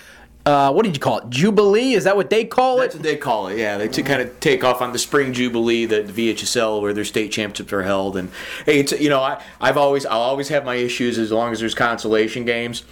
Uh, 0.47 0.71
what 0.71 0.85
did 0.85 0.95
you 0.95 1.01
call 1.01 1.21
it? 1.21 1.31
Jubilee? 1.31 1.95
Is 1.95 2.05
that 2.05 2.17
what 2.17 2.29
they 2.29 2.45
call 2.45 2.77
That's 2.77 2.95
it? 2.95 2.99
That's 2.99 3.07
what 3.07 3.13
they 3.13 3.17
call 3.17 3.49
it. 3.49 3.57
Yeah, 3.57 3.79
they 3.79 3.89
to 3.89 4.03
kind 4.03 4.21
of 4.21 4.39
take 4.41 4.63
off 4.63 4.83
on 4.83 4.93
the 4.93 4.99
spring 4.99 5.33
jubilee, 5.33 5.87
the, 5.87 6.03
the 6.03 6.35
VHSL, 6.35 6.83
where 6.83 6.93
their 6.93 7.05
state 7.05 7.33
championships 7.33 7.73
are 7.73 7.83
held. 7.83 8.19
And 8.19 8.31
hey, 8.67 8.81
it's 8.81 8.93
you 8.93 9.09
know 9.09 9.23
I 9.23 9.43
I've 9.59 9.79
always 9.79 10.05
I'll 10.05 10.21
always 10.21 10.49
have 10.49 10.67
my 10.67 10.75
issues 10.75 11.19
as 11.19 11.33
long 11.33 11.53
as 11.53 11.61
there's 11.61 11.75
consolation 11.75 12.45
games, 12.45 12.85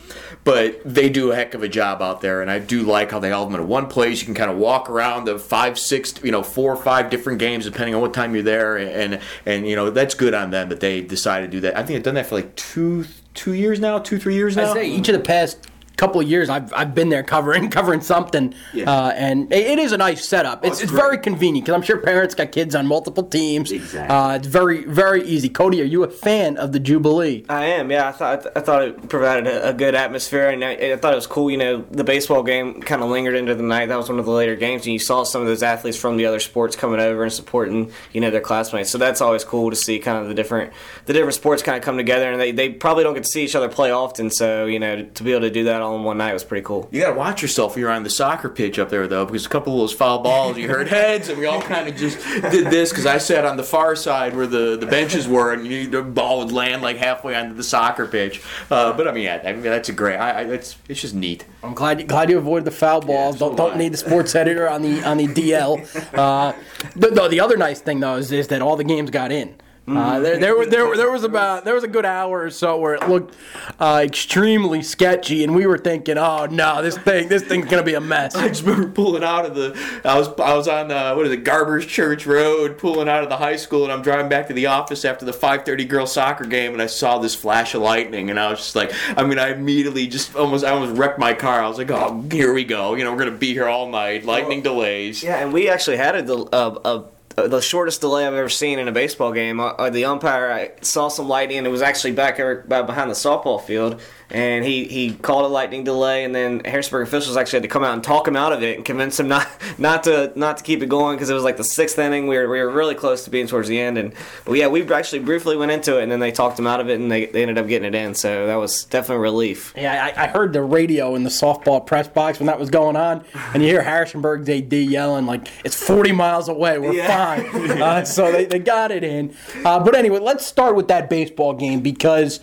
but 0.44 0.80
they 0.82 1.10
do 1.10 1.30
a 1.30 1.34
heck 1.34 1.52
of 1.52 1.62
a 1.62 1.68
job 1.68 2.00
out 2.00 2.22
there, 2.22 2.40
and 2.40 2.50
I 2.50 2.58
do 2.58 2.84
like 2.84 3.10
how 3.10 3.18
they 3.18 3.32
all 3.32 3.44
them 3.44 3.60
in 3.60 3.68
one 3.68 3.86
place. 3.86 4.20
You 4.20 4.26
can 4.26 4.34
kind 4.34 4.50
of 4.50 4.56
walk 4.56 4.88
around 4.88 5.26
the 5.26 5.38
five, 5.38 5.78
six, 5.78 6.14
you 6.24 6.32
know, 6.32 6.42
four 6.42 6.72
or 6.72 6.82
five 6.82 7.10
different 7.10 7.38
games 7.38 7.66
depending 7.66 7.94
on 7.94 8.00
what 8.00 8.14
time 8.14 8.32
you're 8.32 8.44
there, 8.44 8.78
and 8.78 9.20
and 9.44 9.68
you 9.68 9.76
know 9.76 9.90
that's 9.90 10.14
good 10.14 10.32
on 10.32 10.52
them 10.52 10.70
that 10.70 10.80
they 10.80 11.02
decided 11.02 11.50
to 11.50 11.56
do 11.58 11.60
that. 11.60 11.76
I 11.76 11.80
think 11.80 11.96
they've 11.96 12.02
done 12.02 12.14
that 12.14 12.26
for 12.26 12.36
like 12.36 12.56
two 12.56 13.04
two 13.34 13.52
years 13.52 13.78
now, 13.78 13.98
two 13.98 14.18
three 14.18 14.36
years 14.36 14.56
now. 14.56 14.70
I 14.70 14.72
say 14.72 14.88
each 14.88 15.10
of 15.10 15.12
the 15.12 15.20
past 15.20 15.68
couple 15.96 16.20
of 16.20 16.28
years 16.28 16.48
I've, 16.48 16.72
I've 16.72 16.94
been 16.94 17.08
there 17.10 17.22
covering 17.22 17.70
covering 17.78 18.00
something, 18.00 18.54
Yeah. 18.72 18.90
uh, 18.90 19.10
and 19.14 19.52
it, 19.52 19.66
it 19.66 19.78
is 19.78 19.92
a 19.92 19.96
nice 19.98 20.24
setup. 20.24 20.64
it's 20.64 20.74
it's 20.80 20.84
it's 20.84 20.92
very 20.92 21.18
convenient 21.18 21.66
because 21.66 21.76
I'm 21.76 21.82
sure 21.82 21.98
parents 21.98 22.34
got 22.34 22.50
kids 22.52 22.74
on 22.74 22.86
multiple 22.86 23.22
teams. 23.24 23.70
Exactly. 23.72 24.14
Uh, 24.14 24.36
it's 24.36 24.46
very 24.46 24.84
very 24.84 25.22
easy. 25.24 25.48
Cody, 25.48 25.80
are 25.80 25.84
you 25.84 26.02
a 26.04 26.08
fan 26.10 26.56
of 26.56 26.72
the 26.72 26.80
Jubilee? 26.80 27.44
I 27.48 27.66
am, 27.66 27.90
yeah. 27.90 28.08
I 28.08 28.12
thought 28.12 28.46
I 28.56 28.60
thought 28.60 28.82
it 28.82 29.08
provided 29.08 29.46
a, 29.46 29.68
a 29.70 29.72
good 29.72 29.94
atmosphere, 29.94 30.48
and 30.48 30.64
I, 30.64 30.72
I 30.72 30.96
thought 30.96 31.12
it 31.12 31.16
was 31.16 31.26
cool. 31.26 31.50
You 31.50 31.58
know, 31.58 31.84
the 31.90 32.04
baseball 32.04 32.42
game 32.42 32.80
kind 32.82 33.02
of 33.02 33.10
lingered 33.10 33.34
into 33.34 33.54
the 33.54 33.62
night. 33.62 33.86
That 33.86 33.96
was 33.96 34.08
one 34.08 34.18
of 34.18 34.24
the 34.24 34.32
later 34.32 34.56
games, 34.56 34.84
and 34.86 34.92
you 34.92 34.98
saw 34.98 35.22
some 35.24 35.40
of 35.42 35.46
those 35.46 35.62
athletes 35.62 35.96
from 35.98 36.16
the 36.16 36.26
other 36.26 36.40
sports 36.40 36.74
coming 36.76 37.00
over 37.00 37.22
and 37.22 37.32
supporting, 37.32 37.92
you 38.12 38.20
know, 38.20 38.30
their 38.30 38.40
classmates. 38.40 38.90
So 38.90 38.98
that's 38.98 39.20
always 39.20 39.44
cool 39.44 39.70
to 39.70 39.76
see 39.76 39.98
kind 39.98 40.18
of 40.18 40.28
the 40.28 40.34
different 40.34 40.72
the 41.06 41.12
different 41.12 41.34
sports 41.34 41.62
kind 41.62 41.76
of 41.76 41.82
come 41.84 41.96
together, 41.96 42.30
and 42.32 42.40
they, 42.40 42.52
they 42.52 42.70
probably 42.70 43.04
don't 43.04 43.14
get 43.14 43.24
to 43.24 43.28
see 43.30 43.44
each 43.44 43.54
other 43.54 43.68
play 43.68 43.90
often. 43.90 44.30
So 44.30 44.64
you 44.66 44.78
know, 44.78 44.96
to, 44.96 45.04
to 45.04 45.22
be 45.22 45.32
able 45.32 45.42
to 45.42 45.50
do 45.50 45.64
that 45.64 45.81
all 45.82 45.96
in 45.96 46.04
one 46.04 46.18
night 46.18 46.32
was 46.32 46.44
pretty 46.44 46.64
cool. 46.64 46.88
You 46.90 47.00
got 47.00 47.10
to 47.10 47.18
watch 47.18 47.42
yourself 47.42 47.74
when 47.74 47.80
you're 47.80 47.90
on 47.90 48.02
the 48.02 48.10
soccer 48.10 48.48
pitch 48.48 48.78
up 48.78 48.88
there, 48.88 49.06
though, 49.06 49.26
because 49.26 49.46
a 49.46 49.48
couple 49.48 49.74
of 49.74 49.80
those 49.80 49.92
foul 49.92 50.20
balls, 50.20 50.56
you 50.56 50.68
heard 50.68 50.88
heads, 50.88 51.28
and 51.28 51.38
we 51.38 51.46
all 51.46 51.60
kind 51.60 51.88
of 51.88 51.96
just 51.96 52.18
did 52.50 52.68
this 52.68 52.90
because 52.90 53.06
I 53.06 53.18
sat 53.18 53.44
on 53.44 53.56
the 53.56 53.62
far 53.62 53.96
side 53.96 54.34
where 54.34 54.46
the, 54.46 54.76
the 54.76 54.86
benches 54.86 55.28
were, 55.28 55.52
and 55.52 55.66
you, 55.66 55.86
the 55.88 56.02
ball 56.02 56.38
would 56.38 56.52
land 56.52 56.82
like 56.82 56.96
halfway 56.96 57.34
onto 57.34 57.54
the 57.54 57.64
soccer 57.64 58.06
pitch. 58.06 58.42
Uh, 58.70 58.92
but 58.92 59.06
I 59.08 59.12
mean, 59.12 59.24
yeah, 59.24 59.42
I 59.44 59.52
mean, 59.52 59.62
that's 59.62 59.88
a 59.88 59.92
great. 59.92 60.16
I, 60.16 60.30
I, 60.30 60.42
it's 60.42 60.76
it's 60.88 61.00
just 61.00 61.14
neat. 61.14 61.44
I'm 61.62 61.74
glad 61.74 62.06
glad 62.08 62.30
you 62.30 62.38
avoided 62.38 62.64
the 62.64 62.70
foul 62.70 63.00
balls. 63.00 63.38
so 63.38 63.48
don't 63.48 63.56
don't 63.56 63.76
need 63.76 63.92
the 63.92 63.98
sports 63.98 64.34
editor 64.34 64.68
on 64.68 64.82
the 64.82 65.02
on 65.04 65.16
the 65.16 65.26
DL. 65.26 65.72
Uh, 66.22 66.52
the, 66.94 67.08
the, 67.08 67.28
the 67.28 67.40
other 67.40 67.56
nice 67.56 67.80
thing 67.80 68.00
though 68.00 68.16
is, 68.16 68.30
is 68.32 68.48
that 68.48 68.60
all 68.60 68.76
the 68.76 68.84
games 68.84 69.10
got 69.10 69.32
in. 69.32 69.54
Uh, 69.88 70.20
there, 70.20 70.38
there, 70.38 70.66
there, 70.66 70.96
there 70.96 71.10
was 71.10 71.24
about 71.24 71.64
there 71.64 71.74
was 71.74 71.82
a 71.82 71.88
good 71.88 72.06
hour 72.06 72.42
or 72.42 72.50
so 72.50 72.78
where 72.78 72.94
it 72.94 73.08
looked 73.08 73.34
uh, 73.80 74.00
extremely 74.04 74.80
sketchy, 74.80 75.42
and 75.42 75.56
we 75.56 75.66
were 75.66 75.76
thinking, 75.76 76.16
"Oh 76.16 76.46
no, 76.46 76.80
this 76.82 76.96
thing, 76.96 77.26
this 77.26 77.42
thing's 77.42 77.66
gonna 77.68 77.82
be 77.82 77.94
a 77.94 78.00
mess." 78.00 78.36
I 78.36 78.46
just 78.46 78.62
remember 78.62 78.90
pulling 78.90 79.24
out 79.24 79.44
of 79.44 79.56
the. 79.56 79.76
I 80.04 80.16
was 80.16 80.28
I 80.38 80.54
was 80.54 80.68
on 80.68 80.92
uh, 80.92 81.14
what 81.16 81.26
is 81.26 81.32
it, 81.32 81.42
Garber's 81.42 81.84
Church 81.84 82.26
Road, 82.26 82.78
pulling 82.78 83.08
out 83.08 83.24
of 83.24 83.28
the 83.28 83.36
high 83.36 83.56
school, 83.56 83.82
and 83.82 83.92
I'm 83.92 84.02
driving 84.02 84.28
back 84.28 84.46
to 84.48 84.54
the 84.54 84.66
office 84.66 85.04
after 85.04 85.24
the 85.24 85.32
5:30 85.32 85.88
girls 85.88 86.12
soccer 86.12 86.44
game, 86.44 86.72
and 86.72 86.80
I 86.80 86.86
saw 86.86 87.18
this 87.18 87.34
flash 87.34 87.74
of 87.74 87.82
lightning, 87.82 88.30
and 88.30 88.38
I 88.38 88.50
was 88.50 88.60
just 88.60 88.76
like, 88.76 88.92
I 89.16 89.24
mean, 89.24 89.40
I 89.40 89.48
immediately 89.48 90.06
just 90.06 90.36
almost 90.36 90.64
I 90.64 90.70
almost 90.70 90.96
wrecked 90.96 91.18
my 91.18 91.34
car. 91.34 91.60
I 91.60 91.68
was 91.68 91.78
like, 91.78 91.90
oh, 91.90 92.24
here 92.30 92.54
we 92.54 92.62
go. 92.62 92.94
You 92.94 93.02
know, 93.02 93.10
we're 93.10 93.18
gonna 93.18 93.32
be 93.32 93.52
here 93.52 93.66
all 93.66 93.88
night. 93.88 94.24
Lightning 94.24 94.62
delays. 94.62 95.24
Yeah, 95.24 95.38
and 95.42 95.52
we 95.52 95.68
actually 95.68 95.96
had 95.96 96.14
a, 96.14 96.32
a, 96.32 96.70
a 96.84 97.04
the 97.36 97.60
shortest 97.60 98.00
delay 98.00 98.26
I've 98.26 98.34
ever 98.34 98.48
seen 98.48 98.78
in 98.78 98.88
a 98.88 98.92
baseball 98.92 99.32
game. 99.32 99.60
Uh, 99.60 99.90
the 99.90 100.04
umpire 100.04 100.50
I 100.50 100.70
saw 100.82 101.08
some 101.08 101.28
lightning, 101.28 101.58
and 101.58 101.66
it 101.66 101.70
was 101.70 101.82
actually 101.82 102.12
back 102.12 102.38
back 102.68 102.86
behind 102.86 103.10
the 103.10 103.14
softball 103.14 103.62
field, 103.62 104.00
and 104.32 104.64
he, 104.64 104.84
he 104.84 105.12
called 105.14 105.44
a 105.44 105.48
lightning 105.48 105.84
delay, 105.84 106.24
and 106.24 106.34
then 106.34 106.62
Harrisburg 106.64 107.06
officials 107.06 107.36
actually 107.36 107.58
had 107.58 107.62
to 107.62 107.68
come 107.68 107.84
out 107.84 107.92
and 107.94 108.02
talk 108.02 108.26
him 108.26 108.34
out 108.34 108.52
of 108.52 108.62
it 108.62 108.76
and 108.76 108.84
convince 108.84 109.20
him 109.20 109.28
not 109.36 109.46
not 109.78 110.02
to 110.04 110.32
not 110.34 110.56
to 110.56 110.64
keep 110.64 110.82
it 110.82 110.88
going 110.88 111.16
because 111.16 111.30
it 111.30 111.34
was 111.34 111.44
like 111.44 111.56
the 111.58 111.64
sixth 111.64 111.98
inning. 111.98 112.26
We 112.26 112.36
were, 112.38 112.48
we 112.48 112.60
were 112.60 112.70
really 112.70 112.94
close 112.94 113.24
to 113.24 113.30
being 113.30 113.46
towards 113.46 113.68
the 113.68 113.78
end, 113.78 113.98
and 113.98 114.12
but 114.44 114.54
yeah, 114.54 114.66
we 114.68 114.82
actually 114.92 115.20
briefly 115.20 115.56
went 115.56 115.70
into 115.70 115.98
it, 115.98 116.02
and 116.02 116.10
then 116.10 116.18
they 116.20 116.32
talked 116.32 116.58
him 116.58 116.66
out 116.66 116.80
of 116.80 116.88
it, 116.88 116.98
and 116.98 117.12
they, 117.12 117.26
they 117.26 117.42
ended 117.42 117.58
up 117.58 117.68
getting 117.68 117.86
it 117.86 117.94
in. 117.94 118.14
So 118.14 118.46
that 118.46 118.56
was 118.56 118.84
definitely 118.84 119.16
a 119.16 119.20
relief. 119.20 119.72
Yeah, 119.76 120.12
I, 120.16 120.24
I 120.24 120.26
heard 120.28 120.52
the 120.52 120.62
radio 120.62 121.14
in 121.14 121.24
the 121.24 121.30
softball 121.30 121.84
press 121.86 122.08
box 122.08 122.38
when 122.40 122.46
that 122.46 122.58
was 122.58 122.70
going 122.70 122.96
on, 122.96 123.24
and 123.54 123.62
you 123.62 123.68
hear 123.68 123.82
Harrisonburg's 123.82 124.48
AD 124.48 124.72
yelling 124.72 125.26
like, 125.26 125.46
"It's 125.64 125.76
40 125.86 126.12
miles 126.12 126.48
away. 126.48 126.78
We're 126.78 126.94
Yeah. 126.94 127.36
fine." 127.36 127.82
Uh, 127.82 128.04
so 128.04 128.30
they, 128.30 128.44
they 128.44 128.58
got 128.58 128.90
it 128.92 129.02
in. 129.02 129.34
Uh, 129.64 129.78
but 129.82 129.94
anyway, 129.96 130.18
let's 130.20 130.46
start 130.46 130.76
with 130.76 130.88
that 130.88 131.10
baseball 131.10 131.52
game 131.52 131.80
because 131.80 132.38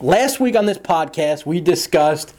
last 0.00 0.40
week 0.40 0.56
on 0.56 0.66
this 0.66 0.78
podcast 0.78 1.44
we 1.44 1.60
discussed 1.60 2.34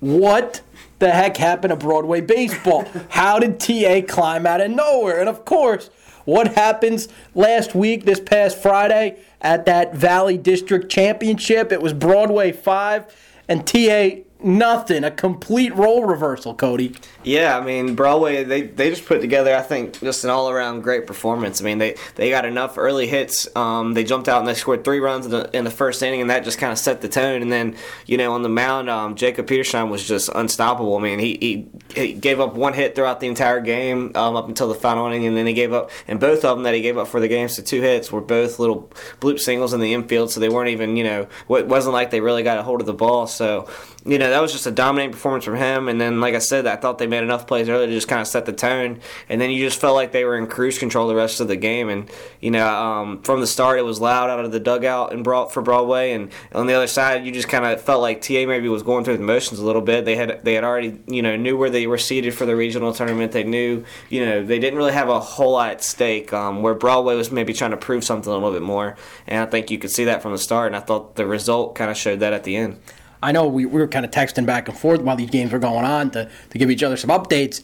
what 0.00 0.60
the 0.98 1.10
heck 1.10 1.36
happened 1.36 1.70
to 1.70 1.76
Broadway 1.76 2.20
baseball. 2.20 2.86
How 3.08 3.38
did 3.38 3.60
TA 3.60 4.02
climb 4.06 4.46
out 4.46 4.60
of 4.60 4.70
nowhere? 4.70 5.20
And 5.20 5.28
of 5.28 5.44
course, 5.44 5.90
what 6.24 6.54
happens 6.54 7.08
last 7.34 7.74
week, 7.74 8.04
this 8.04 8.20
past 8.20 8.58
Friday, 8.60 9.18
at 9.40 9.66
that 9.66 9.94
Valley 9.94 10.36
District 10.36 10.90
Championship? 10.90 11.70
It 11.70 11.80
was 11.80 11.92
Broadway 11.92 12.52
5 12.52 13.14
and 13.48 13.66
TA 13.66 14.22
nothing. 14.42 15.04
A 15.04 15.10
complete 15.10 15.74
role 15.74 16.04
reversal, 16.04 16.54
Cody. 16.54 16.94
Yeah, 17.22 17.58
I 17.58 17.64
mean 17.64 17.94
Broadway 17.94 18.44
they, 18.44 18.62
they 18.62 18.90
just 18.90 19.06
put 19.06 19.20
together 19.20 19.54
I 19.54 19.62
think 19.62 20.00
just 20.00 20.24
an 20.24 20.30
all 20.30 20.50
around 20.50 20.82
great 20.82 21.06
performance. 21.06 21.60
I 21.60 21.64
mean 21.64 21.78
they, 21.78 21.96
they 22.14 22.30
got 22.30 22.44
enough 22.44 22.78
early 22.78 23.06
hits. 23.06 23.48
Um, 23.56 23.94
they 23.94 24.04
jumped 24.04 24.28
out 24.28 24.38
and 24.38 24.48
they 24.48 24.54
scored 24.54 24.84
three 24.84 25.00
runs 25.00 25.26
in 25.26 25.32
the, 25.32 25.56
in 25.56 25.64
the 25.64 25.70
first 25.70 26.02
inning 26.02 26.20
and 26.20 26.30
that 26.30 26.44
just 26.44 26.58
kind 26.58 26.72
of 26.72 26.78
set 26.78 27.00
the 27.00 27.08
tone. 27.08 27.42
And 27.42 27.50
then 27.50 27.76
you 28.06 28.16
know 28.16 28.32
on 28.32 28.42
the 28.42 28.48
mound 28.48 28.90
um, 28.90 29.16
Jacob 29.16 29.46
Petershine 29.46 29.90
was 29.90 30.06
just 30.06 30.28
unstoppable. 30.34 30.96
I 30.96 31.00
mean 31.00 31.18
he, 31.18 31.38
he, 31.40 31.68
he 31.94 32.12
gave 32.12 32.40
up 32.40 32.54
one 32.54 32.74
hit 32.74 32.94
throughout 32.94 33.20
the 33.20 33.28
entire 33.28 33.60
game 33.60 34.12
um, 34.14 34.36
up 34.36 34.48
until 34.48 34.68
the 34.68 34.74
final 34.74 35.06
inning 35.06 35.26
and 35.26 35.36
then 35.36 35.46
he 35.46 35.52
gave 35.52 35.72
up 35.72 35.90
and 36.06 36.20
both 36.20 36.44
of 36.44 36.56
them 36.56 36.64
that 36.64 36.74
he 36.74 36.82
gave 36.82 36.98
up 36.98 37.08
for 37.08 37.20
the 37.20 37.28
game 37.28 37.48
so 37.48 37.62
two 37.62 37.80
hits 37.80 38.12
were 38.12 38.20
both 38.20 38.58
little 38.58 38.90
bloop 39.20 39.40
singles 39.40 39.72
in 39.72 39.80
the 39.80 39.94
infield 39.94 40.30
so 40.30 40.40
they 40.40 40.48
weren't 40.48 40.70
even 40.70 40.96
you 40.96 41.04
know 41.04 41.26
it 41.50 41.66
wasn't 41.66 41.92
like 41.92 42.10
they 42.10 42.20
really 42.20 42.42
got 42.42 42.58
a 42.58 42.62
hold 42.62 42.80
of 42.80 42.86
the 42.86 42.94
ball. 42.94 43.26
So 43.26 43.68
you 44.06 44.18
know 44.18 44.30
that 44.30 44.40
was 44.40 44.52
just 44.52 44.66
a 44.66 44.70
dominating 44.70 45.12
performance 45.12 45.44
from 45.44 45.56
him. 45.56 45.88
And 45.88 46.00
then 46.00 46.20
like 46.20 46.34
I 46.34 46.38
said 46.38 46.66
I 46.66 46.76
thought 46.76 46.98
they 46.98 47.06
made 47.06 47.22
enough 47.22 47.46
plays 47.46 47.68
early 47.68 47.86
to 47.86 47.92
just 47.92 48.08
kind 48.08 48.20
of 48.20 48.26
set 48.26 48.46
the 48.46 48.52
tone. 48.52 49.00
And 49.28 49.40
then 49.40 49.50
you 49.50 49.64
just 49.64 49.80
felt 49.80 49.94
like 49.94 50.12
they 50.12 50.24
were 50.24 50.36
in 50.36 50.46
cruise 50.46 50.78
control 50.78 51.08
the 51.08 51.14
rest 51.14 51.40
of 51.40 51.48
the 51.48 51.56
game. 51.56 51.88
And 51.88 52.10
you 52.40 52.50
know, 52.50 52.66
um, 52.66 53.22
from 53.22 53.40
the 53.40 53.46
start, 53.46 53.78
it 53.78 53.82
was 53.82 54.00
loud 54.00 54.30
out 54.30 54.44
of 54.44 54.52
the 54.52 54.60
dugout 54.60 55.12
and 55.12 55.24
brought 55.24 55.52
for 55.52 55.62
Broadway. 55.62 56.12
And 56.12 56.30
on 56.52 56.66
the 56.66 56.74
other 56.74 56.86
side, 56.86 57.24
you 57.24 57.32
just 57.32 57.48
kind 57.48 57.64
of 57.64 57.80
felt 57.80 58.02
like 58.02 58.20
TA 58.20 58.46
maybe 58.46 58.68
was 58.68 58.82
going 58.82 59.04
through 59.04 59.16
the 59.16 59.24
motions 59.24 59.58
a 59.58 59.64
little 59.64 59.82
bit. 59.82 60.04
They 60.04 60.16
had 60.16 60.44
they 60.44 60.54
had 60.54 60.64
already 60.64 61.00
you 61.06 61.22
know 61.22 61.36
knew 61.36 61.56
where 61.56 61.70
they 61.70 61.86
were 61.86 61.98
seated 61.98 62.34
for 62.34 62.46
the 62.46 62.56
regional 62.56 62.92
tournament. 62.92 63.32
They 63.32 63.44
knew 63.44 63.84
you 64.08 64.24
know 64.24 64.44
they 64.44 64.58
didn't 64.58 64.78
really 64.78 64.92
have 64.92 65.08
a 65.08 65.20
whole 65.20 65.52
lot 65.52 65.70
at 65.70 65.82
stake. 65.82 66.32
Um, 66.32 66.62
where 66.62 66.74
Broadway 66.74 67.14
was 67.14 67.30
maybe 67.30 67.52
trying 67.52 67.70
to 67.72 67.76
prove 67.76 68.04
something 68.04 68.30
a 68.30 68.34
little 68.34 68.52
bit 68.52 68.62
more. 68.62 68.96
And 69.26 69.40
I 69.40 69.46
think 69.46 69.70
you 69.70 69.78
could 69.78 69.90
see 69.90 70.04
that 70.04 70.22
from 70.22 70.32
the 70.32 70.38
start. 70.38 70.68
And 70.68 70.76
I 70.76 70.80
thought 70.80 71.16
the 71.16 71.26
result 71.26 71.74
kind 71.74 71.90
of 71.90 71.96
showed 71.96 72.20
that 72.20 72.32
at 72.32 72.44
the 72.44 72.56
end. 72.56 72.80
I 73.22 73.32
know 73.32 73.46
we, 73.46 73.66
we 73.66 73.80
were 73.80 73.88
kind 73.88 74.04
of 74.04 74.10
texting 74.10 74.46
back 74.46 74.68
and 74.68 74.76
forth 74.76 75.00
while 75.00 75.16
these 75.16 75.30
games 75.30 75.52
were 75.52 75.58
going 75.58 75.84
on 75.84 76.10
to, 76.12 76.30
to 76.50 76.58
give 76.58 76.70
each 76.70 76.82
other 76.82 76.96
some 76.96 77.10
updates. 77.10 77.62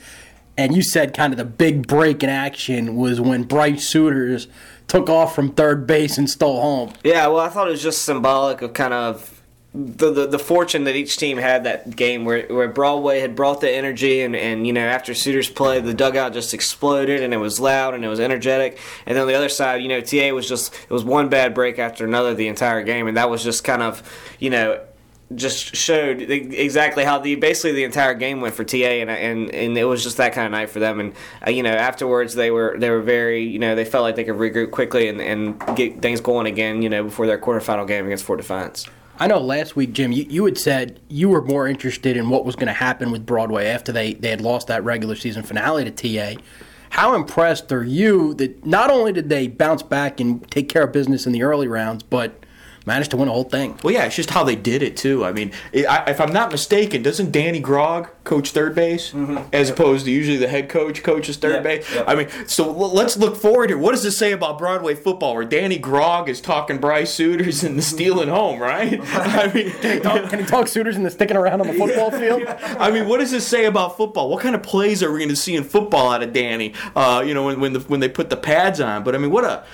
And 0.56 0.74
you 0.76 0.82
said 0.82 1.14
kind 1.14 1.32
of 1.32 1.38
the 1.38 1.44
big 1.44 1.86
break 1.86 2.22
in 2.22 2.28
action 2.28 2.96
was 2.96 3.20
when 3.20 3.44
Bryce 3.44 3.88
Suitors 3.88 4.48
took 4.86 5.08
off 5.08 5.34
from 5.34 5.52
third 5.52 5.86
base 5.86 6.18
and 6.18 6.28
stole 6.28 6.60
home. 6.60 6.92
Yeah, 7.02 7.26
well, 7.28 7.40
I 7.40 7.48
thought 7.48 7.68
it 7.68 7.70
was 7.70 7.82
just 7.82 8.02
symbolic 8.02 8.60
of 8.60 8.74
kind 8.74 8.92
of 8.92 9.42
the, 9.74 10.12
the, 10.12 10.26
the 10.26 10.38
fortune 10.38 10.84
that 10.84 10.96
each 10.96 11.16
team 11.16 11.38
had 11.38 11.64
that 11.64 11.96
game 11.96 12.26
where, 12.26 12.46
where 12.48 12.68
Broadway 12.68 13.20
had 13.20 13.34
brought 13.34 13.62
the 13.62 13.70
energy 13.70 14.20
and, 14.20 14.36
and 14.36 14.66
you 14.66 14.72
know 14.72 14.86
after 14.86 15.14
Suitors 15.14 15.48
play 15.48 15.80
the 15.80 15.94
dugout 15.94 16.34
just 16.34 16.52
exploded 16.52 17.22
and 17.22 17.32
it 17.32 17.38
was 17.38 17.58
loud 17.58 17.94
and 17.94 18.04
it 18.04 18.08
was 18.08 18.20
energetic 18.20 18.78
and 19.06 19.16
then 19.16 19.22
on 19.22 19.28
the 19.28 19.34
other 19.34 19.48
side 19.48 19.80
you 19.80 19.88
know 19.88 20.02
TA 20.02 20.28
was 20.34 20.46
just 20.46 20.74
it 20.74 20.90
was 20.90 21.04
one 21.04 21.30
bad 21.30 21.54
break 21.54 21.78
after 21.78 22.04
another 22.04 22.34
the 22.34 22.48
entire 22.48 22.82
game 22.82 23.08
and 23.08 23.16
that 23.16 23.30
was 23.30 23.42
just 23.42 23.64
kind 23.64 23.82
of 23.82 24.02
you 24.38 24.50
know 24.50 24.78
just 25.36 25.74
showed 25.74 26.20
exactly 26.22 27.04
how 27.04 27.18
the 27.18 27.34
basically 27.34 27.72
the 27.72 27.84
entire 27.84 28.14
game 28.14 28.40
went 28.40 28.54
for 28.54 28.64
TA 28.64 28.76
and 28.76 29.10
and 29.10 29.50
and 29.54 29.76
it 29.78 29.84
was 29.84 30.02
just 30.02 30.16
that 30.16 30.32
kind 30.32 30.46
of 30.46 30.52
night 30.52 30.70
for 30.70 30.80
them 30.80 31.00
and 31.00 31.12
uh, 31.46 31.50
you 31.50 31.62
know 31.62 31.70
afterwards 31.70 32.34
they 32.34 32.50
were 32.50 32.76
they 32.78 32.90
were 32.90 33.00
very 33.00 33.42
you 33.42 33.58
know 33.58 33.74
they 33.74 33.84
felt 33.84 34.02
like 34.02 34.16
they 34.16 34.24
could 34.24 34.36
regroup 34.36 34.70
quickly 34.70 35.08
and, 35.08 35.20
and 35.20 35.60
get 35.76 36.00
things 36.02 36.20
going 36.20 36.46
again 36.46 36.82
you 36.82 36.88
know 36.88 37.04
before 37.04 37.26
their 37.26 37.38
quarterfinal 37.38 37.86
game 37.86 38.06
against 38.06 38.24
Fort 38.24 38.38
Defiance. 38.38 38.86
I 39.18 39.26
know 39.26 39.38
last 39.38 39.76
week, 39.76 39.92
Jim, 39.92 40.10
you, 40.10 40.26
you 40.28 40.44
had 40.46 40.58
said 40.58 40.98
you 41.08 41.28
were 41.28 41.42
more 41.42 41.68
interested 41.68 42.16
in 42.16 42.28
what 42.28 42.44
was 42.44 42.56
going 42.56 42.66
to 42.66 42.72
happen 42.72 43.12
with 43.12 43.24
Broadway 43.24 43.66
after 43.66 43.92
they, 43.92 44.14
they 44.14 44.30
had 44.30 44.40
lost 44.40 44.66
that 44.66 44.82
regular 44.82 45.14
season 45.14 45.42
finale 45.42 45.88
to 45.88 45.90
TA. 45.90 46.40
How 46.90 47.14
impressed 47.14 47.70
are 47.72 47.84
you 47.84 48.34
that 48.34 48.66
not 48.66 48.90
only 48.90 49.12
did 49.12 49.28
they 49.28 49.48
bounce 49.48 49.82
back 49.82 50.18
and 50.18 50.50
take 50.50 50.68
care 50.68 50.84
of 50.84 50.92
business 50.92 51.26
in 51.26 51.32
the 51.32 51.42
early 51.42 51.68
rounds, 51.68 52.02
but 52.02 52.44
managed 52.86 53.10
to 53.12 53.16
win 53.16 53.26
the 53.28 53.32
whole 53.34 53.44
thing? 53.44 53.78
Well, 53.82 53.92
yeah, 53.94 54.04
it's 54.04 54.16
just 54.16 54.30
how 54.30 54.44
they 54.44 54.56
did 54.56 54.82
it 54.82 54.96
too. 54.96 55.24
I 55.24 55.32
mean, 55.32 55.52
it, 55.72 55.86
I, 55.86 56.04
if 56.10 56.20
I'm 56.20 56.32
not 56.32 56.50
mistaken, 56.50 57.02
doesn't 57.02 57.30
Danny 57.32 57.60
Grogg 57.60 58.08
coach 58.24 58.50
third 58.50 58.74
base 58.74 59.14
as 59.52 59.70
opposed 59.70 60.04
to 60.04 60.10
usually 60.10 60.36
the 60.36 60.48
head 60.48 60.68
coach 60.68 61.02
coaches 61.02 61.36
third 61.36 61.56
Yeah, 61.56 61.60
base? 61.60 61.94
yep. 61.94 62.04
I 62.08 62.14
mean, 62.14 62.28
so 62.46 62.64
l- 62.68 62.92
let's 62.92 63.16
look 63.16 63.36
forward 63.36 63.70
here. 63.70 63.78
What 63.78 63.92
does 63.92 64.02
this 64.02 64.16
say 64.16 64.32
about 64.32 64.58
Broadway 64.58 64.94
football, 64.94 65.34
where 65.34 65.44
Danny 65.44 65.78
Grogg 65.78 66.28
is 66.28 66.40
talking 66.40 66.78
Bryce 66.78 67.12
Suitors 67.12 67.62
and 67.64 67.76
the 67.78 67.82
stealing 67.82 68.28
home, 68.28 68.60
right? 68.60 69.00
I 69.12 69.52
mean, 69.52 69.70
Can 69.72 70.38
he 70.40 70.44
talk 70.44 70.68
suitors 70.68 70.96
into 70.96 71.10
sticking 71.10 71.36
around 71.36 71.60
on 71.60 71.66
the 71.66 71.74
football 71.74 72.10
field? 72.18 72.42
I 72.46 72.90
mean, 72.90 73.08
what 73.08 73.18
does 73.20 73.30
this 73.30 73.46
say 73.46 73.64
about 73.64 73.96
football? 73.96 74.28
What 74.30 74.42
kind 74.42 74.54
of 74.54 74.62
plays 74.62 75.02
are 75.02 75.10
we 75.12 75.18
going 75.18 75.28
to 75.28 75.36
see 75.36 75.54
in 75.56 75.64
football 75.64 76.10
out 76.12 76.22
of 76.22 76.32
Danny? 76.32 76.74
Uh, 76.94 77.22
you 77.26 77.34
know, 77.34 77.44
when 77.46 77.60
when, 77.60 77.72
the, 77.72 77.80
when 77.80 78.00
they 78.00 78.08
put 78.08 78.30
the 78.30 78.36
pads 78.36 78.80
on. 78.80 79.02
But 79.04 79.14
I 79.14 79.18
mean, 79.18 79.30
what 79.30 79.44
a 79.44 79.64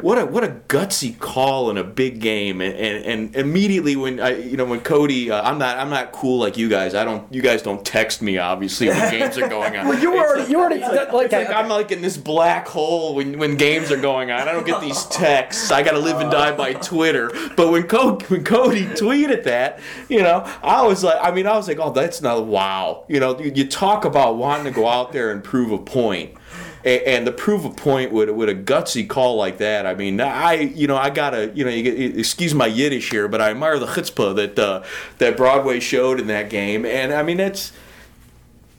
what 0.00 0.18
a 0.18 0.26
what 0.26 0.44
a 0.44 0.48
gutsy 0.68 1.18
call 1.18 1.70
in 1.70 1.78
a 1.78 1.84
big 1.84 2.20
game, 2.20 2.60
and, 2.60 2.74
and, 2.74 3.04
and 3.04 3.36
immediately 3.36 3.96
when 3.96 4.20
I 4.20 4.36
you 4.38 4.56
know 4.56 4.64
when 4.66 4.80
Cody, 4.80 5.30
uh, 5.30 5.42
I'm 5.42 5.58
not 5.58 5.78
I'm 5.78 5.88
not 5.88 6.12
cool 6.12 6.38
like 6.38 6.56
you 6.58 6.68
guys. 6.68 6.94
I 6.94 7.04
don't 7.04 7.30
you 7.32 7.40
guys 7.40 7.62
don't 7.62 7.84
text 7.84 8.20
me 8.20 8.36
obviously 8.38 8.88
when 8.88 9.10
games 9.10 9.38
are 9.38 9.48
going 9.48 9.76
on. 9.76 9.86
Well, 9.96 10.00
you 10.00 10.16
already, 10.18 10.40
like- 10.40 10.50
you 10.50 10.58
already 10.58 10.80
like, 10.80 11.12
like, 11.12 11.24
it's 11.26 11.32
like 11.34 11.48
I'm 11.50 11.68
like 11.68 11.92
in 11.92 12.02
this 12.02 12.16
black 12.16 12.66
hole 12.66 13.14
when, 13.14 13.38
when 13.38 13.56
games 13.56 13.90
are 13.90 14.00
going 14.00 14.30
on. 14.30 14.46
I 14.46 14.52
don't 14.52 14.66
get 14.66 14.80
these 14.80 15.04
texts. 15.06 15.70
I 15.70 15.82
got 15.82 15.92
to 15.92 15.98
live 15.98 16.20
and 16.20 16.30
die 16.30 16.54
by 16.56 16.72
Twitter. 16.74 17.30
But 17.56 17.70
when 17.70 17.84
Cody, 17.84 18.24
when 18.26 18.44
Cody 18.44 18.84
tweeted 18.86 19.44
that, 19.44 19.78
you 20.08 20.22
know, 20.22 20.42
I 20.62 20.82
was 20.82 21.04
like, 21.04 21.18
I 21.22 21.30
mean, 21.30 21.46
I 21.46 21.56
was 21.56 21.68
like, 21.68 21.78
oh, 21.78 21.90
that's 21.90 22.20
not 22.20 22.46
wow. 22.46 23.04
You 23.08 23.20
know, 23.20 23.38
you, 23.38 23.52
you 23.54 23.66
talk 23.68 24.04
about 24.04 24.36
wanting 24.36 24.64
to 24.64 24.70
go 24.72 24.86
out 24.88 25.12
there 25.12 25.30
and 25.30 25.42
prove 25.42 25.70
a 25.72 25.78
point. 25.78 26.34
And 26.86 27.26
to 27.26 27.32
prove 27.32 27.64
a 27.64 27.70
point 27.70 28.12
with 28.12 28.30
with 28.30 28.48
a 28.48 28.54
gutsy 28.54 29.08
call 29.08 29.34
like 29.34 29.58
that, 29.58 29.86
I 29.86 29.94
mean, 29.94 30.20
I 30.20 30.54
you 30.54 30.86
know 30.86 30.96
I 30.96 31.10
gotta 31.10 31.50
you 31.52 31.64
know 31.64 31.70
you 31.70 32.14
excuse 32.16 32.54
my 32.54 32.68
Yiddish 32.68 33.10
here, 33.10 33.26
but 33.26 33.40
I 33.40 33.50
admire 33.50 33.80
the 33.80 33.86
chutzpah 33.86 34.36
that 34.36 34.56
uh, 34.56 34.84
that 35.18 35.36
Broadway 35.36 35.80
showed 35.80 36.20
in 36.20 36.28
that 36.28 36.48
game, 36.48 36.86
and 36.86 37.12
I 37.12 37.24
mean 37.24 37.38
that's 37.38 37.72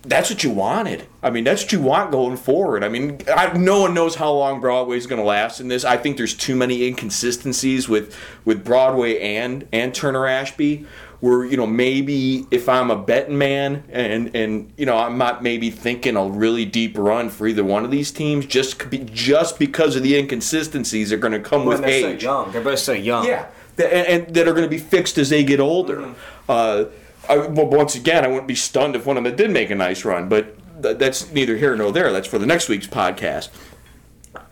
that's 0.08 0.30
what 0.30 0.41
you 0.41 0.51
wanted. 0.51 1.05
I 1.22 1.30
mean, 1.30 1.43
that's 1.43 1.64
what 1.64 1.74
you 1.74 1.82
want 1.82 2.12
going 2.12 2.38
forward. 2.38 2.84
I 2.84 2.88
mean, 2.88 3.20
I, 3.28 3.58
no 3.58 3.82
one 3.82 3.93
knows 3.93 4.16
how 4.16 4.32
long 4.32 4.62
Broadway 4.62 4.95
is 4.97 5.05
going 5.05 5.22
to 5.22 5.28
last 5.28 5.60
in 5.60 5.68
this. 5.68 5.84
I 5.84 5.97
think 5.97 6.16
there's 6.16 6.34
too 6.34 6.55
many 6.55 6.88
inconsistencies 6.88 7.89
with 7.89 8.16
with 8.45 8.64
Broadway 8.64 9.20
and 9.20 9.68
and 9.74 9.93
Turner 9.93 10.26
Ashby. 10.26 10.86
Where 11.20 11.45
you 11.45 11.57
know 11.57 11.65
maybe 11.65 12.45
if 12.51 12.70
I'm 12.70 12.91
a 12.91 12.95
betting 12.95 13.39
man 13.39 13.84
and 13.89 14.36
and 14.36 14.72
you 14.78 14.86
know 14.86 14.97
I'm 14.97 15.18
not 15.18 15.41
maybe 15.41 15.72
thinking 15.72 16.15
a 16.15 16.24
really 16.26 16.63
deep 16.63 16.95
run 16.95 17.30
for 17.30 17.47
either 17.47 17.63
one 17.63 17.84
of 17.84 17.89
these 17.89 18.11
teams 18.11 18.45
just 18.45 18.88
be, 18.91 18.99
just 18.99 19.57
because 19.57 19.95
of 19.95 20.03
the 20.03 20.15
inconsistencies 20.15 21.09
that 21.09 21.15
are 21.15 21.20
going 21.20 21.34
to 21.34 21.39
come 21.39 21.65
with 21.65 21.82
When 21.82 21.89
they're 21.89 22.11
age. 22.11 22.22
so 22.22 22.28
young, 22.43 22.51
they're 22.51 22.61
both 22.61 22.78
so 22.78 22.91
young. 22.93 23.26
Yeah, 23.26 23.47
and, 23.80 23.88
and 24.28 24.36
that 24.36 24.47
are 24.47 24.51
going 24.53 24.65
to 24.65 24.70
be 24.70 24.78
fixed 24.78 25.18
as 25.18 25.30
they 25.30 25.43
get 25.43 25.59
older. 25.59 26.13
Uh, 26.47 26.86
I, 27.28 27.38
well, 27.38 27.65
once 27.65 27.95
again, 27.95 28.24
I 28.24 28.28
wouldn't 28.28 28.47
be 28.47 28.55
stunned 28.55 28.95
if 28.95 29.05
one 29.07 29.18
of 29.18 29.24
them 29.24 29.36
did 29.36 29.49
make 29.49 29.72
a 29.72 29.76
nice 29.76 30.05
run, 30.05 30.30
but 30.30 30.55
th- 30.84 30.97
that's 30.97 31.32
neither 31.32 31.57
here 31.57 31.76
nor 31.76 31.91
there. 31.91 32.13
That's 32.13 32.28
for 32.28 32.38
the 32.38 32.45
next 32.45 32.70
week's 32.70 32.88
podcast. 32.88 33.49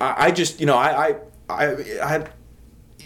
I, 0.02 0.26
I 0.26 0.32
just, 0.32 0.60
you 0.60 0.66
know, 0.66 0.76
I, 0.76 1.10
I, 1.10 1.16
I, 1.48 1.66
I 2.04 2.28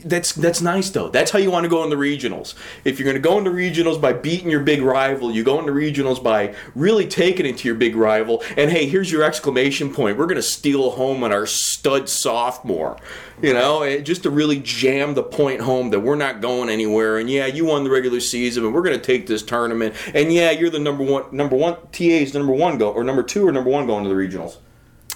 that's 0.03 0.33
that's 0.33 0.61
nice 0.61 0.89
though. 0.89 1.09
That's 1.09 1.31
how 1.31 1.39
you 1.39 1.51
want 1.51 1.63
to 1.65 1.69
go 1.69 1.83
in 1.83 1.89
the 1.89 1.95
regionals. 1.95 2.55
If 2.83 2.99
you're 2.99 3.05
going 3.05 3.15
to 3.15 3.21
go 3.21 3.37
into 3.37 3.51
regionals 3.51 3.99
by 3.99 4.13
beating 4.13 4.49
your 4.49 4.61
big 4.61 4.81
rival, 4.81 5.31
you 5.31 5.43
go 5.43 5.59
into 5.59 5.71
regionals 5.71 6.21
by 6.21 6.55
really 6.75 7.07
taking 7.07 7.45
it 7.45 7.57
to 7.59 7.67
your 7.67 7.75
big 7.75 7.95
rival. 7.95 8.43
And 8.57 8.71
hey, 8.71 8.87
here's 8.87 9.11
your 9.11 9.23
exclamation 9.23 9.93
point. 9.93 10.17
We're 10.17 10.25
going 10.25 10.35
to 10.35 10.41
steal 10.41 10.91
home 10.91 11.23
on 11.23 11.31
our 11.31 11.45
stud 11.45 12.09
sophomore. 12.09 12.97
You 13.41 13.53
know, 13.53 13.83
eh, 13.83 14.01
just 14.01 14.23
to 14.23 14.29
really 14.29 14.59
jam 14.59 15.13
the 15.13 15.23
point 15.23 15.61
home 15.61 15.91
that 15.91 16.01
we're 16.01 16.15
not 16.15 16.41
going 16.41 16.69
anywhere. 16.69 17.17
And 17.17 17.29
yeah, 17.29 17.45
you 17.45 17.65
won 17.65 17.83
the 17.83 17.89
regular 17.89 18.19
season, 18.19 18.63
but 18.63 18.71
we're 18.71 18.81
going 18.81 18.99
to 18.99 19.05
take 19.05 19.27
this 19.27 19.43
tournament. 19.43 19.95
And 20.13 20.33
yeah, 20.33 20.51
you're 20.51 20.69
the 20.69 20.79
number 20.79 21.03
one. 21.03 21.25
Number 21.31 21.55
one. 21.55 21.77
TA's 21.91 22.33
the 22.33 22.39
number 22.39 22.53
one 22.53 22.77
go 22.77 22.91
or 22.91 23.03
number 23.03 23.23
two 23.23 23.47
or 23.47 23.51
number 23.51 23.69
one 23.69 23.87
going 23.87 24.03
to 24.03 24.09
the 24.09 24.15
regionals. 24.15 24.57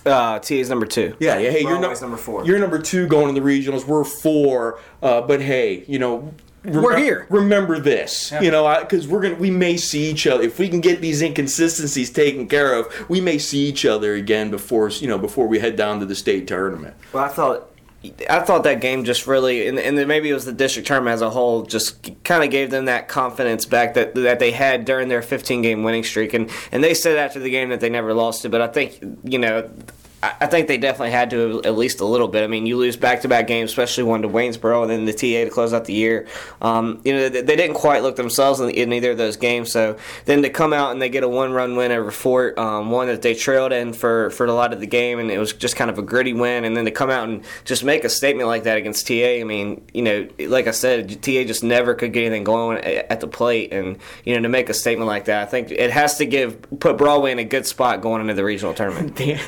Uh, 0.06 0.40
T 0.40 0.60
is 0.60 0.70
number 0.70 0.86
two. 0.86 1.16
Yeah, 1.20 1.38
yeah. 1.38 1.50
Hey, 1.52 1.62
you're 1.62 1.78
Broadway's 1.78 2.02
num- 2.02 2.12
number 2.12 2.22
four. 2.22 2.46
You're 2.46 2.60
number 2.60 2.80
two 2.80 3.08
going 3.08 3.34
to 3.34 3.40
the 3.40 3.46
regionals. 3.46 3.86
We're 3.86 4.04
four. 4.04 4.80
Uh, 5.02 5.22
but 5.22 5.42
hey, 5.42 5.84
you 5.88 6.00
know. 6.00 6.34
We're 6.66 6.96
here. 6.96 7.28
Remember 7.30 7.78
this, 7.78 8.32
you 8.42 8.50
know, 8.50 8.80
because 8.80 9.06
we're 9.06 9.20
gonna 9.22 9.36
we 9.36 9.52
may 9.52 9.76
see 9.76 10.10
each 10.10 10.26
other 10.26 10.44
if 10.44 10.58
we 10.60 10.70
can 10.70 10.80
get 10.80 11.02
these 11.02 11.22
inconsistencies 11.22 12.10
taken 12.10 12.48
care 12.48 12.74
of. 12.74 13.10
We 13.10 13.20
may 13.20 13.38
see 13.38 13.66
each 13.68 13.86
other 13.86 14.14
again 14.16 14.50
before 14.50 14.88
you 14.88 15.10
know 15.10 15.18
before 15.18 15.46
we 15.48 15.60
head 15.60 15.76
down 15.76 16.00
to 16.00 16.06
the 16.06 16.16
state 16.16 16.48
tournament. 16.48 16.96
Well, 17.12 17.26
I 17.26 17.28
thought. 17.28 17.70
I 18.30 18.42
thought 18.42 18.64
that 18.64 18.82
game 18.82 19.06
just 19.06 19.28
really, 19.28 19.68
and, 19.68 19.80
and 19.80 19.96
maybe 20.08 20.30
it 20.30 20.34
was 20.34 20.44
the 20.44 20.52
district 20.52 20.88
tournament 20.88 21.14
as 21.14 21.22
a 21.22 21.30
whole, 21.30 21.64
just 21.64 22.24
kind 22.24 22.44
of 22.44 22.50
gave 22.50 22.70
them 22.70 22.86
that 22.86 23.08
confidence 23.08 23.66
back 23.66 23.94
that 23.94 24.14
that 24.16 24.40
they 24.40 24.52
had 24.52 24.84
during 24.84 25.08
their 25.08 25.22
15 25.22 25.62
game 25.62 25.84
winning 25.84 26.04
streak, 26.04 26.34
and 26.34 26.50
and 26.72 26.84
they 26.84 26.94
said 26.94 27.18
after 27.18 27.40
the 27.40 27.50
game 27.50 27.70
that 27.70 27.80
they 27.80 27.90
never 27.90 28.14
lost 28.14 28.44
it, 28.44 28.50
but 28.50 28.62
I 28.62 28.68
think 28.68 29.00
you 29.24 29.40
know. 29.40 29.70
I 30.24 30.48
think 30.48 30.68
they 30.68 30.78
definitely 30.78 31.12
had 31.12 31.30
to 31.32 31.62
at 31.66 31.76
least 31.76 32.00
a 32.00 32.06
little 32.06 32.30
bit. 32.30 32.44
I 32.44 32.48
mean, 32.48 32.66
you 32.66 32.78
lose 32.78 32.96
back-to-back 32.96 33.46
games, 33.46 33.72
especially 33.72 34.04
one 34.04 34.22
to 34.22 34.30
Waynesboro 34.30 34.84
and 34.84 34.90
then 34.90 35.04
the 35.04 35.12
TA 35.12 35.44
to 35.44 35.50
close 35.50 35.74
out 35.74 35.84
the 35.84 35.94
year. 35.94 36.28
Um, 36.62 37.02
you 37.04 37.14
know, 37.14 37.28
they, 37.28 37.42
they 37.42 37.56
didn't 37.58 37.76
quite 37.76 38.04
look 38.04 38.16
themselves 38.16 38.62
in, 38.62 38.70
in 38.70 38.94
either 38.94 39.12
of 39.12 39.18
those 39.18 39.36
games. 39.36 39.72
So 39.72 39.98
then 40.26 40.42
to 40.44 40.50
come 40.50 40.72
out 40.72 40.92
and 40.92 41.02
they 41.02 41.10
get 41.10 41.24
a 41.24 41.28
one-run 41.28 41.76
win 41.76 41.92
over 41.92 42.10
Fort, 42.10 42.58
um, 42.58 42.90
one 42.90 43.08
that 43.08 43.22
they 43.22 43.34
trailed 43.34 43.74
in 43.74 43.92
for 43.92 44.30
for 44.30 44.46
a 44.46 44.54
lot 44.54 44.72
of 44.72 44.80
the 44.80 44.88
game, 44.88 45.20
and 45.20 45.30
it 45.30 45.40
was 45.40 45.52
just 45.52 45.76
kind 45.76 45.90
of 45.90 45.98
a 45.98 46.02
gritty 46.02 46.34
win. 46.34 46.64
And 46.64 46.78
then 46.78 46.86
to 46.86 46.92
come 46.92 47.10
out 47.10 47.28
and 47.28 47.44
just 47.66 47.84
make 47.84 48.06
a 48.06 48.10
statement 48.10 48.48
like 48.48 48.64
that 48.64 48.78
against 48.78 49.08
TA, 49.08 49.14
I 49.14 49.44
mean, 49.44 49.86
you 49.94 50.04
know, 50.04 50.28
like 50.40 50.68
I 50.68 50.72
said, 50.72 51.22
TA 51.22 51.44
just 51.44 51.64
never 51.64 51.96
could 51.96 52.14
get 52.14 52.26
anything 52.26 52.44
going 52.44 52.78
at 52.78 53.12
at 53.12 53.20
the 53.20 53.28
plate, 53.28 53.74
and 53.74 53.98
you 54.24 54.36
know, 54.36 54.42
to 54.42 54.50
make 54.50 54.70
a 54.70 54.74
statement 54.74 55.08
like 55.08 55.26
that, 55.26 55.42
I 55.42 55.46
think 55.46 55.72
it 55.72 55.92
has 55.92 56.18
to 56.18 56.26
give 56.26 56.62
put 56.80 56.98
Broadway 56.98 57.32
in 57.32 57.40
a 57.40 57.44
good 57.44 57.66
spot 57.66 58.02
going 58.02 58.22
into 58.22 58.34
the 58.34 58.44
regional 58.44 58.74
tournament. 58.74 59.16
Dan, 59.16 59.40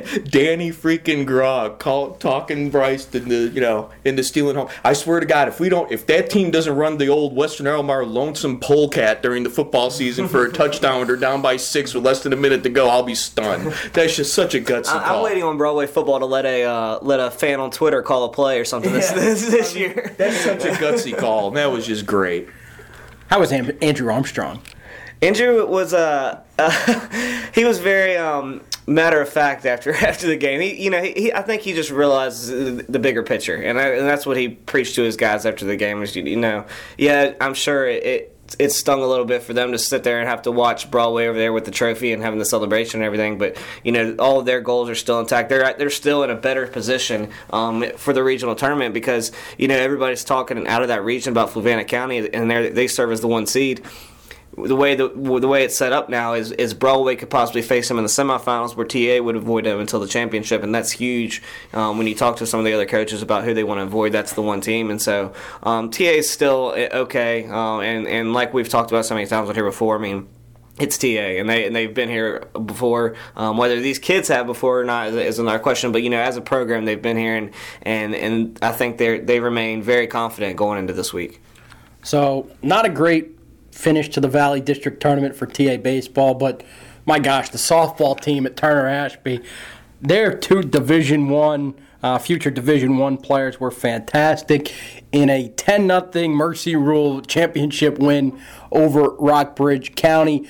again, 0.00 0.24
Danny 0.24 0.70
freaking 0.70 1.26
Grogg 1.26 1.78
call, 1.78 2.12
talking 2.14 2.70
Bryce 2.70 3.12
in 3.14 3.28
the 3.28 3.48
you 3.48 3.60
know 3.60 3.90
into 4.04 4.22
stealing 4.24 4.56
home. 4.56 4.68
I 4.84 4.92
swear 4.92 5.20
to 5.20 5.26
God, 5.26 5.48
if 5.48 5.60
we 5.60 5.68
don't, 5.68 5.90
if 5.92 6.06
that 6.06 6.30
team 6.30 6.50
doesn't 6.50 6.74
run 6.74 6.98
the 6.98 7.08
old 7.08 7.34
Western 7.34 7.66
Albemarle 7.66 8.06
lonesome 8.06 8.60
polecat 8.60 9.22
during 9.22 9.42
the 9.42 9.50
football 9.50 9.90
season 9.90 10.28
for 10.28 10.44
a 10.46 10.52
touchdown 10.52 10.98
when 10.98 11.06
they're 11.06 11.16
down 11.16 11.42
by 11.42 11.56
six 11.56 11.94
with 11.94 12.04
less 12.04 12.22
than 12.22 12.32
a 12.32 12.36
minute 12.36 12.62
to 12.62 12.68
go, 12.68 12.88
I'll 12.88 13.02
be 13.02 13.14
stunned. 13.14 13.72
That's 13.92 14.16
just 14.16 14.34
such 14.34 14.54
a 14.54 14.60
gutsy 14.60 14.94
I- 14.94 15.04
call. 15.04 15.16
I'm 15.18 15.22
waiting 15.24 15.42
on 15.42 15.58
Broadway 15.58 15.86
football 15.86 16.18
to 16.18 16.26
let 16.26 16.44
a 16.44 16.64
uh, 16.64 16.98
let 17.02 17.20
a 17.20 17.30
fan 17.30 17.60
on 17.60 17.70
Twitter 17.70 18.02
call 18.02 18.24
a 18.24 18.28
play 18.32 18.58
or 18.58 18.64
something 18.64 18.92
this, 18.92 19.10
this, 19.10 19.50
this 19.50 19.76
year. 19.76 20.14
That's 20.16 20.36
such 20.40 20.64
a 20.64 20.70
gutsy 20.70 21.16
call. 21.16 21.48
And 21.48 21.56
that 21.56 21.70
was 21.70 21.86
just 21.86 22.06
great. 22.06 22.48
How 23.28 23.40
was 23.40 23.50
Andrew 23.50 24.12
Armstrong? 24.12 24.62
Andrew 25.22 25.64
was 25.66 25.94
uh, 25.94 26.40
he 27.54 27.64
was 27.64 27.78
very 27.78 28.16
um, 28.16 28.62
matter 28.86 29.20
of 29.20 29.28
fact 29.28 29.66
after 29.66 29.94
after 30.06 30.26
the 30.26 30.36
game. 30.36 30.60
He 30.60 30.82
you 30.82 30.90
know 30.90 31.02
he, 31.02 31.12
he 31.12 31.32
I 31.32 31.42
think 31.42 31.62
he 31.62 31.72
just 31.72 31.90
realized 31.90 32.48
the, 32.48 32.98
bigger 32.98 33.22
picture, 33.22 33.56
and, 33.56 33.78
I, 33.78 33.88
and 33.88 34.08
that's 34.08 34.26
what 34.26 34.36
he 34.36 34.48
preached 34.48 34.94
to 34.96 35.02
his 35.02 35.16
guys 35.16 35.46
after 35.46 35.64
the 35.64 35.76
game. 35.76 36.00
Was 36.00 36.14
you, 36.14 36.36
know 36.36 36.64
yeah 36.98 37.34
I'm 37.40 37.54
sure 37.54 37.86
it. 37.86 38.04
it 38.04 38.28
it 38.58 38.70
stung 38.70 39.02
a 39.02 39.06
little 39.06 39.24
bit 39.24 39.42
for 39.42 39.54
them 39.54 39.72
to 39.72 39.78
sit 39.78 40.02
there 40.02 40.20
and 40.20 40.28
have 40.28 40.42
to 40.42 40.52
watch 40.52 40.90
Broadway 40.90 41.26
over 41.26 41.38
there 41.38 41.54
with 41.54 41.64
the 41.64 41.70
trophy 41.70 42.12
and 42.12 42.22
having 42.22 42.38
the 42.38 42.44
celebration 42.44 43.00
and 43.00 43.06
everything. 43.06 43.38
But 43.38 43.56
you 43.82 43.92
know, 43.92 44.14
all 44.18 44.40
of 44.40 44.44
their 44.44 44.60
goals 44.60 44.90
are 44.90 44.94
still 44.94 45.18
intact. 45.20 45.48
They're 45.48 45.72
they're 45.78 45.88
still 45.88 46.22
in 46.22 46.28
a 46.28 46.34
better 46.34 46.66
position 46.66 47.30
um, 47.48 47.82
for 47.96 48.12
the 48.12 48.22
regional 48.22 48.54
tournament 48.54 48.92
because 48.92 49.32
you 49.56 49.68
know 49.68 49.76
everybody's 49.76 50.22
talking 50.22 50.66
out 50.66 50.82
of 50.82 50.88
that 50.88 51.02
region 51.02 51.32
about 51.32 51.48
Fluvanna 51.48 51.88
County 51.88 52.30
and 52.34 52.50
they 52.50 52.88
serve 52.88 53.10
as 53.10 53.22
the 53.22 53.28
one 53.28 53.46
seed 53.46 53.82
the 54.56 54.76
way 54.76 54.94
the, 54.94 55.08
the 55.08 55.48
way 55.48 55.64
it's 55.64 55.76
set 55.76 55.92
up 55.92 56.10
now 56.10 56.34
is 56.34 56.52
is 56.52 56.74
Broadway 56.74 57.16
could 57.16 57.30
possibly 57.30 57.62
face 57.62 57.88
them 57.88 57.96
in 57.96 58.04
the 58.04 58.10
semifinals, 58.10 58.76
where 58.76 58.86
TA 58.86 59.22
would 59.22 59.36
avoid 59.36 59.64
them 59.64 59.80
until 59.80 59.98
the 59.98 60.06
championship, 60.06 60.62
and 60.62 60.74
that's 60.74 60.90
huge. 60.92 61.42
Um, 61.72 61.96
when 61.96 62.06
you 62.06 62.14
talk 62.14 62.36
to 62.36 62.46
some 62.46 62.60
of 62.60 62.66
the 62.66 62.74
other 62.74 62.86
coaches 62.86 63.22
about 63.22 63.44
who 63.44 63.54
they 63.54 63.64
want 63.64 63.78
to 63.78 63.84
avoid, 63.84 64.12
that's 64.12 64.34
the 64.34 64.42
one 64.42 64.60
team, 64.60 64.90
and 64.90 65.00
so 65.00 65.32
um, 65.62 65.90
TA 65.90 66.04
is 66.04 66.30
still 66.30 66.74
eh, 66.76 66.88
okay. 66.92 67.46
Uh, 67.46 67.78
and 67.80 68.06
and 68.06 68.34
like 68.34 68.52
we've 68.52 68.68
talked 68.68 68.90
about 68.90 69.06
so 69.06 69.14
many 69.14 69.26
times 69.26 69.48
on 69.48 69.54
here 69.54 69.64
before, 69.64 69.96
I 69.96 70.00
mean. 70.00 70.28
It's 70.78 70.96
TA, 70.96 71.06
and 71.06 71.50
they 71.50 71.66
and 71.66 71.76
they've 71.76 71.92
been 71.92 72.08
here 72.08 72.46
before. 72.64 73.14
Um, 73.36 73.58
whether 73.58 73.78
these 73.78 73.98
kids 73.98 74.28
have 74.28 74.46
before 74.46 74.80
or 74.80 74.84
not 74.84 75.08
is, 75.08 75.16
is 75.16 75.38
another 75.38 75.58
question. 75.58 75.92
But 75.92 76.02
you 76.02 76.08
know, 76.08 76.18
as 76.18 76.38
a 76.38 76.40
program, 76.40 76.86
they've 76.86 77.00
been 77.00 77.18
here, 77.18 77.36
and 77.36 77.50
and, 77.82 78.14
and 78.14 78.58
I 78.62 78.72
think 78.72 78.96
they 78.96 79.18
they 79.18 79.38
remain 79.38 79.82
very 79.82 80.06
confident 80.06 80.56
going 80.56 80.78
into 80.78 80.94
this 80.94 81.12
week. 81.12 81.42
So, 82.02 82.48
not 82.62 82.86
a 82.86 82.88
great 82.88 83.36
finish 83.72 84.08
to 84.10 84.20
the 84.20 84.28
Valley 84.28 84.60
District 84.60 85.00
Tournament 85.00 85.34
for 85.34 85.46
TA 85.46 85.76
baseball, 85.78 86.34
but 86.34 86.62
my 87.04 87.18
gosh, 87.18 87.48
the 87.48 87.58
softball 87.58 88.18
team 88.20 88.46
at 88.46 88.56
Turner 88.56 88.86
Ashby, 88.86 89.40
their 90.00 90.36
two 90.36 90.62
Division 90.62 91.28
One, 91.28 91.74
uh, 92.02 92.18
future 92.18 92.50
Division 92.50 92.98
One 92.98 93.16
players 93.16 93.58
were 93.58 93.70
fantastic 93.70 94.72
in 95.10 95.30
a 95.30 95.48
10 95.48 95.88
0 95.88 96.28
Mercy 96.28 96.76
Rule 96.76 97.20
championship 97.22 97.98
win 97.98 98.38
over 98.70 99.10
Rockbridge 99.10 99.94
County. 99.94 100.46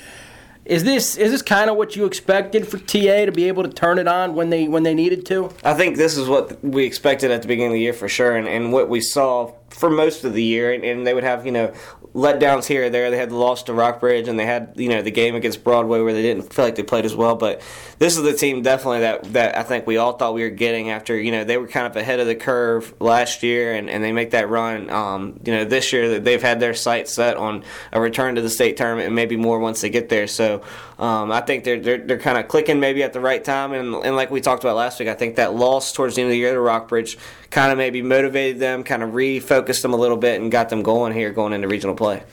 Is 0.65 0.85
this 0.85 1.17
is 1.17 1.31
this 1.31 1.41
kind 1.41 1.69
of 1.69 1.75
what 1.75 1.97
you 1.97 2.05
expected 2.05 2.65
for 2.65 2.77
TA 2.77 3.25
to 3.25 3.33
be 3.33 3.49
able 3.49 3.63
to 3.63 3.69
turn 3.69 3.99
it 3.99 4.07
on 4.07 4.33
when 4.33 4.49
they 4.49 4.69
when 4.69 4.83
they 4.83 4.93
needed 4.93 5.25
to? 5.25 5.51
I 5.63 5.73
think 5.73 5.97
this 5.97 6.17
is 6.17 6.29
what 6.29 6.63
we 6.63 6.85
expected 6.85 7.31
at 7.31 7.41
the 7.41 7.49
beginning 7.49 7.71
of 7.71 7.73
the 7.73 7.81
year 7.81 7.93
for 7.93 8.07
sure, 8.07 8.35
and, 8.37 8.47
and 8.47 8.71
what 8.71 8.87
we 8.87 9.01
saw 9.01 9.53
for 9.69 9.89
most 9.89 10.23
of 10.23 10.33
the 10.33 10.43
year. 10.43 10.71
And, 10.71 10.85
and 10.85 11.05
they 11.05 11.13
would 11.13 11.25
have, 11.25 11.45
you 11.45 11.51
know, 11.51 11.73
letdowns 12.13 12.67
here 12.67 12.85
or 12.85 12.89
there. 12.89 13.09
They 13.09 13.17
had 13.17 13.31
the 13.31 13.35
loss 13.35 13.63
to 13.63 13.73
Rockbridge, 13.73 14.27
and 14.27 14.39
they 14.39 14.45
had, 14.45 14.73
you 14.75 14.89
know, 14.89 15.01
the 15.01 15.11
game 15.11 15.35
against 15.35 15.63
Broadway 15.63 15.99
where 16.01 16.13
they 16.13 16.21
didn't 16.21 16.53
feel 16.53 16.63
like 16.63 16.75
they 16.75 16.83
played 16.83 17.05
as 17.05 17.15
well. 17.15 17.35
But 17.35 17.61
this 17.97 18.17
is 18.17 18.23
the 18.23 18.33
team 18.33 18.61
definitely 18.61 19.01
that, 19.01 19.33
that 19.33 19.57
I 19.57 19.63
think 19.63 19.87
we 19.87 19.97
all 19.97 20.13
thought 20.13 20.33
we 20.33 20.43
were 20.43 20.49
getting 20.49 20.91
after, 20.91 21.19
you 21.19 21.31
know, 21.31 21.43
they 21.43 21.57
were 21.57 21.67
kind 21.67 21.87
of 21.87 21.95
ahead 21.95 22.19
of 22.19 22.27
the 22.27 22.35
curve 22.35 22.93
last 22.99 23.41
year, 23.41 23.73
and, 23.73 23.89
and 23.89 24.03
they 24.03 24.11
make 24.11 24.31
that 24.31 24.49
run. 24.49 24.89
Um, 24.89 25.39
you 25.43 25.53
know, 25.53 25.65
this 25.65 25.91
year 25.91 26.09
that 26.09 26.23
they've 26.23 26.41
had 26.41 26.59
their 26.59 26.73
sights 26.73 27.13
set 27.13 27.37
on 27.37 27.63
a 27.91 27.99
return 27.99 28.35
to 28.35 28.41
the 28.41 28.49
state 28.49 28.77
tournament 28.77 29.07
and 29.07 29.15
maybe 29.15 29.35
more 29.35 29.59
once 29.59 29.81
they 29.81 29.89
get 29.89 30.09
there. 30.09 30.27
So 30.27 30.61
um, 31.03 31.33
I 31.33 31.41
think 31.41 31.65
they're 31.65 31.81
they're, 31.81 31.97
they're 31.97 32.17
kind 32.17 32.37
of 32.37 32.47
clicking 32.47 32.79
maybe 32.79 33.03
at 33.03 33.11
the 33.11 33.19
right 33.19 33.43
time. 33.43 33.73
And, 33.73 33.93
and 33.93 34.15
like 34.15 34.31
we 34.31 34.39
talked 34.39 34.63
about 34.63 34.77
last 34.77 35.01
week, 35.01 35.09
I 35.09 35.15
think 35.15 35.35
that 35.35 35.53
loss 35.53 35.91
towards 35.91 36.15
the 36.15 36.21
end 36.21 36.29
of 36.29 36.31
the 36.31 36.37
year 36.37 36.53
to 36.53 36.61
Rockbridge 36.61 37.17
kind 37.49 37.73
of 37.73 37.77
maybe 37.77 38.01
motivated 38.01 38.59
them, 38.59 38.85
kind 38.85 39.03
of 39.03 39.09
refocused 39.09 39.81
them 39.81 39.93
a 39.93 39.97
little 39.97 40.15
bit, 40.15 40.39
and 40.39 40.49
got 40.49 40.69
them 40.69 40.81
going 40.81 41.11
here 41.11 41.33
going 41.33 41.51
into 41.51 41.67
regional 41.67 41.93
play. 41.93 42.23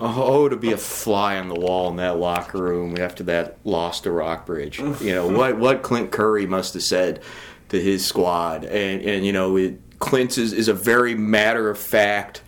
Oh, 0.00 0.48
to 0.48 0.56
be 0.56 0.72
a 0.72 0.76
fly 0.76 1.38
on 1.38 1.48
the 1.48 1.54
wall 1.54 1.90
in 1.90 1.96
that 1.96 2.18
locker 2.18 2.60
room 2.60 2.96
after 2.98 3.22
that 3.24 3.58
loss 3.62 4.00
to 4.00 4.10
Rockbridge. 4.10 4.80
You 4.80 5.14
know 5.14 5.28
what? 5.38 5.58
What 5.58 5.82
Clint 5.84 6.10
Curry 6.10 6.44
must 6.44 6.74
have 6.74 6.82
said 6.82 7.22
to 7.68 7.80
his 7.80 8.04
squad, 8.04 8.64
and 8.64 9.00
and 9.02 9.24
you 9.24 9.32
know, 9.32 9.56
it, 9.56 9.78
Clint 10.00 10.38
is, 10.38 10.52
is 10.52 10.66
a 10.66 10.74
very 10.74 11.14
matter 11.14 11.70
of 11.70 11.78
fact, 11.78 12.42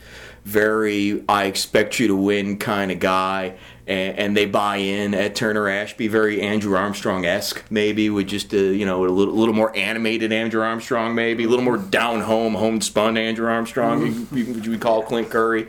very 0.45 1.23
I 1.29 1.45
expect 1.45 2.01
you 2.01 2.09
to 2.09 2.17
win 2.17 2.59
kind 2.59 2.91
of 2.91 2.99
guy, 2.99 3.55
and, 3.87 4.19
and 4.19 4.37
they 4.37 4.47
buy 4.47 4.77
in 4.77 5.15
at 5.15 5.35
Turner 5.35 5.69
Ashby, 5.69 6.09
very 6.09 6.41
Andrew 6.41 6.77
Armstrong 6.77 7.25
esque, 7.25 7.63
maybe 7.71 8.11
with 8.11 8.29
just 8.29 8.53
a 8.53 8.75
you 8.75 8.87
know 8.87 9.05
a 9.05 9.09
little, 9.09 9.35
little 9.35 9.55
more 9.55 9.75
animated 9.77 10.33
Andrew 10.33 10.63
Armstrong, 10.63 11.15
maybe 11.15 11.45
a 11.45 11.49
little 11.49 11.65
more 11.65 11.79
down 11.79 12.21
home, 12.23 12.55
homespun 12.55 13.17
Andrew 13.17 13.49
Armstrong. 13.49 14.07
You, 14.07 14.29
you, 14.33 14.45
you 14.61 14.71
would 14.71 14.81
call 14.81 15.03
Clint 15.03 15.31
Curry. 15.31 15.69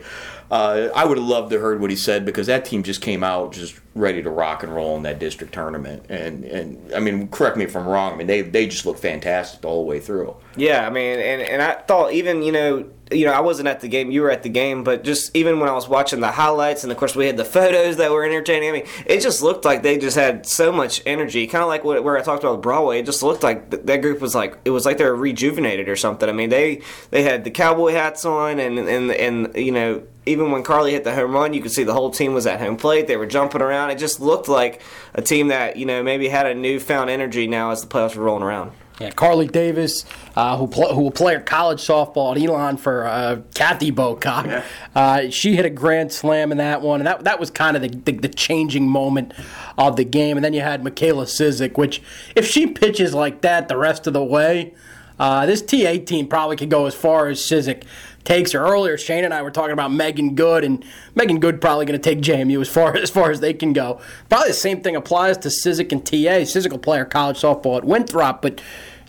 Uh, 0.50 0.90
I 0.94 1.04
would 1.04 1.18
have 1.18 1.26
loved 1.26 1.50
to 1.50 1.58
heard 1.58 1.80
what 1.80 1.90
he 1.90 1.96
said 1.96 2.24
because 2.24 2.46
that 2.46 2.64
team 2.64 2.84
just 2.84 3.02
came 3.02 3.24
out 3.24 3.52
just 3.52 3.80
ready 3.96 4.22
to 4.22 4.30
rock 4.30 4.62
and 4.62 4.72
roll 4.72 4.96
in 4.96 5.02
that 5.02 5.18
district 5.18 5.52
tournament. 5.52 6.04
And 6.08 6.44
and 6.44 6.94
I 6.94 7.00
mean, 7.00 7.28
correct 7.28 7.56
me 7.56 7.64
if 7.64 7.76
I'm 7.76 7.86
wrong. 7.86 8.12
I 8.12 8.16
mean, 8.16 8.26
they 8.28 8.42
they 8.42 8.66
just 8.66 8.86
looked 8.86 9.00
fantastic 9.00 9.60
the 9.60 9.68
whole 9.68 9.84
way 9.84 9.98
through. 9.98 10.36
Yeah, 10.56 10.86
I 10.86 10.90
mean, 10.90 11.18
and, 11.18 11.42
and 11.42 11.62
I 11.62 11.74
thought 11.74 12.12
even 12.12 12.42
you 12.42 12.52
know 12.52 12.88
you 13.10 13.24
know 13.24 13.32
I 13.32 13.40
wasn't 13.40 13.68
at 13.68 13.80
the 13.80 13.88
game, 13.88 14.10
you 14.10 14.22
were 14.22 14.30
at 14.30 14.42
the 14.42 14.48
game, 14.48 14.82
but 14.82 15.04
just 15.04 15.34
even 15.36 15.60
when 15.60 15.68
I 15.68 15.72
was 15.72 15.88
watching 15.88 16.20
the 16.20 16.30
highlights, 16.30 16.82
and 16.82 16.90
of 16.90 16.98
course 16.98 17.14
we 17.14 17.26
had 17.26 17.36
the 17.36 17.44
photos 17.56 17.96
that 17.98 18.10
were 18.10 18.24
entertaining. 18.24 18.68
I 18.68 18.72
mean, 18.72 18.86
it 19.06 19.20
just 19.20 19.42
looked 19.42 19.64
like 19.64 19.82
they 19.82 19.98
just 19.98 20.16
had 20.16 20.46
so 20.46 20.72
much 20.72 21.02
energy, 21.06 21.46
kind 21.46 21.62
of 21.62 21.68
like 21.68 21.84
what, 21.84 22.02
where 22.02 22.18
I 22.18 22.22
talked 22.22 22.42
about 22.42 22.62
Broadway. 22.62 23.00
It 23.00 23.06
just 23.06 23.22
looked 23.22 23.42
like 23.42 23.70
th- 23.70 23.84
that 23.84 24.02
group 24.02 24.20
was 24.20 24.34
like 24.34 24.58
it 24.64 24.70
was 24.70 24.84
like 24.84 24.98
they 24.98 25.04
were 25.04 25.14
rejuvenated 25.14 25.88
or 25.88 25.96
something. 25.96 26.28
I 26.28 26.32
mean, 26.32 26.50
they 26.50 26.82
they 27.10 27.22
had 27.22 27.44
the 27.44 27.50
cowboy 27.50 27.92
hats 27.92 28.24
on, 28.24 28.58
and 28.58 28.78
and 28.78 29.10
and 29.10 29.54
you 29.56 29.72
know 29.72 30.02
even 30.26 30.50
when 30.50 30.64
Carly 30.64 30.90
hit 30.90 31.04
the 31.04 31.14
home 31.14 31.32
run, 31.32 31.54
you 31.54 31.62
could 31.62 31.70
see 31.70 31.84
the 31.84 31.94
whole 31.94 32.10
team 32.10 32.34
was 32.34 32.46
at 32.46 32.60
home 32.60 32.76
plate. 32.76 33.06
They 33.06 33.16
were 33.16 33.26
jumping 33.26 33.62
around. 33.62 33.90
It 33.90 33.98
just 33.98 34.18
looked 34.18 34.48
like 34.48 34.82
a 35.14 35.22
team 35.22 35.48
that 35.48 35.76
you 35.76 35.86
know 35.86 36.02
maybe 36.02 36.28
had 36.28 36.46
a 36.46 36.54
newfound 36.54 37.10
energy 37.10 37.46
now 37.46 37.70
as 37.70 37.82
the 37.82 37.86
playoffs 37.86 38.16
were 38.16 38.24
rolling 38.24 38.42
around. 38.42 38.72
Yeah, 39.00 39.10
Carly 39.10 39.46
Davis, 39.46 40.06
uh, 40.36 40.56
who 40.56 40.66
pl- 40.66 40.94
who 40.94 41.02
will 41.02 41.10
play 41.10 41.34
her 41.34 41.40
college 41.40 41.80
softball 41.80 42.34
at 42.34 42.42
Elon 42.42 42.78
for 42.78 43.06
uh, 43.06 43.42
Kathy 43.54 43.92
Bocock. 43.92 44.46
Yeah. 44.46 44.64
Uh, 44.94 45.30
she 45.30 45.54
hit 45.54 45.66
a 45.66 45.70
grand 45.70 46.12
slam 46.12 46.50
in 46.50 46.58
that 46.58 46.80
one, 46.80 47.00
and 47.00 47.06
that 47.06 47.24
that 47.24 47.38
was 47.38 47.50
kind 47.50 47.76
of 47.76 47.82
the, 47.82 47.88
the, 47.88 48.12
the 48.12 48.28
changing 48.28 48.88
moment 48.88 49.34
of 49.76 49.96
the 49.96 50.04
game. 50.04 50.38
And 50.38 50.44
then 50.44 50.54
you 50.54 50.62
had 50.62 50.82
Michaela 50.82 51.24
Sizik, 51.24 51.76
which 51.76 52.00
if 52.34 52.46
she 52.46 52.66
pitches 52.66 53.12
like 53.12 53.42
that 53.42 53.68
the 53.68 53.76
rest 53.76 54.06
of 54.06 54.14
the 54.14 54.24
way, 54.24 54.72
uh, 55.18 55.44
this 55.44 55.60
TA 55.60 55.96
team 56.04 56.26
probably 56.26 56.56
could 56.56 56.70
go 56.70 56.86
as 56.86 56.94
far 56.94 57.28
as 57.28 57.38
Sizik 57.38 57.84
takes 58.26 58.52
her. 58.52 58.60
Earlier, 58.60 58.98
Shane 58.98 59.24
and 59.24 59.32
I 59.32 59.40
were 59.40 59.50
talking 59.50 59.72
about 59.72 59.90
Megan 59.90 60.34
Good, 60.34 60.64
and 60.64 60.84
Megan 61.14 61.40
Good 61.40 61.60
probably 61.60 61.86
going 61.86 61.98
to 61.98 62.10
take 62.14 62.20
JMU 62.20 62.60
as 62.60 62.68
far 62.68 62.94
as 62.96 63.08
far 63.08 63.30
as 63.30 63.40
they 63.40 63.54
can 63.54 63.72
go. 63.72 63.98
Probably 64.28 64.48
the 64.48 64.54
same 64.54 64.82
thing 64.82 64.94
applies 64.96 65.38
to 65.38 65.48
Sizik 65.48 65.92
and 65.92 66.04
TA. 66.04 66.44
Sizik 66.44 66.70
will 66.70 66.78
play 66.78 67.02
college 67.06 67.40
softball 67.40 67.78
at 67.78 67.84
Winthrop, 67.84 68.42
but 68.42 68.60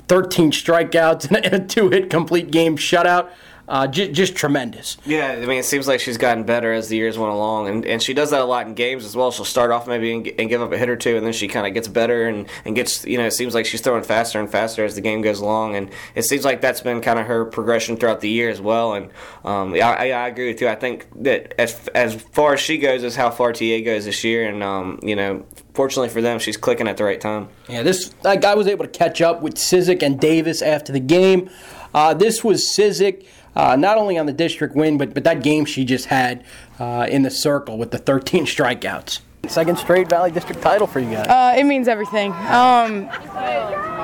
13 0.07 0.51
strikeouts 0.51 1.29
and 1.43 1.53
a 1.53 1.59
two-hit 1.59 2.09
complete 2.09 2.51
game 2.51 2.77
shutout. 2.77 3.29
Uh, 3.67 3.85
j- 3.85 4.11
just 4.11 4.33
tremendous. 4.33 4.97
Yeah, 5.05 5.31
I 5.31 5.45
mean, 5.45 5.59
it 5.59 5.65
seems 5.65 5.89
like 5.89 5.99
she's 5.99 6.17
gotten 6.17 6.43
better 6.45 6.71
as 6.71 6.87
the 6.87 6.95
years 6.95 7.17
went 7.17 7.33
along, 7.33 7.67
and, 7.67 7.85
and 7.85 8.01
she 8.01 8.13
does 8.13 8.29
that 8.31 8.39
a 8.39 8.45
lot 8.45 8.65
in 8.65 8.75
games 8.75 9.03
as 9.03 9.13
well. 9.13 9.29
She'll 9.29 9.43
start 9.43 9.71
off 9.71 9.87
maybe 9.87 10.13
and, 10.13 10.27
and 10.39 10.47
give 10.47 10.61
up 10.61 10.71
a 10.71 10.77
hit 10.77 10.87
or 10.87 10.95
two, 10.95 11.17
and 11.17 11.25
then 11.25 11.33
she 11.33 11.49
kind 11.49 11.67
of 11.67 11.73
gets 11.73 11.89
better 11.89 12.27
and, 12.27 12.47
and 12.63 12.75
gets, 12.77 13.03
you 13.05 13.17
know, 13.17 13.25
it 13.25 13.31
seems 13.31 13.53
like 13.53 13.65
she's 13.65 13.81
throwing 13.81 14.03
faster 14.03 14.39
and 14.39 14.49
faster 14.49 14.85
as 14.85 14.95
the 14.95 15.01
game 15.01 15.21
goes 15.21 15.41
along, 15.41 15.75
and 15.75 15.89
it 16.15 16.23
seems 16.23 16.45
like 16.45 16.61
that's 16.61 16.79
been 16.79 17.01
kind 17.01 17.19
of 17.19 17.25
her 17.25 17.43
progression 17.43 17.97
throughout 17.97 18.21
the 18.21 18.29
year 18.29 18.49
as 18.49 18.61
well. 18.61 18.93
And 18.93 19.09
um, 19.43 19.75
yeah, 19.75 19.89
I, 19.89 20.11
I 20.11 20.27
agree 20.29 20.47
with 20.47 20.61
you. 20.61 20.69
I 20.69 20.75
think 20.75 21.07
that 21.23 21.53
as 21.59 21.89
as 21.89 22.15
far 22.15 22.53
as 22.53 22.61
she 22.61 22.77
goes 22.77 23.03
is 23.03 23.17
how 23.17 23.29
far 23.31 23.51
TA 23.51 23.81
goes 23.83 24.05
this 24.05 24.23
year, 24.23 24.47
and 24.47 24.63
um, 24.63 24.99
you 25.03 25.15
know, 25.15 25.45
fortunately 25.73 26.09
for 26.09 26.21
them, 26.21 26.39
she's 26.39 26.55
clicking 26.55 26.87
at 26.87 26.95
the 26.95 27.03
right 27.03 27.19
time. 27.19 27.49
Yeah, 27.67 27.83
this 27.83 28.13
like 28.23 28.45
I 28.45 28.55
was 28.55 28.67
able 28.67 28.85
to 28.85 28.91
catch 28.91 29.21
up 29.21 29.41
with 29.41 29.55
Sizik 29.55 30.01
and 30.01 30.19
Davis 30.19 30.61
after 30.61 30.93
the 30.93 31.01
game. 31.01 31.49
Uh, 31.93 32.13
this 32.13 32.43
was 32.43 32.63
Sizik, 32.63 33.25
uh, 33.57 33.75
not 33.75 33.97
only 33.97 34.17
on 34.17 34.27
the 34.27 34.33
district 34.33 34.75
win, 34.75 34.97
but 34.97 35.13
but 35.13 35.23
that 35.23 35.41
game 35.41 35.65
she 35.65 35.83
just 35.83 36.05
had 36.05 36.45
uh, 36.79 37.07
in 37.09 37.23
the 37.23 37.31
circle 37.31 37.77
with 37.77 37.91
the 37.91 37.97
13 37.97 38.45
strikeouts. 38.45 39.21
Second 39.47 39.77
straight 39.77 40.09
Valley 40.09 40.29
District 40.29 40.61
title 40.61 40.87
for 40.87 40.99
you 40.99 41.09
guys. 41.11 41.27
Uh, 41.27 41.57
it 41.57 41.63
means 41.63 41.87
everything. 41.87 42.33
Um, 42.33 43.09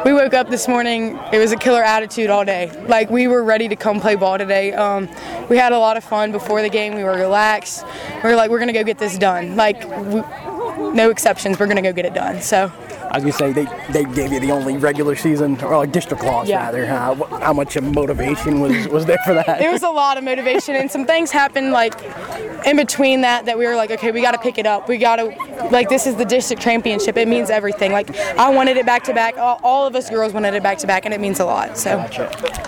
we 0.06 0.14
woke 0.14 0.34
up 0.34 0.50
this 0.50 0.68
morning. 0.68 1.20
It 1.34 1.38
was 1.38 1.52
a 1.52 1.58
killer 1.58 1.84
attitude 1.84 2.30
all 2.30 2.46
day. 2.46 2.72
Like 2.88 3.10
we 3.10 3.28
were 3.28 3.44
ready 3.44 3.68
to 3.68 3.76
come 3.76 4.00
play 4.00 4.16
ball 4.16 4.38
today. 4.38 4.74
Um, 4.74 5.10
we 5.50 5.58
had 5.58 5.72
a 5.72 5.78
lot 5.78 5.98
of 5.98 6.04
fun 6.04 6.32
before 6.32 6.62
the 6.62 6.70
game. 6.70 6.96
We 6.96 7.04
were 7.04 7.16
relaxed. 7.16 7.86
We 8.24 8.30
were 8.30 8.36
like, 8.36 8.50
we're 8.50 8.60
gonna 8.60 8.74
go 8.74 8.84
get 8.84 8.98
this 8.98 9.18
done. 9.18 9.56
Like, 9.56 9.84
we, 10.08 10.22
no 10.94 11.10
exceptions. 11.10 11.60
We're 11.60 11.68
gonna 11.68 11.82
go 11.82 11.94
get 11.94 12.06
it 12.06 12.14
done. 12.14 12.42
So. 12.42 12.72
I 13.14 13.18
was 13.18 13.24
gonna 13.38 13.54
say 13.54 13.54
they, 13.54 13.68
they 13.92 14.06
gave 14.16 14.32
you 14.32 14.40
the 14.40 14.52
only 14.52 14.78
regular 14.78 15.16
season 15.16 15.62
or 15.64 15.78
like 15.78 15.92
district 15.92 16.24
loss 16.24 16.48
Yeah. 16.48 16.66
rather. 16.66 16.86
Uh, 16.86 17.40
how 17.40 17.54
much 17.54 17.80
motivation 17.80 18.60
was 18.60 18.88
was 18.88 19.06
there 19.06 19.20
for 19.24 19.36
that? 19.36 19.60
There 19.60 19.72
was 19.72 19.84
a 19.84 19.90
lot 19.90 20.18
of 20.18 20.24
motivation, 20.24 20.76
and 20.76 20.90
some 20.90 21.06
things 21.06 21.30
happened 21.30 21.72
like 21.72 21.94
in 22.66 22.76
between 22.76 23.22
that 23.22 23.46
that 23.46 23.56
we 23.58 23.68
were 23.68 23.76
like, 23.76 23.92
okay, 23.92 24.12
we 24.12 24.22
got 24.22 24.32
to 24.32 24.40
pick 24.40 24.58
it 24.58 24.66
up. 24.66 24.90
We 24.90 24.98
got 24.98 25.18
to 25.18 25.26
like 25.70 25.90
this 25.90 26.08
is 26.08 26.16
the 26.16 26.26
district 26.26 26.62
championship. 26.64 27.16
It 27.16 27.28
means 27.28 27.52
everything. 27.52 27.92
Like 27.92 28.18
I 28.18 28.50
wanted 28.50 28.78
it 28.78 28.86
back 28.88 29.04
to 29.04 29.14
back. 29.14 29.38
All, 29.38 29.84
of 29.86 29.96
us 29.96 30.10
girls 30.10 30.34
wanted 30.34 30.56
it 30.56 30.64
back 30.64 30.80
to 30.80 30.88
back, 30.88 31.06
and 31.06 31.14
it 31.14 31.20
means 31.22 31.40
a 31.40 31.46
lot. 31.46 31.78
So. 31.78 31.98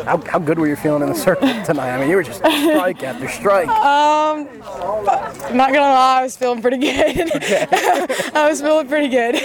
how, 0.05 0.17
how 0.27 0.37
good 0.37 0.59
were 0.59 0.67
you 0.67 0.75
feeling 0.75 1.01
in 1.01 1.09
the 1.09 1.15
circle 1.15 1.47
tonight? 1.65 1.95
I 1.95 1.99
mean, 1.99 2.09
you 2.09 2.17
were 2.17 2.23
just 2.23 2.39
strike 2.39 3.01
after 3.03 3.27
strike. 3.29 3.67
Um, 3.69 4.47
I'm 5.45 5.57
not 5.57 5.71
gonna 5.73 5.81
lie, 5.81 6.19
I 6.19 6.23
was 6.23 6.37
feeling 6.37 6.61
pretty 6.61 6.77
good. 6.77 7.35
Okay. 7.35 7.65
I 8.33 8.47
was 8.49 8.61
feeling 8.61 8.87
pretty 8.87 9.07
good. 9.07 9.35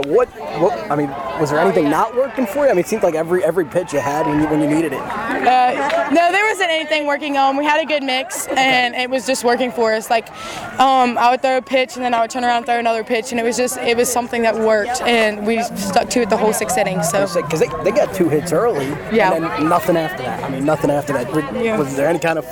Uh, 0.00 0.08
what, 0.08 0.28
what? 0.60 0.90
I 0.90 0.96
mean, 0.96 1.10
was 1.40 1.50
there 1.50 1.58
anything 1.58 1.90
not 1.90 2.14
working 2.14 2.46
for 2.46 2.64
you? 2.64 2.70
I 2.70 2.72
mean, 2.72 2.80
it 2.80 2.86
seemed 2.86 3.02
like 3.02 3.14
every 3.14 3.44
every 3.44 3.64
pitch 3.64 3.92
you 3.92 4.00
had 4.00 4.26
when 4.26 4.40
you, 4.40 4.46
when 4.48 4.60
you 4.60 4.68
needed 4.68 4.92
it. 4.92 5.00
Uh, 5.00 6.08
no, 6.12 6.30
there 6.32 6.44
wasn't 6.46 6.70
anything 6.70 7.06
working 7.06 7.36
on. 7.36 7.56
We 7.56 7.64
had 7.64 7.80
a 7.80 7.86
good 7.86 8.02
mix, 8.02 8.46
and 8.48 8.94
it 8.94 9.10
was 9.10 9.26
just 9.26 9.44
working 9.44 9.70
for 9.72 9.92
us. 9.92 10.10
Like, 10.10 10.30
um, 10.78 11.18
I 11.18 11.30
would 11.30 11.42
throw 11.42 11.56
a 11.58 11.62
pitch, 11.62 11.96
and 11.96 12.04
then 12.04 12.14
I 12.14 12.20
would 12.20 12.30
turn 12.30 12.44
around 12.44 12.58
and 12.58 12.66
throw 12.66 12.78
another 12.78 13.04
pitch, 13.04 13.30
and 13.30 13.40
it 13.40 13.44
was 13.44 13.56
just 13.56 13.78
it 13.78 13.96
was 13.96 14.10
something 14.10 14.42
that 14.42 14.54
worked, 14.54 15.00
and 15.02 15.46
we 15.46 15.62
stuck 15.62 16.08
to 16.10 16.22
it 16.22 16.30
the 16.30 16.36
whole 16.36 16.52
six 16.52 16.76
innings. 16.76 17.08
So. 17.10 17.26
Because 17.34 17.60
they, 17.60 17.68
they 17.84 17.90
got 17.90 18.14
two 18.14 18.28
hits 18.28 18.52
early, 18.52 18.86
Yeah. 19.12 19.32
and 19.34 19.44
then 19.44 19.68
nothing 19.68 19.96
after 19.96 20.22
that. 20.22 20.42
I 20.44 20.48
mean, 20.50 20.64
nothing 20.64 20.90
after 20.90 21.12
that. 21.12 21.30
Was, 21.32 21.44
Yeah. 21.54 21.78
was 21.78 21.96
there 21.96 22.08
any 22.08 22.18
kind 22.18 22.38
of 22.38 22.44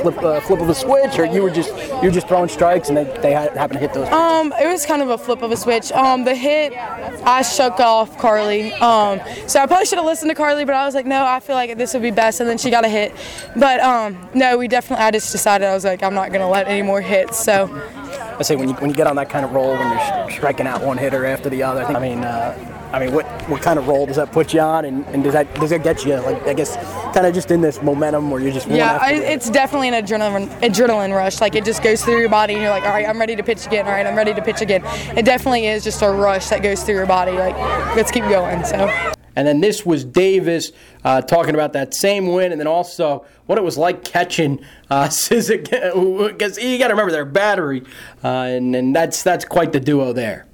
flip, 0.00 0.18
uh, 0.22 0.40
flip 0.40 0.60
of 0.60 0.68
a 0.68 0.74
switch, 0.74 1.18
or 1.18 1.24
you 1.24 1.42
were 1.42 1.50
just 1.50 1.70
you 2.02 2.08
were 2.08 2.10
just 2.10 2.28
throwing 2.28 2.48
strikes 2.48 2.88
and 2.88 2.96
they, 2.96 3.04
they 3.22 3.32
had, 3.32 3.56
happened 3.56 3.80
to 3.80 3.86
hit 3.86 3.92
those? 3.92 4.08
Um, 4.08 4.52
it 4.60 4.66
was 4.66 4.86
kind 4.86 5.02
of 5.02 5.10
a 5.10 5.18
flip 5.18 5.42
of 5.42 5.50
a 5.50 5.56
switch. 5.56 5.90
Um, 5.92 6.24
the 6.24 6.34
hit, 6.34 6.67
I 6.76 7.42
shook 7.42 7.80
off 7.80 8.18
Carly. 8.18 8.72
Um, 8.74 9.20
so 9.46 9.60
I 9.60 9.66
probably 9.66 9.86
should 9.86 9.98
have 9.98 10.06
listened 10.06 10.30
to 10.30 10.34
Carly, 10.34 10.64
but 10.64 10.74
I 10.74 10.84
was 10.84 10.94
like, 10.94 11.06
no, 11.06 11.24
I 11.24 11.40
feel 11.40 11.56
like 11.56 11.76
this 11.76 11.92
would 11.94 12.02
be 12.02 12.10
best. 12.10 12.40
And 12.40 12.48
then 12.48 12.58
she 12.58 12.70
got 12.70 12.84
a 12.84 12.88
hit. 12.88 13.14
But 13.56 13.80
um, 13.80 14.28
no, 14.34 14.58
we 14.58 14.68
definitely. 14.68 15.04
I 15.04 15.10
just 15.10 15.32
decided 15.32 15.66
I 15.66 15.74
was 15.74 15.84
like, 15.84 16.02
I'm 16.02 16.14
not 16.14 16.32
gonna 16.32 16.48
let 16.48 16.68
any 16.68 16.82
more 16.82 17.00
hits. 17.00 17.38
So 17.38 17.68
I 18.38 18.42
say 18.42 18.56
when 18.56 18.68
you 18.68 18.74
when 18.76 18.90
you 18.90 18.96
get 18.96 19.06
on 19.06 19.16
that 19.16 19.30
kind 19.30 19.44
of 19.44 19.52
roll, 19.52 19.70
when 19.70 19.90
you're 19.90 20.30
striking 20.30 20.66
out 20.66 20.82
one 20.82 20.98
hitter 20.98 21.24
after 21.24 21.48
the 21.48 21.62
other. 21.62 21.84
I 21.84 21.98
mean, 21.98 22.24
uh, 22.24 22.77
I 22.92 22.98
mean, 22.98 23.12
what 23.12 23.26
what 23.48 23.60
kind 23.60 23.78
of 23.78 23.86
role 23.86 24.06
does 24.06 24.16
that 24.16 24.32
put 24.32 24.54
you 24.54 24.60
on, 24.60 24.86
and, 24.86 25.04
and 25.06 25.22
does 25.22 25.34
that 25.34 25.54
does 25.56 25.70
that 25.70 25.82
get 25.82 26.04
you 26.06 26.14
like 26.16 26.42
I 26.46 26.54
guess 26.54 26.74
kind 27.14 27.26
of 27.26 27.34
just 27.34 27.50
in 27.50 27.60
this 27.60 27.82
momentum 27.82 28.30
where 28.30 28.40
you're 28.40 28.52
just 28.52 28.66
yeah, 28.68 28.98
I, 29.00 29.12
it's 29.12 29.50
definitely 29.50 29.88
an 29.88 30.04
adrenaline 30.04 30.48
adrenaline 30.60 31.14
rush. 31.14 31.40
Like 31.40 31.54
it 31.54 31.64
just 31.64 31.82
goes 31.82 32.02
through 32.02 32.18
your 32.18 32.30
body, 32.30 32.54
and 32.54 32.62
you're 32.62 32.70
like, 32.70 32.84
all 32.84 32.90
right, 32.90 33.06
I'm 33.06 33.18
ready 33.18 33.36
to 33.36 33.42
pitch 33.42 33.66
again. 33.66 33.84
All 33.84 33.92
right, 33.92 34.06
I'm 34.06 34.16
ready 34.16 34.32
to 34.32 34.42
pitch 34.42 34.62
again. 34.62 34.82
It 35.16 35.24
definitely 35.24 35.66
is 35.66 35.84
just 35.84 36.00
a 36.00 36.10
rush 36.10 36.48
that 36.48 36.62
goes 36.62 36.82
through 36.82 36.94
your 36.94 37.06
body. 37.06 37.32
Like 37.32 37.56
let's 37.94 38.10
keep 38.10 38.24
going. 38.24 38.64
So. 38.64 39.14
And 39.36 39.46
then 39.46 39.60
this 39.60 39.86
was 39.86 40.04
Davis 40.04 40.72
uh, 41.04 41.20
talking 41.20 41.54
about 41.54 41.72
that 41.74 41.94
same 41.94 42.26
win, 42.26 42.50
and 42.50 42.60
then 42.60 42.66
also 42.66 43.24
what 43.46 43.56
it 43.56 43.62
was 43.62 43.78
like 43.78 44.02
catching 44.02 44.64
uh, 44.90 45.04
Sizik. 45.08 45.70
Because 46.28 46.58
you 46.58 46.76
got 46.76 46.88
to 46.88 46.94
remember 46.94 47.12
their 47.12 47.24
battery, 47.24 47.84
uh, 48.24 48.28
and, 48.28 48.74
and 48.74 48.96
that's 48.96 49.22
that's 49.22 49.44
quite 49.44 49.70
the 49.70 49.78
duo 49.78 50.12
there. 50.12 50.47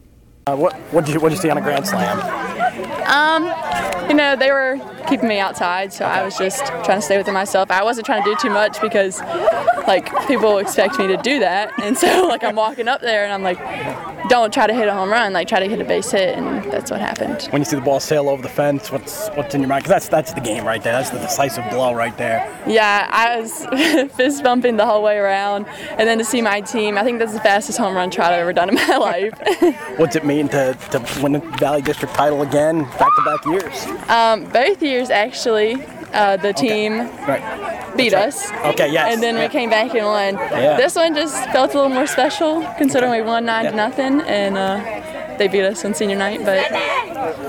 Uh, 0.46 0.54
what 0.54 0.76
what 0.92 1.06
did 1.06 1.14
you 1.14 1.20
what 1.20 1.30
did 1.30 1.36
you 1.36 1.40
see 1.40 1.48
on 1.48 1.56
a 1.56 1.60
grand 1.62 1.86
slam? 1.86 2.20
Um, 3.08 3.44
you 4.08 4.14
know, 4.14 4.36
they 4.36 4.50
were 4.50 4.78
keeping 5.08 5.28
me 5.28 5.38
outside, 5.38 5.92
so 5.92 6.04
I 6.04 6.24
was 6.24 6.36
just 6.36 6.64
trying 6.66 6.98
to 6.98 7.02
stay 7.02 7.16
within 7.16 7.34
myself. 7.34 7.70
I 7.70 7.82
wasn't 7.82 8.06
trying 8.06 8.22
to 8.24 8.30
do 8.30 8.36
too 8.36 8.50
much 8.50 8.80
because, 8.80 9.20
like, 9.86 10.10
people 10.26 10.58
expect 10.58 10.98
me 10.98 11.06
to 11.08 11.16
do 11.16 11.40
that, 11.40 11.72
and 11.82 11.96
so 11.96 12.26
like 12.26 12.44
I'm 12.44 12.56
walking 12.56 12.88
up 12.88 13.00
there 13.00 13.24
and 13.24 13.32
I'm 13.32 13.42
like, 13.42 13.58
don't 14.28 14.52
try 14.52 14.66
to 14.66 14.74
hit 14.74 14.88
a 14.88 14.94
home 14.94 15.10
run, 15.10 15.32
like 15.32 15.48
try 15.48 15.60
to 15.60 15.68
hit 15.68 15.80
a 15.80 15.84
base 15.84 16.10
hit, 16.10 16.36
and 16.36 16.70
that's 16.72 16.90
what 16.90 17.00
happened. 17.00 17.42
When 17.50 17.60
you 17.60 17.66
see 17.66 17.76
the 17.76 17.82
ball 17.82 18.00
sail 18.00 18.28
over 18.28 18.42
the 18.42 18.48
fence, 18.48 18.90
what's 18.90 19.28
what's 19.30 19.54
in 19.54 19.60
your 19.60 19.68
mind? 19.68 19.84
Because 19.84 19.94
that's 19.94 20.08
that's 20.08 20.32
the 20.32 20.40
game 20.40 20.64
right 20.64 20.82
there. 20.82 20.92
That's 20.92 21.10
the 21.10 21.18
decisive 21.18 21.68
blow 21.70 21.94
right 21.94 22.16
there. 22.16 22.50
Yeah, 22.66 23.08
I 23.10 23.40
was 23.40 23.66
fist 24.16 24.42
bumping 24.42 24.76
the 24.76 24.86
whole 24.86 25.02
way 25.02 25.18
around, 25.18 25.66
and 25.90 26.08
then 26.08 26.18
to 26.18 26.24
see 26.24 26.40
my 26.40 26.60
team, 26.60 26.96
I 26.96 27.04
think 27.04 27.18
that's 27.18 27.32
the 27.32 27.40
fastest 27.40 27.78
home 27.78 27.94
run 27.94 28.10
trot 28.10 28.32
I've 28.32 28.40
ever 28.40 28.52
done 28.52 28.70
in 28.70 28.74
my 28.76 28.96
life. 28.96 29.34
What's 29.98 30.16
it 30.16 30.24
mean 30.24 30.48
to, 30.48 30.76
to 30.90 31.22
win 31.22 31.32
the 31.32 31.40
Valley 31.58 31.82
District 31.82 32.14
title 32.14 32.42
again, 32.42 32.84
back 32.98 33.14
to 33.16 33.22
back 33.24 33.44
years? 33.44 33.86
Um, 34.08 34.44
both 34.44 34.82
years, 34.82 35.10
actually, 35.10 35.76
uh, 36.12 36.36
the 36.36 36.52
team 36.52 36.98
Right. 37.26 37.96
beat 37.96 38.14
us. 38.14 38.50
Okay, 38.64 38.90
yes. 38.92 39.12
And 39.12 39.22
then 39.22 39.34
yeah. 39.36 39.42
we 39.44 39.48
came 39.48 39.70
back 39.70 39.94
and 39.94 40.06
won. 40.06 40.34
Yeah. 40.34 40.76
This 40.76 40.94
one 40.96 41.14
just 41.14 41.34
felt 41.50 41.72
a 41.74 41.76
little 41.76 41.90
more 41.92 42.06
special, 42.06 42.62
considering 42.78 43.10
we 43.10 43.22
won 43.22 43.44
nine 43.46 43.64
to 43.64 43.72
nothing, 43.72 44.20
and 44.22 44.56
uh, 44.56 44.80
they 45.38 45.48
beat 45.48 45.64
us 45.64 45.84
on 45.84 45.94
senior 45.94 46.16
night. 46.16 46.40
But 46.44 46.70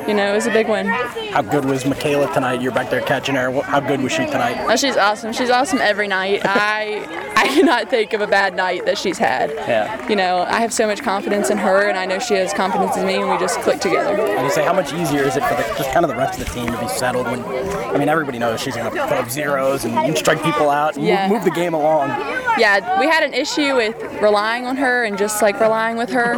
you 0.07 0.13
know, 0.13 0.31
it 0.31 0.35
was 0.35 0.45
a 0.47 0.51
big 0.51 0.67
win. 0.69 0.87
How 0.87 1.41
good 1.41 1.65
was 1.65 1.85
Michaela 1.85 2.31
tonight? 2.33 2.61
You're 2.61 2.71
back 2.71 2.89
there 2.89 3.01
catching 3.01 3.35
her. 3.35 3.51
How 3.61 3.79
good 3.79 4.01
was 4.01 4.11
she 4.11 4.25
tonight? 4.25 4.57
Oh, 4.69 4.75
she's 4.75 4.97
awesome. 4.97 5.33
She's 5.33 5.49
awesome 5.49 5.79
every 5.81 6.07
night. 6.07 6.41
I 6.45 7.33
I 7.35 7.47
cannot 7.47 7.89
think 7.89 8.13
of 8.13 8.21
a 8.21 8.27
bad 8.27 8.55
night 8.55 8.85
that 8.85 8.97
she's 8.97 9.17
had. 9.17 9.51
Yeah. 9.51 10.07
You 10.07 10.15
know, 10.15 10.39
I 10.47 10.61
have 10.61 10.73
so 10.73 10.87
much 10.87 11.01
confidence 11.01 11.49
in 11.49 11.57
her, 11.57 11.87
and 11.87 11.97
I 11.97 12.05
know 12.05 12.19
she 12.19 12.33
has 12.35 12.53
confidence 12.53 12.95
in 12.97 13.05
me, 13.05 13.15
and 13.15 13.29
we 13.29 13.37
just 13.37 13.59
click 13.61 13.79
together. 13.81 14.15
And 14.19 14.45
you 14.45 14.51
say, 14.51 14.63
how 14.63 14.73
much 14.73 14.93
easier 14.93 15.23
is 15.23 15.35
it 15.35 15.43
for 15.43 15.55
the, 15.55 15.61
just 15.77 15.91
kind 15.91 16.05
of 16.05 16.09
the 16.09 16.15
rest 16.15 16.39
of 16.39 16.45
the 16.47 16.51
team 16.53 16.67
to 16.67 16.77
be 16.79 16.87
settled 16.87 17.25
when, 17.27 17.43
I 17.43 17.97
mean, 17.97 18.09
everybody 18.09 18.39
knows 18.39 18.61
she's 18.61 18.75
going 18.75 18.91
to 18.91 19.01
put 19.07 19.11
up 19.17 19.29
zeros 19.29 19.83
and 19.85 20.17
strike 20.17 20.41
people 20.43 20.69
out 20.69 20.95
and 20.95 21.05
Yeah. 21.05 21.27
move, 21.27 21.37
move 21.37 21.45
the 21.45 21.51
game 21.51 21.73
along. 21.73 22.09
Yeah, 22.57 22.99
we 22.99 23.05
had 23.07 23.23
an 23.23 23.33
issue 23.33 23.75
with 23.75 23.95
relying 24.21 24.65
on 24.65 24.77
her 24.77 25.03
and 25.03 25.17
just 25.17 25.41
like 25.41 25.59
relying 25.59 25.97
with 25.97 26.09
her 26.11 26.35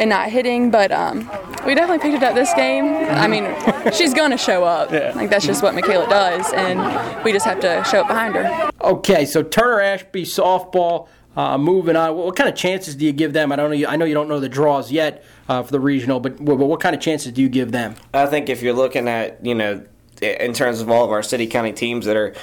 and 0.00 0.08
not 0.08 0.30
hitting, 0.30 0.70
but 0.70 0.90
um, 0.90 1.18
we 1.66 1.74
definitely 1.74 1.98
picked 1.98 2.16
it 2.16 2.22
up 2.22 2.34
this 2.34 2.52
game. 2.54 2.86
I 2.86 3.28
mean, 3.28 3.54
she's 3.92 4.14
gonna 4.14 4.38
show 4.38 4.64
up. 4.64 4.90
Yeah. 4.90 5.12
Like 5.14 5.30
that's 5.30 5.46
just 5.46 5.62
what 5.62 5.74
Michaela 5.74 6.08
does, 6.08 6.52
and 6.54 7.24
we 7.24 7.32
just 7.32 7.44
have 7.44 7.60
to 7.60 7.84
show 7.88 8.00
up 8.00 8.08
behind 8.08 8.34
her. 8.34 8.70
Okay, 8.80 9.24
so 9.26 9.42
Turner 9.42 9.80
Ashby 9.80 10.24
softball. 10.24 11.06
Uh, 11.36 11.56
moving 11.56 11.94
on, 11.94 12.16
what, 12.16 12.26
what 12.26 12.36
kind 12.36 12.48
of 12.48 12.56
chances 12.56 12.96
do 12.96 13.04
you 13.04 13.12
give 13.12 13.32
them? 13.32 13.52
I 13.52 13.56
don't 13.56 13.70
know. 13.70 13.76
You, 13.76 13.86
I 13.86 13.94
know 13.94 14.04
you 14.04 14.14
don't 14.14 14.28
know 14.28 14.40
the 14.40 14.48
draws 14.48 14.90
yet 14.90 15.24
uh, 15.48 15.62
for 15.62 15.70
the 15.70 15.78
regional, 15.78 16.18
but, 16.18 16.44
but 16.44 16.56
what 16.56 16.80
kind 16.80 16.92
of 16.92 17.00
chances 17.00 17.30
do 17.30 17.40
you 17.40 17.48
give 17.48 17.70
them? 17.70 17.94
I 18.12 18.26
think 18.26 18.48
if 18.48 18.62
you're 18.62 18.74
looking 18.74 19.06
at, 19.06 19.42
you 19.46 19.54
know, 19.54 19.84
in 20.20 20.52
terms 20.52 20.80
of 20.80 20.90
all 20.90 21.04
of 21.04 21.12
our 21.12 21.22
city 21.22 21.46
county 21.46 21.72
teams 21.72 22.04
that 22.06 22.16
are 22.16 22.34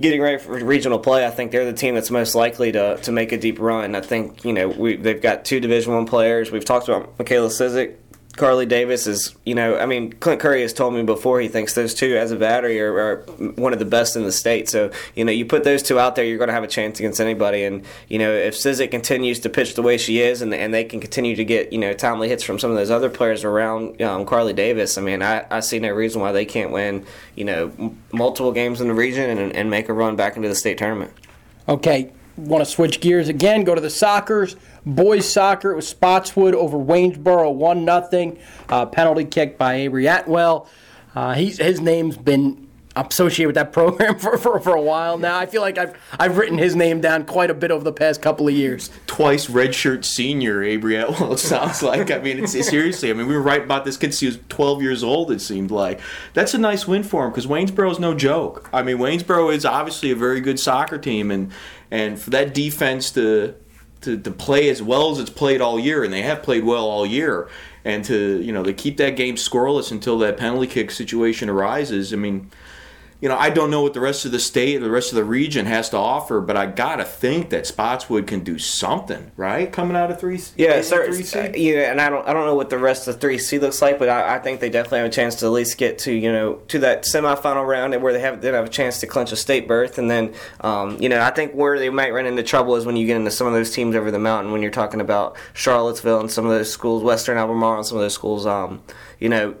getting 0.00 0.20
ready 0.20 0.38
for 0.38 0.52
regional 0.52 0.98
play, 0.98 1.26
I 1.26 1.30
think 1.30 1.52
they're 1.52 1.64
the 1.64 1.72
team 1.72 1.94
that's 1.94 2.10
most 2.10 2.34
likely 2.34 2.72
to, 2.72 2.96
to 2.98 3.12
make 3.12 3.32
a 3.32 3.38
deep 3.38 3.58
run. 3.58 3.94
I 3.94 4.00
think, 4.00 4.44
you 4.44 4.52
know, 4.52 4.68
we, 4.68 4.96
they've 4.96 5.20
got 5.20 5.44
two 5.44 5.60
Division 5.60 5.94
One 5.94 6.06
players. 6.06 6.50
We've 6.50 6.64
talked 6.64 6.88
about 6.88 7.18
Michaela 7.18 7.48
Sizik. 7.48 7.96
Carly 8.36 8.66
Davis 8.66 9.06
is, 9.06 9.34
you 9.44 9.54
know, 9.54 9.78
I 9.78 9.86
mean, 9.86 10.12
Clint 10.12 10.40
Curry 10.40 10.62
has 10.62 10.72
told 10.72 10.94
me 10.94 11.02
before 11.02 11.40
he 11.40 11.48
thinks 11.48 11.74
those 11.74 11.94
two 11.94 12.16
as 12.16 12.30
a 12.30 12.36
battery 12.36 12.80
are, 12.80 12.94
are 12.98 13.16
one 13.56 13.72
of 13.72 13.78
the 13.78 13.84
best 13.84 14.14
in 14.14 14.24
the 14.24 14.32
state. 14.32 14.68
So, 14.68 14.90
you 15.14 15.24
know, 15.24 15.32
you 15.32 15.46
put 15.46 15.64
those 15.64 15.82
two 15.82 15.98
out 15.98 16.16
there, 16.16 16.24
you're 16.24 16.38
going 16.38 16.48
to 16.48 16.54
have 16.54 16.62
a 16.62 16.68
chance 16.68 17.00
against 17.00 17.20
anybody. 17.20 17.64
And, 17.64 17.84
you 18.08 18.18
know, 18.18 18.30
if 18.30 18.54
Sizik 18.54 18.90
continues 18.90 19.40
to 19.40 19.48
pitch 19.48 19.74
the 19.74 19.82
way 19.82 19.96
she 19.96 20.20
is 20.20 20.42
and, 20.42 20.52
and 20.52 20.72
they 20.72 20.84
can 20.84 21.00
continue 21.00 21.34
to 21.34 21.44
get, 21.44 21.72
you 21.72 21.78
know, 21.78 21.92
timely 21.94 22.28
hits 22.28 22.42
from 22.42 22.58
some 22.58 22.70
of 22.70 22.76
those 22.76 22.90
other 22.90 23.08
players 23.08 23.42
around 23.42 24.00
um, 24.02 24.26
Carly 24.26 24.52
Davis, 24.52 24.98
I 24.98 25.00
mean, 25.00 25.22
I, 25.22 25.46
I 25.50 25.60
see 25.60 25.78
no 25.78 25.92
reason 25.92 26.20
why 26.20 26.32
they 26.32 26.44
can't 26.44 26.70
win, 26.70 27.06
you 27.34 27.44
know, 27.44 27.94
multiple 28.12 28.52
games 28.52 28.80
in 28.80 28.88
the 28.88 28.94
region 28.94 29.38
and, 29.38 29.56
and 29.56 29.70
make 29.70 29.88
a 29.88 29.92
run 29.92 30.14
back 30.14 30.36
into 30.36 30.48
the 30.48 30.54
state 30.54 30.78
tournament. 30.78 31.12
Okay, 31.68 32.12
want 32.36 32.64
to 32.64 32.70
switch 32.70 33.00
gears 33.00 33.28
again? 33.28 33.64
Go 33.64 33.74
to 33.74 33.80
the 33.80 33.90
soccer's 33.90 34.56
boys 34.84 35.30
soccer. 35.30 35.72
It 35.72 35.76
was 35.76 35.88
Spotswood 35.88 36.54
over 36.54 36.78
Waynesboro, 36.78 37.50
one 37.54 37.84
nothing. 37.84 38.38
Uh, 38.68 38.86
penalty 38.86 39.24
kick 39.24 39.58
by 39.58 39.74
Avery 39.74 40.06
Atwell. 40.06 40.68
Uh, 41.14 41.34
he's 41.34 41.58
his 41.58 41.80
name's 41.80 42.16
been 42.16 42.66
associated 42.94 43.48
with 43.48 43.54
that 43.56 43.72
program 43.74 44.18
for, 44.18 44.38
for, 44.38 44.58
for 44.58 44.74
a 44.74 44.80
while 44.80 45.18
now. 45.18 45.38
I 45.38 45.46
feel 45.46 45.60
like 45.60 45.78
I've 45.78 45.96
I've 46.18 46.38
written 46.38 46.58
his 46.58 46.74
name 46.74 47.00
down 47.00 47.24
quite 47.24 47.50
a 47.50 47.54
bit 47.54 47.70
over 47.70 47.84
the 47.84 47.92
past 47.92 48.22
couple 48.22 48.48
of 48.48 48.54
years. 48.54 48.90
twice 49.06 49.46
redshirt 49.46 50.04
senior 50.04 50.62
Avery 50.62 50.96
Atwell. 50.96 51.32
It 51.36 51.38
sounds 51.38 51.82
like. 51.82 52.10
I 52.10 52.18
mean, 52.18 52.42
it's, 52.42 52.52
seriously. 52.52 53.10
I 53.10 53.12
mean, 53.12 53.26
we 53.26 53.34
were 53.34 53.42
right 53.42 53.62
about 53.62 53.84
this 53.84 53.96
kid 53.96 54.14
since 54.14 54.20
he 54.20 54.26
was 54.26 54.38
12 54.48 54.82
years 54.82 55.02
old. 55.02 55.30
It 55.30 55.40
seemed 55.40 55.70
like 55.70 56.00
that's 56.32 56.54
a 56.54 56.58
nice 56.58 56.86
win 56.86 57.02
for 57.02 57.24
him 57.24 57.30
because 57.30 57.46
Waynesboro 57.46 57.90
is 57.90 57.98
no 57.98 58.14
joke. 58.14 58.68
I 58.72 58.82
mean, 58.82 58.98
Waynesboro 58.98 59.52
is 59.52 59.64
obviously 59.64 60.10
a 60.10 60.16
very 60.16 60.40
good 60.40 60.58
soccer 60.58 60.98
team, 60.98 61.30
and 61.30 61.52
and 61.90 62.18
for 62.18 62.30
that 62.30 62.54
defense 62.54 63.10
to 63.12 63.54
to, 64.02 64.18
to 64.18 64.30
play 64.30 64.68
as 64.68 64.82
well 64.82 65.10
as 65.10 65.18
it's 65.18 65.30
played 65.30 65.60
all 65.60 65.80
year, 65.80 66.04
and 66.04 66.12
they 66.12 66.22
have 66.22 66.42
played 66.42 66.64
well 66.64 66.86
all 66.86 67.06
year, 67.06 67.48
and 67.84 68.04
to 68.04 68.40
you 68.42 68.52
know 68.52 68.62
to 68.62 68.72
keep 68.72 68.96
that 68.98 69.16
game 69.16 69.36
scoreless 69.36 69.90
until 69.90 70.18
that 70.18 70.36
penalty 70.36 70.66
kick 70.66 70.90
situation 70.90 71.48
arises. 71.48 72.12
I 72.12 72.16
mean 72.16 72.50
you 73.20 73.28
know, 73.28 73.36
I 73.36 73.48
don't 73.50 73.70
know 73.70 73.80
what 73.82 73.94
the 73.94 74.00
rest 74.00 74.24
of 74.26 74.32
the 74.32 74.38
state 74.38 74.76
or 74.76 74.84
the 74.84 74.90
rest 74.90 75.10
of 75.10 75.16
the 75.16 75.24
region 75.24 75.66
has 75.66 75.88
to 75.90 75.96
offer, 75.96 76.40
but 76.40 76.56
I 76.56 76.66
gotta 76.66 77.04
think 77.04 77.50
that 77.50 77.66
Spotswood 77.66 78.26
can 78.26 78.40
do 78.40 78.58
something, 78.58 79.30
right? 79.36 79.72
Coming 79.72 79.96
out 79.96 80.10
of 80.10 80.20
three, 80.20 80.40
Yeah, 80.56 80.82
three 80.82 80.82
sir. 80.82 81.12
seed? 81.22 81.56
Yeah, 81.56 81.90
and 81.90 82.00
I 82.00 82.10
don't, 82.10 82.26
I 82.28 82.32
don't 82.32 82.44
know 82.44 82.54
what 82.54 82.68
the 82.70 82.78
rest 82.78 83.08
of 83.08 83.20
three 83.20 83.38
C 83.38 83.58
looks 83.58 83.80
like, 83.80 83.98
but 83.98 84.08
I, 84.10 84.36
I 84.36 84.38
think 84.38 84.60
they 84.60 84.68
definitely 84.68 84.98
have 84.98 85.08
a 85.08 85.10
chance 85.12 85.36
to 85.36 85.46
at 85.46 85.52
least 85.52 85.78
get 85.78 85.98
to, 86.00 86.12
you 86.12 86.30
know, 86.30 86.54
to 86.68 86.78
that 86.80 87.04
semifinal 87.04 87.66
round 87.66 87.94
and 87.94 88.02
where 88.02 88.12
they 88.12 88.20
have 88.20 88.40
they 88.42 88.52
have 88.52 88.66
a 88.66 88.68
chance 88.68 89.00
to 89.00 89.06
clinch 89.06 89.32
a 89.32 89.36
state 89.36 89.66
berth, 89.66 89.96
and 89.98 90.10
then, 90.10 90.34
um, 90.60 91.00
you 91.00 91.08
know, 91.08 91.20
I 91.20 91.30
think 91.30 91.52
where 91.52 91.78
they 91.78 91.88
might 91.90 92.12
run 92.12 92.26
into 92.26 92.42
trouble 92.42 92.76
is 92.76 92.84
when 92.84 92.96
you 92.96 93.06
get 93.06 93.16
into 93.16 93.30
some 93.30 93.46
of 93.46 93.52
those 93.54 93.70
teams 93.72 93.96
over 93.96 94.10
the 94.10 94.18
mountain 94.18 94.52
when 94.52 94.60
you're 94.62 94.70
talking 94.70 95.00
about 95.00 95.36
Charlottesville 95.54 96.20
and 96.20 96.30
some 96.30 96.44
of 96.44 96.50
those 96.50 96.70
schools, 96.70 97.02
Western 97.02 97.38
Albemarle 97.38 97.78
and 97.78 97.86
some 97.86 97.96
of 97.96 98.02
those 98.02 98.14
schools, 98.14 98.44
um, 98.46 98.82
you 99.18 99.28
know, 99.30 99.54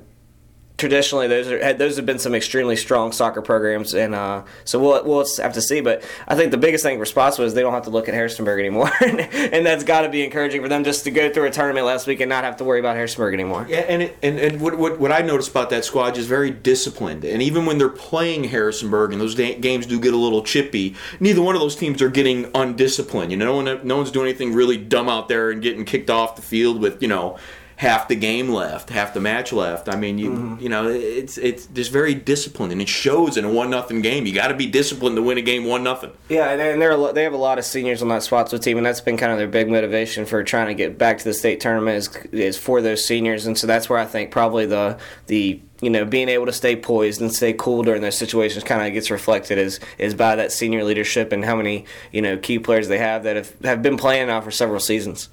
traditionally 0.78 1.26
those 1.26 1.48
are 1.48 1.72
those 1.72 1.96
have 1.96 2.04
been 2.04 2.18
some 2.18 2.34
extremely 2.34 2.76
strong 2.76 3.12
soccer 3.12 3.40
programs, 3.40 3.94
and 3.94 4.14
uh, 4.14 4.42
so 4.64 4.78
we'll 4.78 5.04
we'll 5.04 5.26
have 5.38 5.54
to 5.54 5.62
see. 5.62 5.80
But 5.80 6.04
I 6.28 6.34
think 6.34 6.50
the 6.50 6.58
biggest 6.58 6.84
thing 6.84 6.98
for 6.98 7.04
Spotswood 7.04 7.46
is 7.46 7.54
they 7.54 7.62
don't 7.62 7.72
have 7.72 7.84
to 7.84 7.90
look 7.90 8.08
at 8.08 8.14
Harrisonburg 8.14 8.60
anymore, 8.60 8.90
and 9.00 9.64
that's 9.64 9.84
got 9.84 10.02
to 10.02 10.08
be 10.08 10.24
encouraging 10.24 10.62
for 10.62 10.68
them 10.68 10.84
just 10.84 11.04
to 11.04 11.10
go 11.10 11.32
through 11.32 11.46
a 11.46 11.50
tournament 11.50 11.86
last 11.86 12.06
week 12.06 12.20
and 12.20 12.28
not 12.28 12.44
have 12.44 12.56
to 12.58 12.64
worry 12.64 12.80
about 12.80 12.96
Harrisonburg 12.96 13.34
anymore. 13.34 13.66
Yeah, 13.68 13.80
and 13.80 14.02
it, 14.02 14.18
and, 14.22 14.38
and 14.38 14.60
what, 14.60 14.76
what, 14.78 14.98
what 14.98 15.12
I 15.12 15.20
noticed 15.20 15.50
about 15.50 15.70
that 15.70 15.84
squad 15.84 16.16
is 16.16 16.26
very 16.26 16.50
disciplined. 16.50 17.24
And 17.24 17.42
even 17.42 17.66
when 17.66 17.78
they're 17.78 17.88
playing 17.88 18.44
Harrisonburg 18.44 19.12
and 19.12 19.20
those 19.20 19.34
da- 19.34 19.58
games 19.58 19.86
do 19.86 19.98
get 20.00 20.14
a 20.14 20.18
little 20.18 20.42
chippy, 20.42 20.94
neither 21.20 21.42
one 21.42 21.54
of 21.54 21.60
those 21.60 21.76
teams 21.76 22.02
are 22.02 22.10
getting 22.10 22.50
undisciplined. 22.54 23.30
You 23.30 23.38
know, 23.38 23.46
no 23.46 23.72
one 23.72 23.86
no 23.86 23.96
one's 23.96 24.10
doing 24.10 24.28
anything 24.28 24.52
really 24.52 24.76
dumb 24.76 25.08
out 25.08 25.28
there 25.28 25.50
and 25.50 25.62
getting 25.62 25.84
kicked 25.84 26.10
off 26.10 26.36
the 26.36 26.42
field 26.42 26.80
with 26.80 27.00
you 27.00 27.08
know 27.08 27.38
half 27.76 28.08
the 28.08 28.16
game 28.16 28.48
left, 28.48 28.88
half 28.88 29.12
the 29.12 29.20
match 29.20 29.52
left. 29.52 29.88
I 29.88 29.96
mean, 29.96 30.18
you 30.18 30.30
mm-hmm. 30.30 30.62
you 30.62 30.68
know, 30.68 30.88
it's 30.88 31.38
it's 31.38 31.66
just 31.66 31.92
very 31.92 32.14
disciplined, 32.14 32.72
and 32.72 32.80
it 32.80 32.88
shows 32.88 33.36
in 33.36 33.44
a 33.44 33.50
one 33.50 33.70
nothing 33.70 34.00
game. 34.00 34.26
You 34.26 34.32
got 34.32 34.48
to 34.48 34.54
be 34.54 34.66
disciplined 34.66 35.16
to 35.16 35.22
win 35.22 35.38
a 35.38 35.42
game 35.42 35.64
one 35.64 35.82
nothing. 35.82 36.12
Yeah, 36.28 36.50
and- 36.50 36.60
and 36.60 36.82
they're 36.82 37.12
they 37.12 37.22
have 37.22 37.34
a 37.34 37.38
lot 37.38 37.58
of 37.58 37.64
seniors 37.64 38.02
on 38.02 38.08
that 38.08 38.22
Spotswood 38.22 38.62
team, 38.62 38.76
and 38.76 38.86
that's 38.86 39.00
been 39.00 39.16
kind 39.16 39.32
of 39.32 39.38
their 39.38 39.48
big 39.48 39.68
motivation 39.68 40.24
for 40.26 40.42
trying 40.42 40.68
to 40.68 40.74
get 40.74 40.98
back 40.98 41.18
to 41.18 41.24
the 41.24 41.34
state 41.34 41.60
tournament 41.60 41.96
is, 41.96 42.08
is 42.32 42.58
for 42.58 42.80
those 42.80 43.04
seniors, 43.04 43.46
and 43.46 43.56
so 43.56 43.66
that's 43.66 43.88
where 43.88 43.98
I 43.98 44.06
think 44.06 44.30
probably 44.30 44.66
the 44.66 44.98
the 45.26 45.60
you 45.82 45.90
know 45.90 46.04
being 46.04 46.28
able 46.28 46.46
to 46.46 46.52
stay 46.52 46.74
poised 46.74 47.20
and 47.20 47.34
stay 47.34 47.52
cool 47.52 47.82
during 47.82 48.00
those 48.00 48.16
situations 48.16 48.64
kind 48.64 48.86
of 48.86 48.92
gets 48.94 49.10
reflected 49.10 49.58
is 49.58 49.78
is 49.98 50.14
by 50.14 50.34
that 50.36 50.50
senior 50.50 50.82
leadership 50.84 51.32
and 51.32 51.44
how 51.44 51.54
many 51.54 51.84
you 52.12 52.22
know 52.22 52.38
key 52.38 52.58
players 52.58 52.88
they 52.88 52.98
have 52.98 53.24
that 53.24 53.36
have, 53.36 53.52
have 53.62 53.82
been 53.82 53.98
playing 53.98 54.28
now 54.28 54.40
for 54.40 54.50
several 54.50 54.80
seasons. 54.80 55.28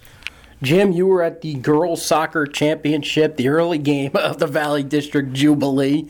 Jim, 0.63 0.93
you 0.93 1.05
were 1.05 1.21
at 1.21 1.41
the 1.41 1.53
girls 1.55 2.03
soccer 2.03 2.47
championship, 2.47 3.35
the 3.35 3.49
early 3.49 3.77
game 3.77 4.11
of 4.15 4.39
the 4.39 4.47
Valley 4.47 4.81
District 4.81 5.33
Jubilee. 5.33 6.09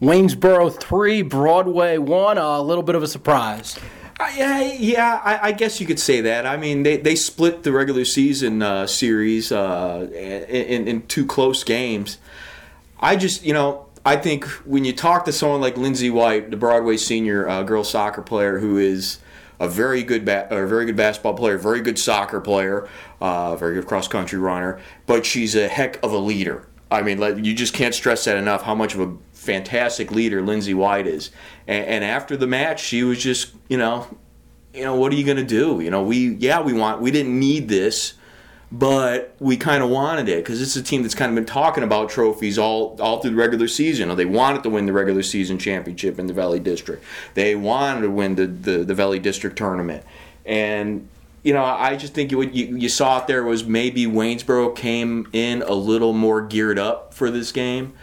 Waynesboro 0.00 0.70
three, 0.70 1.22
Broadway 1.22 1.98
one. 1.98 2.38
A 2.38 2.60
little 2.60 2.84
bit 2.84 2.94
of 2.94 3.02
a 3.02 3.08
surprise. 3.08 3.78
Uh, 4.20 4.30
yeah, 4.36 4.60
yeah, 4.60 5.20
I, 5.24 5.48
I 5.48 5.52
guess 5.52 5.80
you 5.80 5.86
could 5.86 5.98
say 5.98 6.20
that. 6.20 6.44
I 6.44 6.56
mean, 6.56 6.82
they, 6.82 6.98
they 6.98 7.14
split 7.14 7.62
the 7.62 7.72
regular 7.72 8.04
season 8.04 8.62
uh, 8.62 8.86
series 8.86 9.50
uh, 9.50 10.08
in, 10.12 10.86
in 10.86 11.02
two 11.06 11.24
close 11.24 11.64
games. 11.64 12.18
I 13.00 13.16
just, 13.16 13.44
you 13.44 13.52
know, 13.52 13.86
I 14.04 14.16
think 14.16 14.44
when 14.66 14.84
you 14.84 14.92
talk 14.92 15.24
to 15.24 15.32
someone 15.32 15.60
like 15.60 15.76
Lindsay 15.76 16.10
White, 16.10 16.50
the 16.50 16.56
Broadway 16.56 16.96
senior 16.96 17.48
uh, 17.48 17.62
girls 17.62 17.90
soccer 17.90 18.22
player, 18.22 18.58
who 18.58 18.76
is 18.76 19.18
a 19.60 19.68
very 19.68 20.02
good 20.02 20.24
ba- 20.24 20.46
a 20.50 20.66
very 20.66 20.86
good 20.86 20.96
basketball 20.96 21.34
player, 21.34 21.58
very 21.58 21.80
good 21.80 21.98
soccer 21.98 22.40
player, 22.40 22.88
uh, 23.20 23.56
very 23.56 23.74
good 23.74 23.86
cross 23.86 24.08
country 24.08 24.38
runner, 24.38 24.80
but 25.06 25.26
she's 25.26 25.54
a 25.54 25.68
heck 25.68 26.02
of 26.02 26.12
a 26.12 26.18
leader. 26.18 26.68
I 26.90 27.02
mean, 27.02 27.44
you 27.44 27.54
just 27.54 27.74
can't 27.74 27.94
stress 27.94 28.24
that 28.24 28.38
enough. 28.38 28.62
How 28.62 28.74
much 28.74 28.94
of 28.94 29.00
a 29.00 29.14
fantastic 29.32 30.10
leader 30.10 30.42
Lindsay 30.42 30.74
White 30.74 31.06
is. 31.06 31.30
And, 31.66 31.84
and 31.86 32.04
after 32.04 32.36
the 32.36 32.46
match, 32.46 32.80
she 32.80 33.02
was 33.02 33.22
just, 33.22 33.54
you 33.68 33.76
know, 33.76 34.06
you 34.74 34.84
know, 34.84 34.94
what 34.94 35.12
are 35.12 35.16
you 35.16 35.24
going 35.24 35.38
to 35.38 35.44
do? 35.44 35.80
You 35.80 35.90
know, 35.90 36.02
we 36.02 36.34
yeah, 36.34 36.60
we 36.60 36.72
want 36.72 37.00
we 37.00 37.10
didn't 37.10 37.38
need 37.38 37.68
this, 37.68 38.14
but 38.70 39.34
we 39.38 39.56
kind 39.56 39.82
of 39.82 39.88
wanted 39.88 40.28
it 40.28 40.44
because 40.44 40.60
it's 40.60 40.76
a 40.76 40.82
team 40.82 41.02
that's 41.02 41.14
kind 41.14 41.30
of 41.30 41.34
been 41.34 41.46
talking 41.46 41.82
about 41.82 42.10
trophies 42.10 42.58
all 42.58 42.96
all 43.00 43.20
through 43.20 43.30
the 43.30 43.36
regular 43.36 43.68
season. 43.68 44.08
Know, 44.08 44.14
they 44.14 44.26
wanted 44.26 44.62
to 44.64 44.70
win 44.70 44.86
the 44.86 44.92
regular 44.92 45.22
season 45.22 45.58
championship 45.58 46.18
in 46.18 46.26
the 46.26 46.34
Valley 46.34 46.60
District. 46.60 47.02
They 47.34 47.54
wanted 47.54 48.02
to 48.02 48.10
win 48.10 48.34
the 48.34 48.46
the, 48.46 48.84
the 48.84 48.94
Valley 48.94 49.18
District 49.18 49.56
tournament, 49.56 50.04
and 50.44 51.08
you 51.42 51.54
know, 51.54 51.64
I 51.64 51.96
just 51.96 52.12
think 52.12 52.32
what 52.32 52.54
you, 52.54 52.76
you 52.76 52.88
saw 52.88 53.20
it 53.20 53.26
there 53.26 53.42
was 53.42 53.64
maybe 53.64 54.04
Waynesboro 54.06 54.76
came 54.76 55.28
in 55.32 55.62
a 55.62 55.72
little 55.72 56.12
more 56.12 56.42
geared 56.42 56.78
up 56.78 57.14
for 57.14 57.30
this 57.30 57.52
game. 57.52 57.94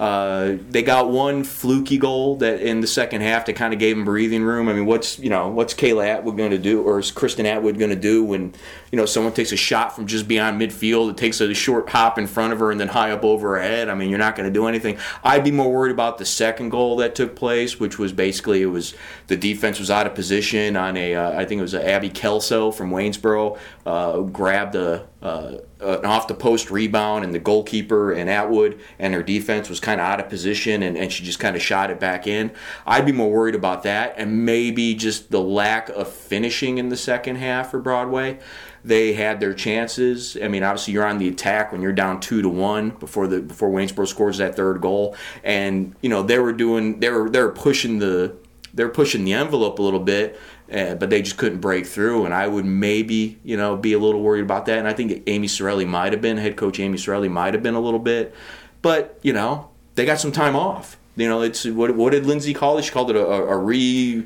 Uh, 0.00 0.56
they 0.70 0.80
got 0.80 1.10
one 1.10 1.42
fluky 1.42 1.98
goal 1.98 2.36
that 2.36 2.60
in 2.60 2.80
the 2.80 2.86
second 2.86 3.20
half 3.20 3.46
that 3.46 3.54
kind 3.54 3.72
of 3.72 3.80
gave 3.80 3.96
them 3.96 4.04
breathing 4.04 4.44
room. 4.44 4.68
I 4.68 4.72
mean, 4.72 4.86
what's 4.86 5.18
you 5.18 5.28
know 5.28 5.48
what's 5.48 5.74
Kayla 5.74 6.06
Atwood 6.06 6.36
going 6.36 6.52
to 6.52 6.58
do, 6.58 6.80
or 6.82 7.00
is 7.00 7.10
Kristen 7.10 7.46
Atwood 7.46 7.78
going 7.80 7.90
to 7.90 7.96
do 7.96 8.22
when 8.22 8.54
you 8.90 8.96
know 8.96 9.06
someone 9.06 9.32
takes 9.32 9.52
a 9.52 9.56
shot 9.56 9.94
from 9.94 10.06
just 10.06 10.28
beyond 10.28 10.60
midfield? 10.60 11.10
It 11.10 11.16
takes 11.16 11.40
a 11.40 11.52
short 11.54 11.88
hop 11.88 12.18
in 12.18 12.26
front 12.26 12.52
of 12.52 12.60
her 12.60 12.70
and 12.70 12.80
then 12.80 12.88
high 12.88 13.10
up 13.10 13.24
over 13.24 13.56
her 13.56 13.62
head. 13.62 13.88
I 13.88 13.94
mean, 13.94 14.10
you're 14.10 14.18
not 14.18 14.36
going 14.36 14.48
to 14.48 14.52
do 14.52 14.66
anything. 14.66 14.98
I'd 15.22 15.44
be 15.44 15.50
more 15.50 15.72
worried 15.72 15.92
about 15.92 16.18
the 16.18 16.24
second 16.24 16.70
goal 16.70 16.96
that 16.96 17.14
took 17.14 17.36
place, 17.36 17.78
which 17.78 17.98
was 17.98 18.12
basically 18.12 18.62
it 18.62 18.66
was 18.66 18.94
the 19.26 19.36
defense 19.36 19.78
was 19.78 19.90
out 19.90 20.06
of 20.06 20.14
position 20.14 20.76
on 20.76 20.96
a 20.96 21.14
uh, 21.14 21.38
I 21.38 21.44
think 21.44 21.58
it 21.58 21.62
was 21.62 21.74
Abby 21.74 22.10
Kelso 22.10 22.70
from 22.70 22.90
Waynesboro 22.90 23.58
uh, 23.86 24.20
grabbed 24.20 24.74
a 24.74 25.06
uh, 25.22 25.54
an 25.80 26.04
off 26.04 26.28
the 26.28 26.34
post 26.34 26.70
rebound, 26.70 27.24
and 27.24 27.34
the 27.34 27.38
goalkeeper 27.38 28.12
and 28.12 28.28
Atwood 28.28 28.80
and 28.98 29.14
her 29.14 29.22
defense 29.22 29.68
was 29.68 29.80
kind 29.80 30.00
of 30.00 30.06
out 30.06 30.20
of 30.20 30.28
position, 30.28 30.82
and, 30.82 30.96
and 30.96 31.12
she 31.12 31.24
just 31.24 31.38
kind 31.38 31.56
of 31.56 31.62
shot 31.62 31.90
it 31.90 31.98
back 31.98 32.26
in. 32.26 32.52
I'd 32.86 33.06
be 33.06 33.12
more 33.12 33.30
worried 33.30 33.54
about 33.54 33.82
that, 33.84 34.14
and 34.16 34.44
maybe 34.44 34.94
just 34.94 35.30
the 35.30 35.40
lack 35.40 35.88
of 35.88 36.08
finishing 36.08 36.78
in 36.78 36.88
the 36.88 36.96
second 36.96 37.36
half 37.36 37.70
for 37.70 37.80
Broadway. 37.80 38.38
They 38.84 39.12
had 39.12 39.40
their 39.40 39.54
chances. 39.54 40.36
I 40.42 40.48
mean, 40.48 40.62
obviously 40.62 40.94
you're 40.94 41.06
on 41.06 41.18
the 41.18 41.28
attack 41.28 41.72
when 41.72 41.82
you're 41.82 41.92
down 41.92 42.20
two 42.20 42.42
to 42.42 42.48
one 42.48 42.90
before 42.90 43.26
the 43.26 43.40
before 43.40 43.70
Waynesboro 43.70 44.06
scores 44.06 44.38
that 44.38 44.56
third 44.56 44.80
goal, 44.80 45.16
and 45.42 45.94
you 46.00 46.08
know 46.08 46.22
they 46.22 46.38
were 46.38 46.52
doing 46.52 47.00
they 47.00 47.10
were 47.10 47.28
they 47.28 47.40
were 47.40 47.52
pushing 47.52 47.98
the 47.98 48.36
they're 48.74 48.88
pushing 48.88 49.24
the 49.24 49.32
envelope 49.32 49.78
a 49.78 49.82
little 49.82 50.00
bit, 50.00 50.38
uh, 50.72 50.94
but 50.94 51.10
they 51.10 51.22
just 51.22 51.36
couldn't 51.36 51.60
break 51.60 51.86
through. 51.86 52.24
And 52.24 52.34
I 52.34 52.46
would 52.46 52.64
maybe, 52.64 53.38
you 53.42 53.56
know, 53.56 53.76
be 53.76 53.92
a 53.92 53.98
little 53.98 54.22
worried 54.22 54.42
about 54.42 54.66
that. 54.66 54.78
And 54.78 54.86
I 54.86 54.92
think 54.92 55.24
Amy 55.26 55.48
Sorelli 55.48 55.86
might 55.86 56.12
have 56.12 56.22
been, 56.22 56.36
head 56.36 56.56
coach 56.56 56.78
Amy 56.78 56.98
Sorelli 56.98 57.28
might 57.28 57.54
have 57.54 57.62
been 57.62 57.74
a 57.74 57.80
little 57.80 57.98
bit. 57.98 58.34
But, 58.82 59.18
you 59.22 59.32
know, 59.32 59.70
they 59.94 60.04
got 60.04 60.20
some 60.20 60.32
time 60.32 60.54
off. 60.54 60.96
You 61.16 61.28
know, 61.28 61.42
it's 61.42 61.64
what, 61.64 61.96
what 61.96 62.10
did 62.10 62.26
Lindsay 62.26 62.54
call 62.54 62.78
it? 62.78 62.84
She 62.84 62.92
called 62.92 63.10
it 63.10 63.16
a, 63.16 63.26
a, 63.26 63.46
a 63.48 63.56
re 63.56 64.24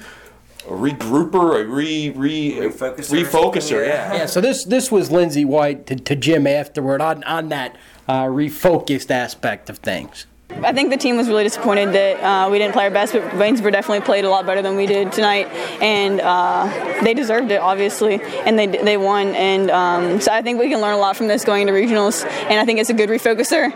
a 0.67 0.71
regrouper, 0.73 1.61
a 1.61 1.67
re 1.67 2.11
re 2.11 2.53
Refocuser. 2.53 3.25
refocuser. 3.25 3.87
Yeah. 3.87 4.15
Yeah, 4.15 4.27
so 4.27 4.41
this 4.41 4.65
this 4.65 4.91
was 4.93 5.11
Lindsay 5.11 5.45
White 5.45 5.87
to, 5.89 5.97
to 5.97 6.17
Jim 6.17 6.47
afterward 6.47 7.01
on 7.01 7.25
on 7.25 7.49
that 7.49 7.77
uh, 8.09 8.25
refocused 8.25 9.11
aspect 9.11 9.69
of 9.71 9.79
things. 9.79 10.27
I 10.64 10.72
think 10.72 10.90
the 10.90 10.96
team 10.96 11.16
was 11.16 11.28
really 11.28 11.44
disappointed 11.44 11.92
that 11.92 12.20
uh, 12.22 12.50
we 12.50 12.59
didn't 12.59 12.72
play 12.72 12.84
our 12.84 12.90
best, 12.90 13.12
but 13.12 13.22
Waynesboro 13.32 13.72
definitely 13.72 14.05
played 14.05 14.24
a 14.24 14.30
lot 14.30 14.46
better 14.46 14.62
than 14.62 14.76
we 14.76 14.86
did 14.86 15.12
tonight, 15.12 15.48
and 15.82 16.20
uh, 16.20 17.00
they 17.03 17.14
deserved 17.14 17.50
it, 17.50 17.61
obviously, 17.61 18.20
and 18.22 18.59
they 18.59 18.66
they 18.66 18.96
won. 18.96 19.28
And 19.34 19.70
um, 19.70 20.20
so 20.20 20.32
I 20.32 20.42
think 20.42 20.61
we 20.61 20.68
can 20.68 20.80
learn 20.80 20.94
a 20.94 20.98
lot 20.98 21.16
from 21.16 21.26
this 21.26 21.44
going 21.44 21.62
into 21.62 21.72
regionals, 21.72 22.24
and 22.24 22.61
I 22.61 22.64
think 22.64 22.78
it's 22.78 22.90
a 22.90 22.94
good 22.94 23.09
refocuser 23.09 23.70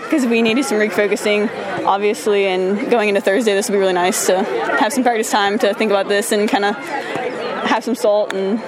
because 0.00 0.26
we 0.26 0.42
needed 0.42 0.64
some 0.64 0.78
refocusing, 0.78 1.48
obviously, 1.84 2.46
and 2.46 2.90
going 2.90 3.08
into 3.08 3.20
Thursday, 3.20 3.54
this 3.54 3.68
will 3.68 3.74
be 3.74 3.80
really 3.80 3.92
nice 3.92 4.26
to 4.26 4.42
have 4.42 4.92
some 4.92 5.02
practice 5.02 5.30
time 5.30 5.58
to 5.60 5.74
think 5.74 5.90
about 5.90 6.08
this 6.08 6.32
and 6.32 6.48
kind 6.48 6.64
of 6.64 6.76
have 6.76 7.84
some 7.84 7.94
salt 7.94 8.32
and 8.32 8.58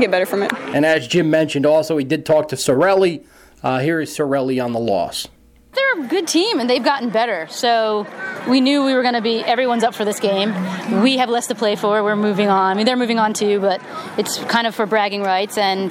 get 0.00 0.10
better 0.10 0.26
from 0.26 0.42
it. 0.42 0.52
And 0.74 0.84
as 0.84 1.06
Jim 1.06 1.30
mentioned, 1.30 1.66
also 1.66 1.96
he 1.96 2.04
did 2.04 2.26
talk 2.26 2.48
to 2.48 2.56
Sorelli. 2.56 3.24
Uh, 3.62 3.78
here 3.78 4.00
is 4.00 4.16
Sorelli 4.16 4.62
on 4.62 4.72
the 4.72 4.80
loss. 4.80 5.28
They're 5.94 6.04
a 6.04 6.08
good 6.08 6.26
team 6.26 6.60
and 6.60 6.68
they've 6.68 6.84
gotten 6.84 7.10
better. 7.10 7.46
So 7.48 8.06
we 8.48 8.60
knew 8.60 8.84
we 8.84 8.94
were 8.94 9.02
going 9.02 9.14
to 9.14 9.22
be, 9.22 9.40
everyone's 9.40 9.84
up 9.84 9.94
for 9.94 10.04
this 10.04 10.20
game. 10.20 10.52
We 11.02 11.18
have 11.18 11.28
less 11.28 11.48
to 11.48 11.54
play 11.54 11.76
for. 11.76 12.02
We're 12.02 12.16
moving 12.16 12.48
on. 12.48 12.72
I 12.72 12.74
mean, 12.74 12.86
they're 12.86 12.96
moving 12.96 13.18
on 13.18 13.32
too, 13.32 13.60
but 13.60 13.80
it's 14.18 14.38
kind 14.44 14.66
of 14.66 14.74
for 14.74 14.86
bragging 14.86 15.22
rights. 15.22 15.58
And 15.58 15.90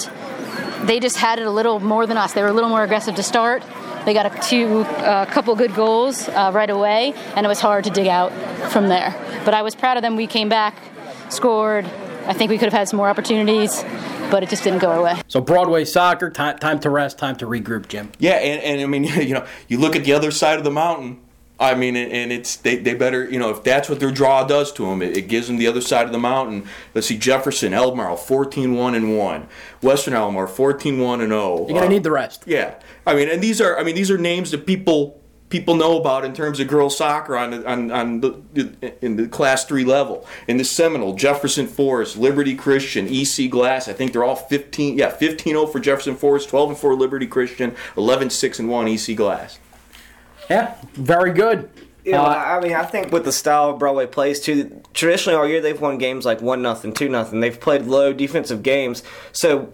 they 0.84 0.99
just 0.99 1.18
had 1.18 1.39
it 1.39 1.47
a 1.47 1.51
little 1.51 1.80
more 1.80 2.06
than 2.06 2.18
us. 2.18 2.34
They 2.34 2.41
were 2.41 2.49
a 2.49 2.54
little 2.54 2.70
more 2.70 2.84
aggressive 2.84 3.16
to 3.16 3.24
start. 3.24 3.64
They 4.06 4.14
got 4.14 4.26
a 4.26 4.41
two, 4.41 4.82
a 4.82 5.26
couple 5.30 5.56
good 5.56 5.74
goals 5.74 6.28
uh, 6.28 6.51
right 6.54 6.70
away, 6.70 7.14
and 7.38 7.45
it 7.45 7.49
was 7.49 7.62
hard 7.62 7.86
to 7.86 7.89
dig 7.89 8.08
out 8.08 8.34
from 8.70 8.89
there. 8.89 9.16
But 9.45 9.54
I 9.54 9.62
was 9.62 9.76
proud 9.76 9.95
of 9.95 10.04
them. 10.04 10.18
We 10.18 10.28
came 10.28 10.49
back, 10.49 10.76
scored. 11.30 11.86
I 12.26 12.34
think 12.34 12.49
we 12.49 12.58
could 12.58 12.66
have 12.66 12.74
had 12.74 12.89
some 12.89 12.97
more 12.97 13.08
opportunities, 13.08 13.82
but 14.30 14.43
it 14.43 14.49
just 14.49 14.63
didn't 14.63 14.80
go 14.80 14.89
our 14.89 15.01
way. 15.01 15.21
So 15.28 15.41
Broadway 15.41 15.86
soccer, 15.86 16.30
time, 16.30 16.57
time 16.59 16.80
to 16.82 16.89
rest, 16.89 17.17
time 17.17 17.36
to 17.38 17.45
regroup, 17.45 17.88
Jim. 17.88 18.11
Yeah, 18.19 18.34
and, 18.34 18.61
and 18.61 18.82
I 18.82 18.86
mean, 18.86 19.03
you 19.28 19.34
know, 19.34 19.45
you 19.67 19.80
look 19.80 19.95
at 19.95 20.03
the 20.03 20.13
other 20.13 20.32
side 20.32 20.57
of 20.57 20.63
the 20.63 20.71
mountain. 20.71 21.19
I 21.59 21.76
mean, 21.76 21.95
and 21.95 22.11
and 22.11 22.32
it's 22.32 22.57
they, 22.57 22.78
they 22.78 22.93
better, 22.93 23.30
you 23.30 23.39
know, 23.39 23.49
if 23.49 23.63
that's 23.63 23.88
what 23.88 23.99
their 23.99 24.11
draw 24.11 24.43
does 24.43 24.74
to 24.74 24.86
them, 24.86 25.01
it, 25.01 25.15
it 25.15 25.28
gives 25.28 25.47
them 25.47 25.57
the 25.57 25.67
other 25.67 25.82
side 25.82 26.05
of 26.05 26.11
the 26.11 26.19
mountain. 26.19 26.67
Let's 26.93 27.07
see, 27.07 27.17
Jefferson, 27.17 27.74
Albemarle, 27.74 28.17
14-1 28.17 28.95
and 28.95 29.17
one, 29.17 29.47
Western 29.82 30.13
Albemarle, 30.15 30.51
14-1 30.51 31.21
and 31.21 31.30
zero. 31.30 31.59
You're 31.59 31.76
gonna 31.76 31.86
uh, 31.86 31.89
need 31.89 32.03
the 32.03 32.11
rest. 32.11 32.43
Yeah, 32.47 32.76
I 33.05 33.13
mean, 33.13 33.30
and 33.30 33.41
these 33.41 33.61
are, 33.61 33.78
I 33.78 33.84
mean, 33.84 33.95
these 33.95 34.09
are 34.09 34.17
names 34.17 34.51
that 34.51 34.65
people 34.65 35.22
people 35.54 35.76
know 35.76 35.99
about 35.99 36.26
in 36.26 36.34
terms 36.34 36.60
of 36.60 36.68
girls 36.68 36.97
soccer 36.97 37.38
on 37.38 37.51
the, 37.51 37.70
on 37.70 37.91
on 37.91 38.22
the 38.22 38.95
in 39.04 39.18
the 39.18 39.28
class 39.28 39.64
three 39.66 39.86
level. 39.86 40.26
In 40.47 40.58
the 40.58 40.64
Seminole, 40.64 41.14
Jefferson 41.14 41.68
Forest, 41.68 42.18
Liberty 42.18 42.56
Christian, 42.56 43.08
EC 43.08 43.51
Glass. 43.51 43.88
I 43.88 43.93
think 43.93 44.14
they're 44.14 44.24
all 44.24 44.36
15. 44.36 44.97
Yeah, 44.97 45.12
15-0 45.12 45.72
for 45.72 45.80
Jefferson 45.80 46.16
Forest, 46.16 46.49
12 46.49 46.70
and 46.72 46.80
4 46.80 46.95
Liberty 46.95 47.28
Christian, 47.28 47.76
11-6 47.95 48.58
and 48.58 48.68
1 48.68 48.88
EC 48.88 49.16
Glass. 49.16 49.60
Yeah, 50.49 50.74
very 50.93 51.32
good. 51.32 51.70
Yeah, 52.04 52.24
Uh, 52.24 52.34
I 52.34 52.60
mean, 52.60 52.74
I 52.74 52.84
think 52.84 53.12
with 53.12 53.24
the 53.24 53.32
style 53.32 53.70
of 53.70 53.80
Broadway 53.80 54.08
plays 54.08 54.39
too, 54.39 54.82
traditionally 54.95 55.38
all 55.38 55.47
year 55.47 55.62
they've 55.62 55.80
won 55.80 55.99
games 55.99 56.26
like 56.26 56.41
one 56.41 56.64
nothing, 56.64 56.93
two 56.93 57.10
nothing. 57.10 57.41
They've 57.41 57.60
played 57.60 57.84
low 57.84 58.12
defensive 58.12 58.64
games, 58.64 59.04
so 59.32 59.72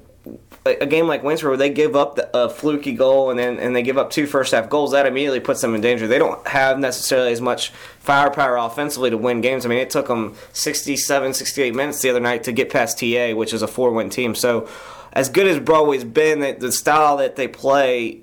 a, 0.70 0.86
game 0.86 1.08
like 1.08 1.24
Waynesboro, 1.24 1.52
where 1.52 1.58
they 1.58 1.70
give 1.70 1.96
up 1.96 2.16
the, 2.16 2.30
a 2.38 2.50
fluky 2.50 2.94
goal 2.94 3.30
and 3.30 3.40
then 3.40 3.60
and 3.60 3.76
they 3.76 3.82
give 3.82 3.98
up 3.98 4.10
two 4.10 4.26
first 4.26 4.52
half 4.54 4.70
goals, 4.70 4.92
that 4.92 5.06
immediately 5.06 5.40
puts 5.40 5.62
them 5.62 5.76
in 5.76 5.82
danger. 5.82 6.08
They 6.08 6.20
don't 6.20 6.46
have 6.48 6.80
necessarily 6.80 7.32
as 7.32 7.42
much 7.42 7.70
firepower 8.00 8.58
offensively 8.58 9.10
to 9.10 9.18
win 9.18 9.42
games. 9.42 9.66
I 9.66 9.70
mean, 9.70 9.80
it 9.80 9.90
took 9.90 10.08
them 10.08 10.36
67, 10.54 11.34
68 11.34 11.76
minutes 11.76 12.02
the 12.02 12.10
other 12.10 12.20
night 12.20 12.44
to 12.44 12.52
get 12.52 12.70
past 12.70 13.00
TA, 13.00 13.34
which 13.34 13.54
is 13.54 13.62
a 13.62 13.68
four 13.68 13.92
win 13.92 14.10
team. 14.10 14.36
So, 14.36 14.70
as 15.14 15.30
good 15.30 15.48
as 15.48 15.60
Broadway's 15.60 16.04
been, 16.04 16.60
the 16.60 16.72
style 16.72 17.18
that 17.18 17.36
they 17.36 17.48
play 17.48 18.22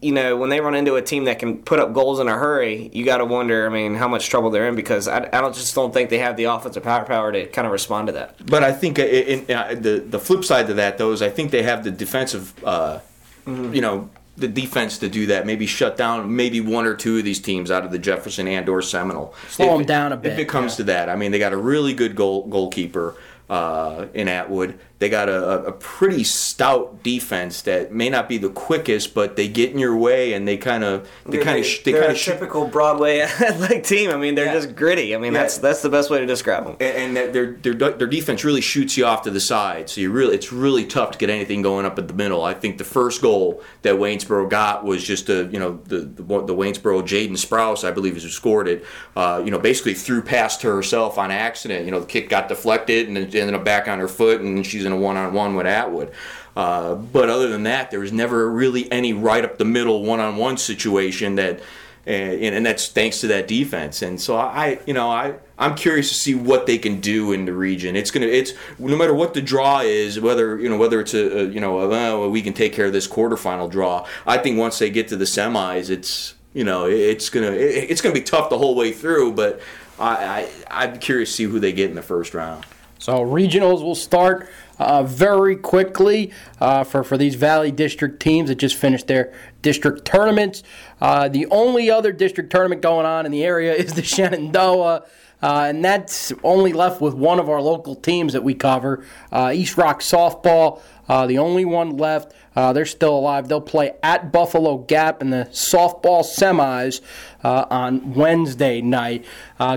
you 0.00 0.12
know, 0.12 0.36
when 0.36 0.50
they 0.50 0.60
run 0.60 0.74
into 0.74 0.96
a 0.96 1.02
team 1.02 1.24
that 1.24 1.38
can 1.38 1.58
put 1.58 1.78
up 1.80 1.92
goals 1.92 2.20
in 2.20 2.28
a 2.28 2.34
hurry, 2.36 2.90
you 2.92 3.04
got 3.04 3.18
to 3.18 3.24
wonder. 3.24 3.66
I 3.66 3.70
mean, 3.70 3.94
how 3.94 4.08
much 4.08 4.28
trouble 4.28 4.50
they're 4.50 4.68
in 4.68 4.74
because 4.76 5.08
I, 5.08 5.28
I 5.32 5.40
don't 5.40 5.54
just 5.54 5.74
don't 5.74 5.92
think 5.94 6.10
they 6.10 6.18
have 6.18 6.36
the 6.36 6.44
offensive 6.44 6.82
power 6.82 7.04
power 7.04 7.32
to 7.32 7.46
kind 7.46 7.66
of 7.66 7.72
respond 7.72 8.08
to 8.08 8.12
that. 8.14 8.34
But 8.46 8.62
I 8.62 8.72
think 8.72 8.98
uh, 8.98 9.02
in, 9.02 9.46
in, 9.46 9.56
uh, 9.56 9.74
the 9.78 10.00
the 10.00 10.18
flip 10.18 10.44
side 10.44 10.66
to 10.68 10.74
that 10.74 10.98
though 10.98 11.12
is 11.12 11.22
I 11.22 11.30
think 11.30 11.50
they 11.50 11.62
have 11.62 11.84
the 11.84 11.90
defensive, 11.90 12.52
uh, 12.64 13.00
you 13.46 13.80
know, 13.80 14.10
the 14.36 14.48
defense 14.48 14.98
to 14.98 15.08
do 15.08 15.26
that. 15.26 15.46
Maybe 15.46 15.66
shut 15.66 15.96
down 15.96 16.34
maybe 16.34 16.60
one 16.60 16.86
or 16.86 16.94
two 16.94 17.18
of 17.18 17.24
these 17.24 17.40
teams 17.40 17.70
out 17.70 17.84
of 17.84 17.90
the 17.92 17.98
Jefferson 17.98 18.48
and 18.48 18.68
or 18.68 18.82
Seminole. 18.82 19.34
Slow 19.48 19.66
If 19.66 19.72
'em 19.72 19.80
it- 19.82 19.86
down 19.86 20.12
a 20.12 20.16
bit, 20.16 20.32
If 20.32 20.38
it 20.40 20.48
comes 20.48 20.76
to 20.76 20.84
that, 20.84 21.08
I 21.08 21.16
mean, 21.16 21.30
they 21.30 21.38
got 21.38 21.52
a 21.52 21.56
really 21.56 21.94
good 21.94 22.14
goal 22.16 22.46
goalkeeper. 22.46 23.14
Uh, 23.46 24.06
in 24.14 24.26
Atwood, 24.26 24.78
they 25.04 25.10
got 25.10 25.28
a, 25.28 25.66
a 25.66 25.72
pretty 25.72 26.24
stout 26.24 27.02
defense 27.02 27.60
that 27.62 27.92
may 27.92 28.08
not 28.08 28.26
be 28.26 28.38
the 28.38 28.48
quickest, 28.48 29.12
but 29.12 29.36
they 29.36 29.48
get 29.48 29.70
in 29.70 29.78
your 29.78 29.94
way 29.94 30.32
and 30.32 30.48
they 30.48 30.56
kind 30.56 30.82
of 30.82 31.06
they 31.26 31.36
kind 31.44 31.58
of 31.62 31.66
they 31.84 31.92
kind 31.92 32.04
a 32.06 32.10
of 32.12 32.18
typical 32.18 32.66
Broadway 32.66 33.20
like 33.58 33.84
team. 33.84 34.10
I 34.10 34.16
mean, 34.16 34.34
they're 34.34 34.46
Yeah. 34.46 34.54
just 34.54 34.74
gritty. 34.74 35.14
I 35.14 35.18
mean, 35.18 35.34
that's 35.34 35.58
that's 35.58 35.82
the 35.82 35.90
best 35.90 36.08
way 36.08 36.20
to 36.20 36.26
describe 36.26 36.64
them. 36.64 36.76
and, 36.80 37.16
and 37.16 37.34
their, 37.34 37.52
their 37.52 37.74
their 37.92 38.06
defense 38.06 38.44
really 38.44 38.62
shoots 38.62 38.96
you 38.96 39.04
off 39.04 39.22
to 39.24 39.30
the 39.30 39.40
side. 39.40 39.90
So 39.90 40.00
you 40.00 40.10
really 40.10 40.34
it's 40.36 40.50
really 40.50 40.86
tough 40.86 41.10
to 41.10 41.18
get 41.18 41.28
anything 41.28 41.60
going 41.60 41.84
up 41.84 41.98
at 41.98 42.08
the 42.08 42.14
middle. 42.14 42.42
I 42.42 42.54
think 42.54 42.78
the 42.78 42.84
first 42.84 43.20
goal 43.20 43.62
that 43.82 43.96
Waynesboro 43.96 44.48
got 44.48 44.84
was 44.84 45.04
just 45.04 45.28
a 45.28 45.44
you 45.52 45.58
know 45.58 45.80
the 45.84 45.98
the, 45.98 46.22
the 46.22 46.54
Waynesboro 46.54 47.02
Jaden 47.02 47.32
Sprouse 47.32 47.86
I 47.86 47.90
believe 47.90 48.16
is 48.16 48.22
who 48.22 48.30
scored 48.30 48.68
it. 48.68 48.86
Uh, 49.14 49.42
you 49.44 49.50
know 49.50 49.58
basically 49.58 49.92
threw 49.92 50.22
past 50.22 50.62
her 50.62 50.74
herself 50.74 51.18
on 51.18 51.30
accident. 51.30 51.84
You 51.84 51.90
know 51.90 52.00
the 52.00 52.06
kick 52.06 52.30
got 52.30 52.48
deflected 52.48 53.08
and 53.08 53.18
ended 53.18 53.54
up 53.54 53.64
back 53.64 53.86
on 53.88 53.98
her 53.98 54.08
foot 54.08 54.40
and 54.40 54.64
she's 54.64 54.84
in 54.84 54.92
a 54.94 54.98
one 54.98 55.16
on 55.16 55.32
one 55.32 55.54
with 55.54 55.66
Atwood. 55.66 56.12
Uh, 56.56 56.94
but 56.94 57.28
other 57.28 57.48
than 57.48 57.64
that, 57.64 57.90
there 57.90 58.00
was 58.00 58.12
never 58.12 58.50
really 58.50 58.90
any 58.92 59.12
right 59.12 59.44
up 59.44 59.58
the 59.58 59.64
middle 59.64 60.04
one 60.04 60.20
on 60.20 60.36
one 60.36 60.56
situation 60.56 61.34
that 61.34 61.60
and, 62.06 62.54
and 62.54 62.66
that's 62.66 62.88
thanks 62.88 63.20
to 63.20 63.28
that 63.28 63.48
defense. 63.48 64.02
And 64.02 64.20
so 64.20 64.36
I, 64.36 64.78
you 64.86 64.92
know, 64.92 65.10
I 65.10 65.34
I'm 65.58 65.74
curious 65.74 66.08
to 66.08 66.14
see 66.14 66.34
what 66.34 66.66
they 66.66 66.78
can 66.78 67.00
do 67.00 67.32
in 67.32 67.46
the 67.46 67.52
region. 67.52 67.96
It's 67.96 68.10
gonna, 68.10 68.26
it's 68.26 68.52
no 68.78 68.96
matter 68.96 69.14
what 69.14 69.34
the 69.34 69.40
draw 69.40 69.80
is, 69.80 70.20
whether 70.20 70.58
you 70.58 70.68
know 70.68 70.76
whether 70.76 71.00
it's 71.00 71.14
a, 71.14 71.38
a 71.38 71.44
you 71.44 71.60
know 71.60 71.80
a, 71.80 72.28
we 72.28 72.42
can 72.42 72.52
take 72.52 72.72
care 72.72 72.86
of 72.86 72.92
this 72.92 73.08
quarterfinal 73.08 73.70
draw. 73.70 74.06
I 74.26 74.38
think 74.38 74.58
once 74.58 74.78
they 74.78 74.90
get 74.90 75.08
to 75.08 75.16
the 75.16 75.24
semis, 75.24 75.90
it's 75.90 76.34
you 76.52 76.64
know 76.64 76.86
it's 76.86 77.30
gonna 77.30 77.52
it, 77.52 77.90
it's 77.90 78.00
gonna 78.00 78.14
be 78.14 78.22
tough 78.22 78.50
the 78.50 78.58
whole 78.58 78.74
way 78.74 78.92
through. 78.92 79.32
But 79.32 79.60
I, 79.98 80.48
I 80.70 80.84
I'm 80.84 80.98
curious 80.98 81.30
to 81.30 81.36
see 81.36 81.44
who 81.44 81.58
they 81.58 81.72
get 81.72 81.88
in 81.88 81.96
the 81.96 82.02
first 82.02 82.34
round. 82.34 82.66
So 82.98 83.20
regionals 83.20 83.82
will 83.82 83.94
start 83.94 84.48
uh, 84.78 85.02
very 85.02 85.56
quickly 85.56 86.32
uh, 86.60 86.84
for, 86.84 87.04
for 87.04 87.16
these 87.16 87.34
Valley 87.34 87.70
District 87.70 88.20
teams 88.20 88.48
that 88.48 88.56
just 88.56 88.76
finished 88.76 89.06
their 89.06 89.32
district 89.62 90.04
tournaments. 90.04 90.62
Uh, 91.00 91.28
the 91.28 91.46
only 91.46 91.90
other 91.90 92.12
district 92.12 92.50
tournament 92.50 92.82
going 92.82 93.06
on 93.06 93.26
in 93.26 93.32
the 93.32 93.44
area 93.44 93.74
is 93.74 93.94
the 93.94 94.02
Shenandoah. 94.02 95.04
Uh, 95.42 95.66
and 95.68 95.84
that's 95.84 96.32
only 96.42 96.72
left 96.72 97.02
with 97.02 97.12
one 97.12 97.38
of 97.38 97.50
our 97.50 97.60
local 97.60 97.94
teams 97.94 98.32
that 98.32 98.42
we 98.42 98.54
cover, 98.54 99.04
uh, 99.30 99.52
East 99.54 99.76
Rock 99.76 100.00
Softball, 100.00 100.80
uh, 101.06 101.26
the 101.26 101.36
only 101.36 101.66
one 101.66 101.98
left. 101.98 102.32
They're 102.54 102.86
still 102.86 103.18
alive. 103.18 103.48
They'll 103.48 103.60
play 103.60 103.92
at 104.02 104.32
Buffalo 104.32 104.78
Gap 104.78 105.20
in 105.20 105.30
the 105.30 105.48
softball 105.50 106.22
semis 106.24 107.02
on 107.42 108.14
Wednesday 108.14 108.80
night. 108.80 109.26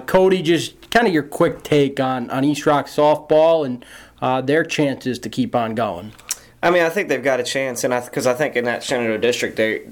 Cody, 0.05 0.41
just 0.41 0.89
kind 0.89 1.05
of 1.05 1.13
your 1.13 1.23
quick 1.23 1.63
take 1.63 1.99
on, 1.99 2.29
on 2.29 2.45
East 2.45 2.65
Rock 2.65 2.85
Softball 2.85 3.65
and 3.65 3.83
Uh, 4.21 4.41
their 4.41 4.63
chances 4.63 5.19
to 5.19 5.29
keep 5.29 5.55
on 5.55 5.75
going. 5.75 6.11
I 6.61 6.71
mean, 6.71 6.83
I 6.83 6.89
think 6.89 7.07
they've 7.07 7.23
got 7.23 7.39
a 7.39 7.43
chance, 7.43 7.83
and 7.83 7.93
because 8.03 8.25
I, 8.25 8.31
I, 8.31 8.35
think 8.35 8.55
in 8.55 8.65
that 8.65 8.83
Shenandoah 8.83 9.19
district, 9.19 9.57
they 9.57 9.83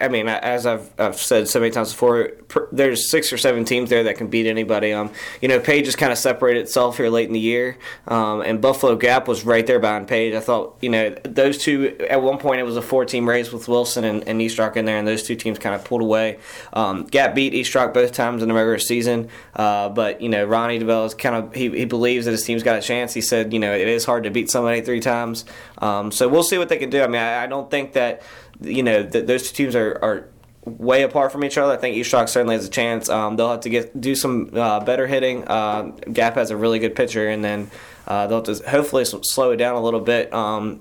I 0.00 0.08
mean, 0.08 0.28
as 0.28 0.66
I've, 0.66 0.90
I've 0.98 1.16
said 1.16 1.48
so 1.48 1.60
many 1.60 1.70
times 1.70 1.92
before, 1.92 2.32
there's 2.70 3.10
six 3.10 3.32
or 3.32 3.38
seven 3.38 3.64
teams 3.64 3.88
there 3.88 4.04
that 4.04 4.16
can 4.16 4.28
beat 4.28 4.46
anybody. 4.46 4.92
Um, 4.92 5.10
you 5.40 5.48
know, 5.48 5.58
Page 5.58 5.86
has 5.86 5.96
kind 5.96 6.12
of 6.12 6.18
separated 6.18 6.60
itself 6.60 6.98
here 6.98 7.08
late 7.08 7.28
in 7.28 7.32
the 7.32 7.40
year, 7.40 7.78
um, 8.06 8.42
and 8.42 8.60
Buffalo 8.60 8.96
Gap 8.96 9.26
was 9.26 9.44
right 9.44 9.66
there 9.66 9.78
behind 9.78 10.08
Page. 10.08 10.34
I 10.34 10.40
thought, 10.40 10.76
you 10.82 10.90
know, 10.90 11.10
those 11.24 11.58
two 11.58 11.96
at 12.10 12.20
one 12.20 12.38
point 12.38 12.60
it 12.60 12.64
was 12.64 12.76
a 12.76 12.82
four-team 12.82 13.28
race 13.28 13.52
with 13.52 13.68
Wilson 13.68 14.04
and, 14.04 14.26
and 14.28 14.42
East 14.42 14.58
Rock 14.58 14.76
in 14.76 14.84
there, 14.84 14.98
and 14.98 15.08
those 15.08 15.22
two 15.22 15.36
teams 15.36 15.58
kind 15.58 15.74
of 15.74 15.84
pulled 15.84 16.02
away. 16.02 16.38
Um, 16.72 17.04
Gap 17.04 17.34
beat 17.34 17.54
East 17.54 17.74
Rock 17.74 17.94
both 17.94 18.12
times 18.12 18.42
in 18.42 18.48
the 18.48 18.54
regular 18.54 18.78
season, 18.78 19.28
uh, 19.56 19.88
but 19.88 20.20
you 20.20 20.28
know, 20.28 20.44
Ronnie 20.44 20.78
DeBell 20.78 21.06
is 21.06 21.14
kind 21.14 21.36
of 21.36 21.54
he, 21.54 21.70
he 21.70 21.84
believes 21.86 22.26
that 22.26 22.32
his 22.32 22.44
team's 22.44 22.62
got 22.62 22.78
a 22.78 22.82
chance. 22.82 23.14
He 23.14 23.22
said, 23.22 23.52
you 23.52 23.58
know, 23.58 23.72
it 23.72 23.88
is 23.88 24.04
hard 24.04 24.24
to 24.24 24.30
beat 24.30 24.50
somebody 24.50 24.82
three 24.82 25.00
times, 25.00 25.44
um, 25.78 26.12
so 26.12 26.28
we'll 26.28 26.42
see 26.42 26.58
what 26.58 26.68
they 26.68 26.76
can 26.76 26.90
do. 26.90 27.02
I 27.02 27.06
mean, 27.06 27.22
I, 27.22 27.44
I 27.44 27.46
don't 27.46 27.70
think 27.70 27.94
that 27.94 28.22
you 28.62 28.82
know, 28.82 29.04
th- 29.04 29.26
those 29.26 29.50
two 29.50 29.64
teams 29.64 29.76
are, 29.76 29.98
are 30.02 30.28
way 30.64 31.02
apart 31.02 31.32
from 31.32 31.44
each 31.44 31.56
other. 31.58 31.72
I 31.72 31.76
think 31.76 31.96
East 31.96 32.12
Rock 32.12 32.28
certainly 32.28 32.54
has 32.54 32.66
a 32.66 32.70
chance. 32.70 33.08
Um, 33.08 33.36
they'll 33.36 33.50
have 33.50 33.60
to 33.60 33.70
get 33.70 33.98
do 34.00 34.14
some 34.14 34.50
uh, 34.54 34.80
better 34.80 35.06
hitting. 35.06 35.46
Uh, 35.46 35.92
Gap 36.12 36.34
has 36.34 36.50
a 36.50 36.56
really 36.56 36.78
good 36.78 36.94
pitcher, 36.94 37.28
and 37.28 37.44
then 37.44 37.70
uh, 38.06 38.26
they'll 38.26 38.42
to 38.42 38.54
hopefully 38.68 39.04
slow 39.04 39.52
it 39.52 39.56
down 39.56 39.76
a 39.76 39.80
little 39.80 40.00
bit 40.00 40.32
um, 40.32 40.80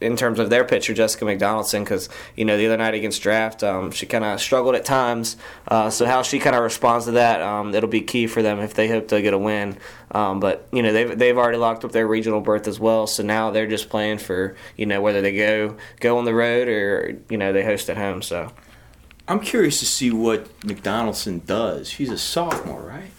in 0.00 0.16
terms 0.16 0.38
of 0.38 0.50
their 0.50 0.64
pitcher, 0.64 0.94
Jessica 0.94 1.24
McDonaldson, 1.24 1.84
because 1.84 2.08
you 2.34 2.44
know 2.44 2.56
the 2.56 2.66
other 2.66 2.76
night 2.76 2.94
against 2.94 3.22
Draft, 3.22 3.62
um, 3.62 3.90
she 3.90 4.06
kind 4.06 4.24
of 4.24 4.40
struggled 4.40 4.74
at 4.74 4.84
times. 4.84 5.36
Uh, 5.68 5.90
so 5.90 6.06
how 6.06 6.22
she 6.22 6.38
kind 6.38 6.56
of 6.56 6.62
responds 6.62 7.06
to 7.06 7.12
that, 7.12 7.42
um, 7.42 7.74
it'll 7.74 7.88
be 7.88 8.00
key 8.00 8.26
for 8.26 8.42
them 8.42 8.58
if 8.60 8.74
they 8.74 8.88
hope 8.88 9.08
to 9.08 9.22
get 9.22 9.34
a 9.34 9.38
win. 9.38 9.76
Um, 10.10 10.40
but 10.40 10.66
you 10.72 10.82
know 10.82 10.92
they've 10.92 11.18
they've 11.18 11.36
already 11.36 11.58
locked 11.58 11.84
up 11.84 11.92
their 11.92 12.06
regional 12.06 12.40
berth 12.40 12.68
as 12.68 12.80
well, 12.80 13.06
so 13.06 13.22
now 13.22 13.50
they're 13.50 13.66
just 13.66 13.88
playing 13.88 14.18
for 14.18 14.56
you 14.76 14.86
know 14.86 15.00
whether 15.00 15.20
they 15.20 15.36
go 15.36 15.76
go 16.00 16.18
on 16.18 16.24
the 16.24 16.34
road 16.34 16.68
or 16.68 17.18
you 17.28 17.36
know 17.36 17.52
they 17.52 17.64
host 17.64 17.90
at 17.90 17.96
home. 17.96 18.22
So. 18.22 18.52
I'm 19.28 19.40
curious 19.40 19.80
to 19.80 19.86
see 19.86 20.12
what 20.12 20.46
McDonaldson 20.64 21.42
does. 21.44 21.88
She's 21.88 22.10
a 22.10 22.18
sophomore, 22.18 22.80
right? 22.80 23.10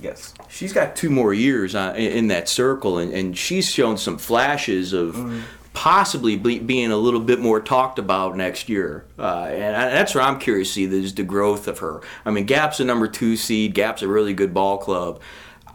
Yes. 0.00 0.34
She's 0.48 0.72
got 0.72 0.96
two 0.96 1.10
more 1.10 1.34
years 1.34 1.74
uh, 1.74 1.94
in 1.96 2.28
that 2.28 2.48
circle, 2.48 2.98
and, 2.98 3.12
and 3.12 3.36
she's 3.36 3.70
shown 3.70 3.96
some 3.98 4.18
flashes 4.18 4.92
of 4.92 5.16
mm. 5.16 5.42
possibly 5.72 6.36
be, 6.36 6.58
being 6.60 6.90
a 6.90 6.96
little 6.96 7.20
bit 7.20 7.40
more 7.40 7.60
talked 7.60 7.98
about 7.98 8.36
next 8.36 8.68
year. 8.68 9.04
Uh, 9.18 9.46
and 9.50 9.74
that's 9.74 10.14
where 10.14 10.22
I'm 10.22 10.38
curious 10.38 10.68
to 10.68 10.74
see 10.74 10.84
is 10.84 11.14
the 11.14 11.24
growth 11.24 11.66
of 11.66 11.80
her. 11.80 12.00
I 12.24 12.30
mean, 12.30 12.44
Gap's 12.44 12.80
a 12.80 12.84
number 12.84 13.08
two 13.08 13.36
seed. 13.36 13.74
Gap's 13.74 14.02
a 14.02 14.08
really 14.08 14.34
good 14.34 14.54
ball 14.54 14.78
club. 14.78 15.20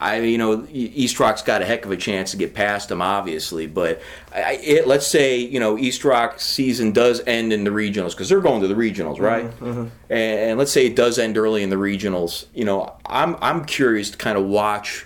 I, 0.04 0.20
you 0.20 0.38
know, 0.38 0.68
East 0.70 1.18
Rock's 1.18 1.41
got 1.41 1.62
a 1.62 1.66
heck 1.66 1.86
of 1.86 1.91
a 1.91 1.95
chance 1.95 2.32
to 2.32 2.38
get 2.38 2.54
past 2.54 2.89
them, 2.89 3.01
obviously. 3.01 3.68
But 3.68 4.01
I, 4.36 4.60
it, 4.62 4.86
let's 4.86 5.08
say, 5.08 5.38
you 5.38 5.62
know, 5.62 5.78
East 5.78 6.04
Rock's 6.04 6.45
season 6.45 6.91
does 6.91 7.22
end 7.26 7.54
in 7.54 7.64
the 7.64 7.70
regionals 7.70 8.12
because 8.12 8.28
they're 8.28 8.41
going 8.41 8.62
to 8.62 8.68
the 8.68 8.76
regionals, 8.76 9.22
right? 9.22 9.45
Mm-hmm, 9.45 9.66
mm-hmm. 9.66 9.88
And, 10.10 10.39
and, 10.39 10.60
let's 10.60 10.74
say 10.74 10.88
it 10.88 10.97
does 10.97 11.18
end 11.18 11.38
early 11.38 11.64
in 11.64 11.70
the 11.70 11.78
regionals. 11.78 12.47
You 12.54 12.66
know, 12.66 12.97
I'm 13.06 13.38
I'm 13.41 13.64
curious 13.64 14.10
to 14.12 14.18
kind 14.18 14.38
of 14.38 14.43
watch 14.43 15.06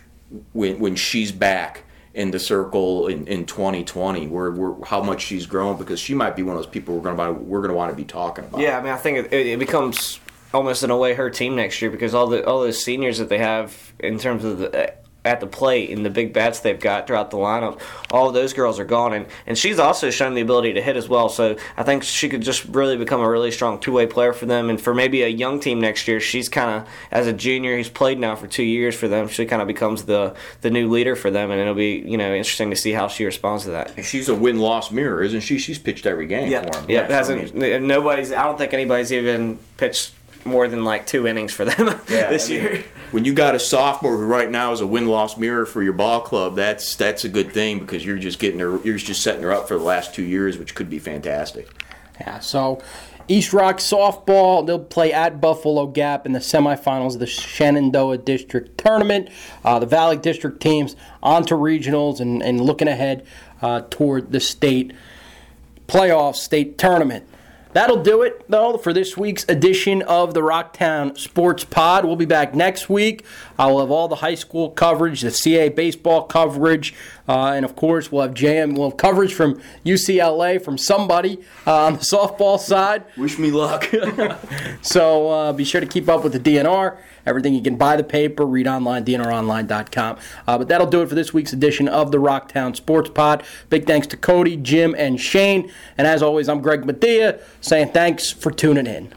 when 0.54 0.80
when 0.80 0.95
she's 0.95 1.32
back 1.32 1.84
in 2.16 2.32
the 2.32 2.39
circle 2.39 3.06
in, 3.06 3.28
in 3.28 3.45
2020 3.45 4.26
where, 4.26 4.50
where 4.50 4.84
how 4.84 5.04
much 5.04 5.22
she's 5.22 5.45
grown 5.45 5.78
because 5.78 6.00
she 6.00 6.16
might 6.16 6.36
be 6.36 6.41
one 6.41 6.56
of 6.56 6.64
those 6.64 6.72
people 6.72 6.95
we're 6.95 7.14
going 7.14 7.16
to 7.16 7.34
we're 7.43 7.60
going 7.60 7.70
to 7.70 7.76
want 7.76 7.91
to 7.91 7.95
be 7.95 8.04
talking 8.04 8.43
about. 8.45 8.60
Yeah, 8.60 8.80
I 8.80 8.82
mean, 8.82 8.91
I 8.91 8.98
think 8.98 9.32
it, 9.32 9.32
it 9.32 9.60
becomes 9.60 10.20
almost 10.58 10.84
in 10.84 10.89
a 10.89 10.97
way 10.97 11.14
her 11.14 11.30
team 11.30 11.55
next 11.55 11.82
year 11.82 11.91
because 11.91 12.16
all 12.16 12.26
the 12.26 12.43
all 12.45 12.62
those 12.62 12.84
seniors 12.84 13.20
that 13.20 13.30
they 13.30 13.38
have 13.38 13.93
in 13.99 14.18
terms 14.18 14.43
of 14.43 14.58
the 14.58 14.88
uh, 14.88 14.91
at 15.28 15.41
the 15.41 15.47
plate 15.47 15.89
and 15.89 16.05
the 16.05 16.10
big 16.10 16.32
bats 16.32 16.62
they've 16.62 16.80
got 16.80 17.05
throughout 17.05 17.32
the 17.32 17.38
lineup, 17.38 17.82
all 18.12 18.32
those 18.32 18.53
girls 18.53 18.80
are 18.80 18.86
gone. 18.86 19.14
And, 19.14 19.26
and 19.45 19.58
she's 19.58 19.78
also 19.78 20.10
shown 20.10 20.34
the 20.34 20.41
ability 20.41 20.74
to 20.74 20.82
hit 20.82 20.95
as 20.95 21.10
well. 21.10 21.28
So 21.28 21.58
I 21.76 21.84
think 21.84 22.03
she 22.03 22.30
could 22.30 22.41
just 22.41 22.64
really 22.66 22.95
become 22.95 23.20
a 23.20 23.30
really 23.30 23.51
strong 23.51 23.80
two 23.80 23.91
way 23.91 24.08
player 24.08 24.32
for 24.32 24.45
them. 24.45 24.70
And 24.70 24.80
for 24.80 24.95
maybe 24.95 25.24
a 25.24 25.28
young 25.28 25.60
team 25.60 25.82
next 25.82 26.08
year, 26.08 26.20
she's 26.22 26.47
kind 26.47 26.82
of, 26.82 26.89
as 27.12 27.28
a 27.28 27.34
junior 27.34 27.76
who's 27.76 27.89
played 27.89 28.20
now 28.20 28.36
for 28.36 28.47
two 28.47 28.64
years 28.64 28.95
for 28.95 29.08
them, 29.10 29.28
she 29.28 29.45
kind 29.45 29.62
of 29.62 29.68
becomes 29.68 30.05
the, 30.05 30.34
the 30.62 30.70
new 30.70 30.89
leader 30.89 31.16
for 31.16 31.30
them. 31.30 31.51
And 31.51 31.60
it'll 31.60 31.74
be, 31.74 32.03
you 32.05 32.18
know, 32.18 32.34
interesting 32.34 32.70
to 32.70 32.78
see 32.78 32.93
how 32.93 33.10
she 33.10 33.26
responds 33.26 33.66
to 33.66 33.72
that. 33.72 34.05
She's 34.05 34.30
a 34.30 34.36
win 34.36 34.60
loss 34.60 34.91
mirror, 34.91 35.22
isn't 35.24 35.41
she? 35.41 35.58
She's 35.60 35.78
pitched 35.78 36.05
every 36.05 36.28
game 36.28 36.49
yeah. 36.49 36.64
for 36.64 36.72
them. 36.72 36.86
Yeah, 36.88 37.08
hasn't, 37.08 37.53
nobody's, 37.53 38.32
I 38.32 38.43
don't 38.43 38.58
think 38.58 38.74
anybody's 38.74 39.12
even 39.12 39.60
pitched 39.76 40.14
more 40.45 40.67
than 40.67 40.83
like 40.83 41.05
two 41.05 41.27
innings 41.27 41.53
for 41.53 41.65
them 41.65 41.88
yeah, 42.09 42.29
this 42.29 42.47
I 42.47 42.53
mean, 42.53 42.61
year. 42.61 42.83
When 43.11 43.25
you 43.25 43.33
got 43.33 43.55
a 43.55 43.59
sophomore 43.59 44.17
who 44.17 44.25
right 44.25 44.49
now 44.49 44.71
is 44.73 44.81
a 44.81 44.88
win 44.88 45.07
loss 45.07 45.38
mirror 45.38 45.65
for 45.65 45.81
your 45.81 45.93
ball 45.93 46.21
club, 46.21 46.55
that's 46.55 46.95
that's 46.95 47.23
a 47.23 47.29
good 47.29 47.51
thing 47.51 47.79
because 47.79 48.05
you're 48.05 48.17
just 48.17 48.39
getting 48.39 48.59
her, 48.59 48.79
you're 48.83 48.97
just 48.97 49.21
setting 49.21 49.43
her 49.43 49.51
up 49.51 49.67
for 49.67 49.77
the 49.77 49.83
last 49.83 50.13
two 50.13 50.23
years, 50.23 50.57
which 50.57 50.75
could 50.75 50.89
be 50.89 50.99
fantastic. 50.99 51.69
Yeah. 52.19 52.39
So. 52.39 52.81
East 53.29 53.51
Rock 53.51 53.79
softball, 53.79 54.65
they'll 54.65 54.79
play 54.79 55.11
at 55.11 55.41
Buffalo 55.41 55.85
Gap 55.85 56.25
in 56.25 56.31
the 56.31 56.39
semifinals 56.39 57.15
of 57.15 57.19
the 57.19 57.27
Shenandoah 57.27 58.19
District 58.19 58.77
Tournament. 58.77 59.27
Uh, 59.65 59.79
the 59.79 59.85
Valley 59.85 60.15
District 60.15 60.61
teams 60.61 60.95
onto 61.21 61.53
regionals 61.55 62.21
and, 62.21 62.41
and 62.41 62.61
looking 62.61 62.88
ahead 62.88 63.27
uh, 63.61 63.81
toward 63.89 64.31
the 64.31 64.39
state 64.39 64.93
playoff 65.88 66.35
state 66.35 66.77
tournament. 66.77 67.27
That'll 67.78 68.01
do 68.01 68.23
it, 68.23 68.43
though, 68.49 68.75
for 68.80 68.91
this 68.91 69.15
week's 69.15 69.45
edition 69.47 70.01
of 70.01 70.34
the 70.34 70.39
Rocktown 70.41 71.15
Sports 71.15 71.63
Pod. 71.63 72.05
We'll 72.05 72.15
be 72.15 72.25
back 72.25 72.55
next 72.55 72.89
week. 72.89 73.23
I 73.59 73.67
will 73.67 73.82
have 73.82 73.91
all 73.91 74.07
the 74.07 74.15
high 74.15 74.34
school 74.34 74.71
coverage, 74.71 75.21
the 75.21 75.30
CA 75.30 75.69
baseball 75.69 76.23
coverage, 76.23 76.95
uh, 77.28 77.53
and 77.53 77.65
of 77.65 77.75
course, 77.75 78.11
we'll 78.11 78.21
have 78.21 78.34
JM. 78.34 78.78
We'll 78.78 78.89
have 78.89 78.97
coverage 78.97 79.34
from 79.34 79.61
UCLA 79.86 80.63
from 80.63 80.78
somebody 80.78 81.39
uh, 81.65 81.86
on 81.86 81.93
the 81.93 81.99
softball 81.99 82.59
side. 82.59 83.03
Wish 83.17 83.38
me 83.38 83.51
luck. 83.51 83.89
so 84.82 85.30
uh, 85.30 85.53
be 85.53 85.63
sure 85.63 85.82
to 85.82 85.88
keep 85.88 86.07
up 86.09 86.23
with 86.23 86.34
the 86.34 86.39
DNR. 86.39 86.97
Everything 87.25 87.53
you 87.53 87.61
can 87.61 87.75
buy 87.75 87.97
the 87.97 88.03
paper, 88.03 88.45
read 88.45 88.67
online, 88.67 89.03
dnronline.com. 89.03 90.17
Uh, 90.47 90.57
but 90.57 90.69
that'll 90.69 90.88
do 90.88 91.01
it 91.01 91.09
for 91.09 91.15
this 91.15 91.34
week's 91.34 91.51
edition 91.51 91.89
of 91.89 92.11
the 92.11 92.17
Rocktown 92.17 92.75
Sports 92.75 93.09
Pod. 93.09 93.43
Big 93.69 93.86
thanks 93.86 94.07
to 94.07 94.17
Cody, 94.17 94.55
Jim, 94.55 94.95
and 94.97 95.19
Shane. 95.19 95.69
And 95.97 96.07
as 96.07 96.23
always, 96.23 96.47
I'm 96.47 96.61
Greg 96.61 96.84
Madia 96.84 97.41
saying 97.59 97.91
thanks 97.91 98.32
for 98.32 98.51
tuning 98.51 98.88
in. 98.88 99.13